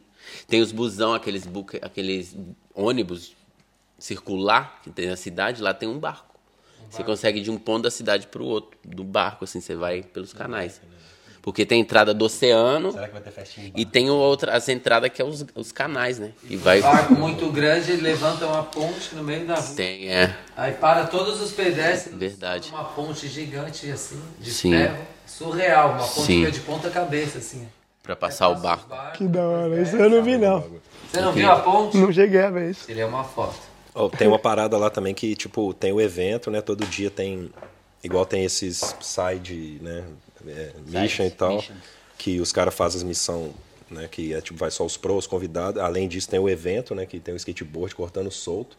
Tem 0.47 0.61
os 0.61 0.71
busão, 0.71 1.15
aqueles, 1.15 1.47
buque... 1.47 1.79
aqueles 1.81 2.37
ônibus 2.75 3.33
circular 3.99 4.81
que 4.83 4.91
tem 4.91 5.07
na 5.09 5.17
cidade, 5.17 5.63
lá 5.63 5.73
tem 5.73 5.89
um 5.89 5.99
barco. 5.99 6.32
Você 6.93 7.03
consegue 7.03 7.41
ir 7.41 7.43
de 7.43 7.51
um 7.51 7.57
ponto 7.57 7.85
da 7.85 7.91
cidade 7.91 8.27
para 8.27 8.43
o 8.43 8.45
outro, 8.45 8.79
do 8.85 9.03
barco, 9.03 9.45
assim, 9.45 9.61
você 9.61 9.75
vai 9.75 10.03
pelos 10.03 10.35
canais. 10.35 10.79
Porque 11.41 11.67
tem 11.67 11.79
a 11.79 11.81
entrada 11.81 12.15
do 12.15 12.25
oceano 12.27 12.93
Será 12.93 13.09
que 13.09 13.15
vai 13.15 13.23
ter 13.23 13.31
festinha? 13.33 13.73
e 13.75 13.85
tem 13.85 14.09
outra, 14.11 14.55
as 14.55 14.69
entradas 14.69 15.11
que 15.11 15.21
é 15.21 15.25
os, 15.25 15.45
os 15.57 15.73
canais, 15.73 16.19
né? 16.19 16.33
E 16.49 16.57
vai. 16.57 16.81
barco 16.81 17.15
muito 17.15 17.51
grande, 17.51 17.93
ele 17.93 18.03
levanta 18.03 18.47
uma 18.47 18.63
ponte 18.63 19.15
no 19.17 19.25
meio 19.25 19.45
da 19.45 19.55
rua. 19.57 19.75
Tem, 19.75 20.09
é. 20.09 20.37
Aí 20.57 20.73
para 20.75 21.07
todos 21.07 21.41
os 21.41 21.51
pedestres. 21.51 22.15
Verdade. 22.15 22.69
Uma 22.71 22.85
ponte 22.85 23.27
gigante 23.27 23.91
assim, 23.91 24.23
de 24.39 24.53
Sim. 24.53 24.71
ferro. 24.71 24.99
Surreal, 25.27 25.93
uma 25.93 26.07
ponte 26.07 26.27
Sim. 26.27 26.41
que 26.43 26.47
é 26.47 26.51
de 26.51 26.61
ponta 26.61 26.91
cabeça, 26.91 27.39
assim. 27.39 27.67
Pra 28.03 28.15
passar 28.15 28.49
o 28.49 28.57
barco. 28.57 28.89
Que 29.15 29.27
da 29.27 29.43
hora. 29.43 29.81
Isso 29.81 29.97
eu 29.97 30.11
não 30.11 30.23
vi, 30.23 30.37
não. 30.37 30.65
Você 31.11 31.21
não 31.21 31.33
viu 31.33 31.51
a 31.51 31.57
ponte? 31.59 31.97
Não 31.97 32.13
cheguei 32.13 32.43
a 32.43 32.51
ver 32.51 32.71
isso. 32.71 32.85
Seria 32.85 33.07
uma 33.07 33.25
foto. 33.25 33.72
Ó, 33.95 34.09
tem 34.09 34.27
uma 34.29 34.39
parada 34.39 34.77
lá 34.79 34.89
também 34.91 35.13
que, 35.15 35.35
tipo, 35.37 35.75
tem 35.75 35.93
o 35.93 36.01
evento, 36.01 36.51
né? 36.51 36.61
Todo 36.61 36.85
dia 36.87 37.11
tem. 37.11 37.51
Igual 38.03 38.25
tem 38.27 38.45
esses 38.45 38.95
side, 39.01 39.79
né? 39.81 40.05
é, 40.47 40.71
mission 40.87 41.25
e 41.27 41.31
tal. 41.31 41.57
mission. 41.57 41.75
Que 42.19 42.41
os 42.41 42.51
caras 42.53 42.75
fazem 42.75 42.99
as 42.99 43.03
missão, 43.05 43.53
né? 43.91 44.09
Que 44.11 44.33
é 44.35 44.41
tipo, 44.41 44.59
vai 44.59 44.71
só 44.71 44.85
os 44.85 44.97
pros, 44.97 45.27
convidados. 45.27 45.81
Além 45.83 46.09
disso, 46.09 46.29
tem 46.29 46.41
o 46.41 46.49
evento, 46.49 46.95
né? 46.95 47.05
Que 47.07 47.21
tem 47.21 47.35
o 47.35 47.37
skateboard 47.37 47.95
cortando 47.95 48.31
solto. 48.31 48.77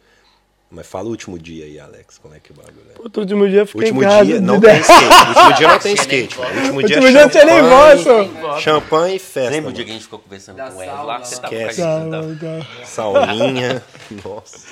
Mas 0.70 0.86
fala 0.86 1.06
o 1.06 1.10
último 1.10 1.38
dia 1.38 1.66
aí, 1.66 1.78
Alex, 1.78 2.18
como 2.18 2.34
é 2.34 2.40
que 2.40 2.50
o 2.50 2.54
bagulho 2.54 2.86
é? 2.96 3.00
Outro 3.00 3.22
último 3.22 3.46
dia 3.48 3.60
eu 3.60 3.64
O 3.64 3.66
fiquei 3.66 3.82
último 3.82 4.02
em 4.02 4.06
casa. 4.06 4.24
dia 4.24 4.40
não 4.40 4.58
dez- 4.58 4.84
tem 4.86 4.96
skate. 4.96 5.14
O 5.14 5.28
último 5.28 5.54
dia 5.56 5.68
não 5.68 5.78
tem 5.78 5.94
skate. 5.94 6.38
O 6.38 6.42
último 6.42 6.78
O 6.78 6.82
dia 6.82 6.96
último 6.96 7.12
dia 7.12 7.22
não 7.22 7.28
tinha 7.28 7.44
nem 7.44 7.62
voz, 7.62 8.00
champanhe, 8.02 8.30
só. 8.40 8.58
champanhe 8.60 9.16
e 9.16 9.18
festa. 9.20 9.50
Lembra 9.50 9.70
o 9.70 9.72
dia 9.72 9.84
que 9.84 9.90
a 9.90 9.94
gente 9.94 10.02
ficou 10.02 10.18
conversando 10.18 10.56
Da 10.56 10.70
com 10.70 10.82
ela 10.82 10.92
sauna 10.96 11.04
lá? 11.06 11.18
Você 11.24 11.40
tava 11.40 11.54
Esquece. 11.54 11.80
Tá, 11.80 12.00
tá. 12.40 12.84
Sauninha. 12.86 13.84
Nossa. 14.24 14.66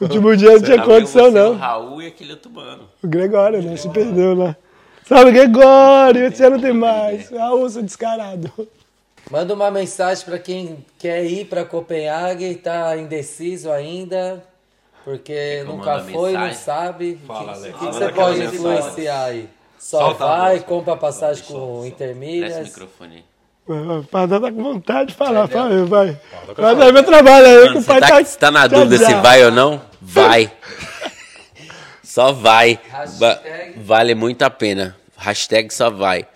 O 0.00 0.04
último 0.04 0.36
dia 0.36 0.52
não 0.52 0.62
tinha 0.62 0.76
eu, 0.78 0.84
condição, 0.84 1.30
você, 1.30 1.38
O 1.38 1.42
não. 1.52 1.56
Raul 1.56 2.02
e 2.02 2.06
aquele 2.06 2.32
outro 2.32 2.50
mano. 2.50 2.88
O 3.02 3.06
Gregório, 3.08 3.62
né? 3.62 3.76
Se 3.76 3.88
perdeu 3.88 4.34
lá. 4.34 4.56
Salve, 5.06 5.32
Gregório! 5.32 6.26
Esse 6.26 6.44
ano 6.44 6.60
tem 6.60 6.72
mais. 6.72 7.30
Ah, 7.38 7.52
usa 7.54 7.82
descarado. 7.82 8.50
Manda 9.30 9.54
uma 9.54 9.70
mensagem 9.70 10.24
para 10.24 10.38
quem 10.38 10.84
quer 10.98 11.24
ir 11.24 11.44
para 11.46 11.64
Copenhague 11.64 12.44
e 12.44 12.54
tá 12.56 12.96
indeciso 12.96 13.70
ainda, 13.70 14.42
porque 15.04 15.62
nunca 15.64 16.00
foi, 16.00 16.32
não 16.32 16.40
mensagem? 16.40 16.54
sabe. 16.58 17.18
Fala, 17.26 17.52
O 17.56 17.62
que, 17.62 17.72
que 17.72 17.84
você 17.86 18.08
pode 18.08 18.38
mensagem. 18.40 18.58
influenciar 18.58 19.24
aí? 19.24 19.48
Só 19.78 19.98
Solta 20.00 20.24
vai, 20.26 20.60
compra 20.60 20.96
passagem 20.96 21.42
com 21.44 21.54
Presta 21.54 21.66
o 21.66 21.86
Intermilhas. 21.86 22.68
microfone 22.68 23.24
O 23.72 24.04
Padrão 24.04 24.40
tá 24.40 24.52
com 24.52 24.62
vontade 24.62 25.10
de 25.10 25.14
falar. 25.14 25.48
Fala 25.48 25.74
aí, 25.74 25.84
vai. 25.84 26.20
Vai 26.56 26.76
dar 26.76 26.92
meu 26.92 27.02
trabalho 27.04 27.46
aí, 27.46 27.58
que 27.60 27.66
Mano, 27.68 27.78
o 27.78 27.82
você 27.82 27.86
pai 27.88 28.00
tá, 28.00 28.08
tá... 28.08 28.24
você 28.24 28.38
tá 28.38 28.50
na 28.50 28.66
dúvida 28.66 29.04
se 29.04 29.14
vai 29.16 29.44
ou 29.44 29.50
não? 29.50 29.80
Vai. 30.00 30.52
Só 32.02 32.32
vai. 32.32 32.78
Va- 33.18 33.28
Hashtag. 33.34 33.78
vale 33.80 34.14
muito 34.14 34.42
a 34.42 34.50
pena. 34.50 34.96
Hashtag 35.16 35.72
só 35.72 35.88
vai. 35.88 36.26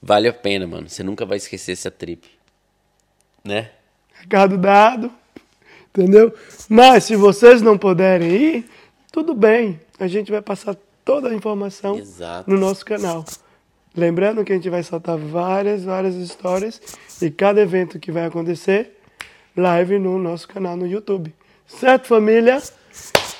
Vale 0.00 0.28
a 0.28 0.32
pena, 0.32 0.66
mano. 0.66 0.88
Você 0.88 1.02
nunca 1.02 1.26
vai 1.26 1.36
esquecer 1.36 1.72
essa 1.72 1.90
trip. 1.90 2.26
Né? 3.44 3.70
Recado 4.14 4.56
dado. 4.56 5.10
Entendeu? 5.90 6.32
Mas 6.68 7.04
se 7.04 7.16
vocês 7.16 7.60
não 7.60 7.76
puderem 7.76 8.30
ir, 8.30 8.70
tudo 9.12 9.34
bem. 9.34 9.78
A 10.00 10.06
gente 10.06 10.30
vai 10.32 10.40
passar 10.40 10.74
toda 11.04 11.28
a 11.28 11.34
informação 11.34 11.98
Exato. 11.98 12.50
no 12.50 12.58
nosso 12.58 12.84
canal. 12.84 13.24
Lembrando 13.96 14.44
que 14.44 14.52
a 14.52 14.56
gente 14.56 14.68
vai 14.68 14.82
soltar 14.82 15.16
várias, 15.16 15.84
várias 15.84 16.16
histórias 16.16 16.80
e 17.22 17.30
cada 17.30 17.60
evento 17.60 17.98
que 18.00 18.10
vai 18.10 18.26
acontecer, 18.26 18.98
live 19.56 19.98
no 19.98 20.18
nosso 20.18 20.48
canal 20.48 20.76
no 20.76 20.86
YouTube. 20.86 21.32
Certo, 21.66 22.08
família? 22.08 22.60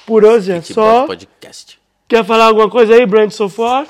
Por 0.07 0.25
hoje 0.25 0.53
é 0.53 0.61
só. 0.61 1.07
podcast. 1.07 1.81
Quer 2.07 2.25
falar 2.25 2.47
alguma 2.47 2.71
coisa 2.71 2.95
aí, 2.95 3.05
Brand 3.05 3.31
Sofor? 3.31 3.87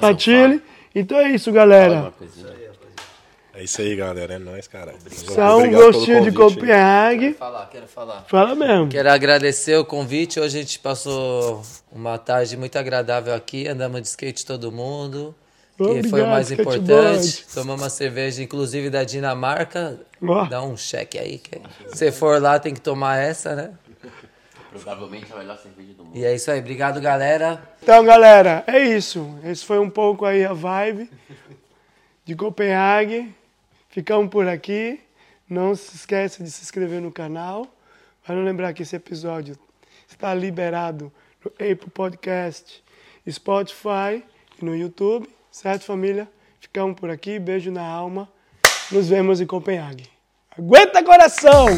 Patile? 0.00 0.62
Então 0.94 1.18
é 1.18 1.30
isso, 1.30 1.50
galera. 1.50 2.12
É 3.54 3.64
isso 3.64 3.80
aí, 3.80 3.96
galera. 3.96 4.34
É 4.34 4.38
nóis, 4.38 4.68
cara. 4.68 4.94
Só 5.10 5.56
um 5.56 5.60
Obrigado 5.60 5.92
gostinho 5.92 6.22
de. 6.24 6.32
Copenhague. 6.32 7.32
Falar, 7.32 7.66
quero 7.70 7.86
falar. 7.86 8.26
Fala 8.28 8.54
mesmo. 8.54 8.88
Quero 8.88 9.10
agradecer 9.10 9.78
o 9.78 9.84
convite. 9.84 10.38
Hoje 10.38 10.58
a 10.58 10.60
gente 10.60 10.78
passou 10.78 11.62
uma 11.90 12.18
tarde 12.18 12.54
muito 12.54 12.76
agradável 12.76 13.32
aqui. 13.34 13.66
Andamos 13.66 14.02
de 14.02 14.08
skate 14.08 14.44
todo 14.44 14.70
mundo. 14.70 15.34
Que 15.76 15.84
foi 15.84 16.20
o 16.20 16.24
Obrigado, 16.24 16.28
mais 16.28 16.50
importante. 16.50 17.46
Tomamos 17.52 17.82
uma 17.82 17.90
cerveja, 17.90 18.42
inclusive 18.42 18.88
da 18.88 19.04
Dinamarca. 19.04 20.00
Ó. 20.22 20.44
Dá 20.46 20.62
um 20.62 20.76
cheque 20.76 21.18
aí. 21.18 21.38
Que... 21.38 21.60
Se 21.94 22.10
for 22.10 22.40
lá, 22.40 22.58
tem 22.58 22.72
que 22.72 22.80
tomar 22.80 23.18
essa, 23.18 23.54
né? 23.54 23.74
Provavelmente 24.70 25.32
a 25.32 25.36
melhor 25.36 25.58
cerveja 25.58 25.92
do 25.94 26.04
mundo. 26.04 26.16
E 26.16 26.24
é 26.24 26.34
isso 26.34 26.50
aí. 26.50 26.60
Obrigado, 26.60 27.00
galera. 27.00 27.62
Então, 27.82 28.04
galera, 28.04 28.64
é 28.66 28.78
isso. 28.78 29.38
Esse 29.44 29.64
foi 29.64 29.78
um 29.78 29.90
pouco 29.90 30.24
aí 30.24 30.44
a 30.44 30.52
vibe 30.52 31.10
de 32.24 32.34
Copenhague. 32.34 33.34
Ficamos 33.88 34.30
por 34.30 34.48
aqui. 34.48 35.00
Não 35.48 35.74
se 35.74 35.94
esqueça 35.94 36.42
de 36.42 36.50
se 36.50 36.62
inscrever 36.62 37.00
no 37.00 37.12
canal. 37.12 37.66
Para 38.26 38.34
não 38.34 38.44
lembrar 38.44 38.72
que 38.72 38.82
esse 38.82 38.96
episódio 38.96 39.56
está 40.08 40.34
liberado 40.34 41.12
no 41.44 41.50
Apple 41.52 41.90
Podcast, 41.90 42.82
Spotify 43.28 44.24
e 44.60 44.64
no 44.64 44.74
YouTube. 44.74 45.35
Certo, 45.56 45.86
família? 45.86 46.28
Ficamos 46.60 47.00
por 47.00 47.08
aqui. 47.08 47.38
Beijo 47.38 47.70
na 47.70 47.80
alma. 47.82 48.28
Nos 48.92 49.08
vemos 49.08 49.40
em 49.40 49.46
Copenhague. 49.46 50.04
Aguenta, 50.50 51.02
coração! 51.02 51.68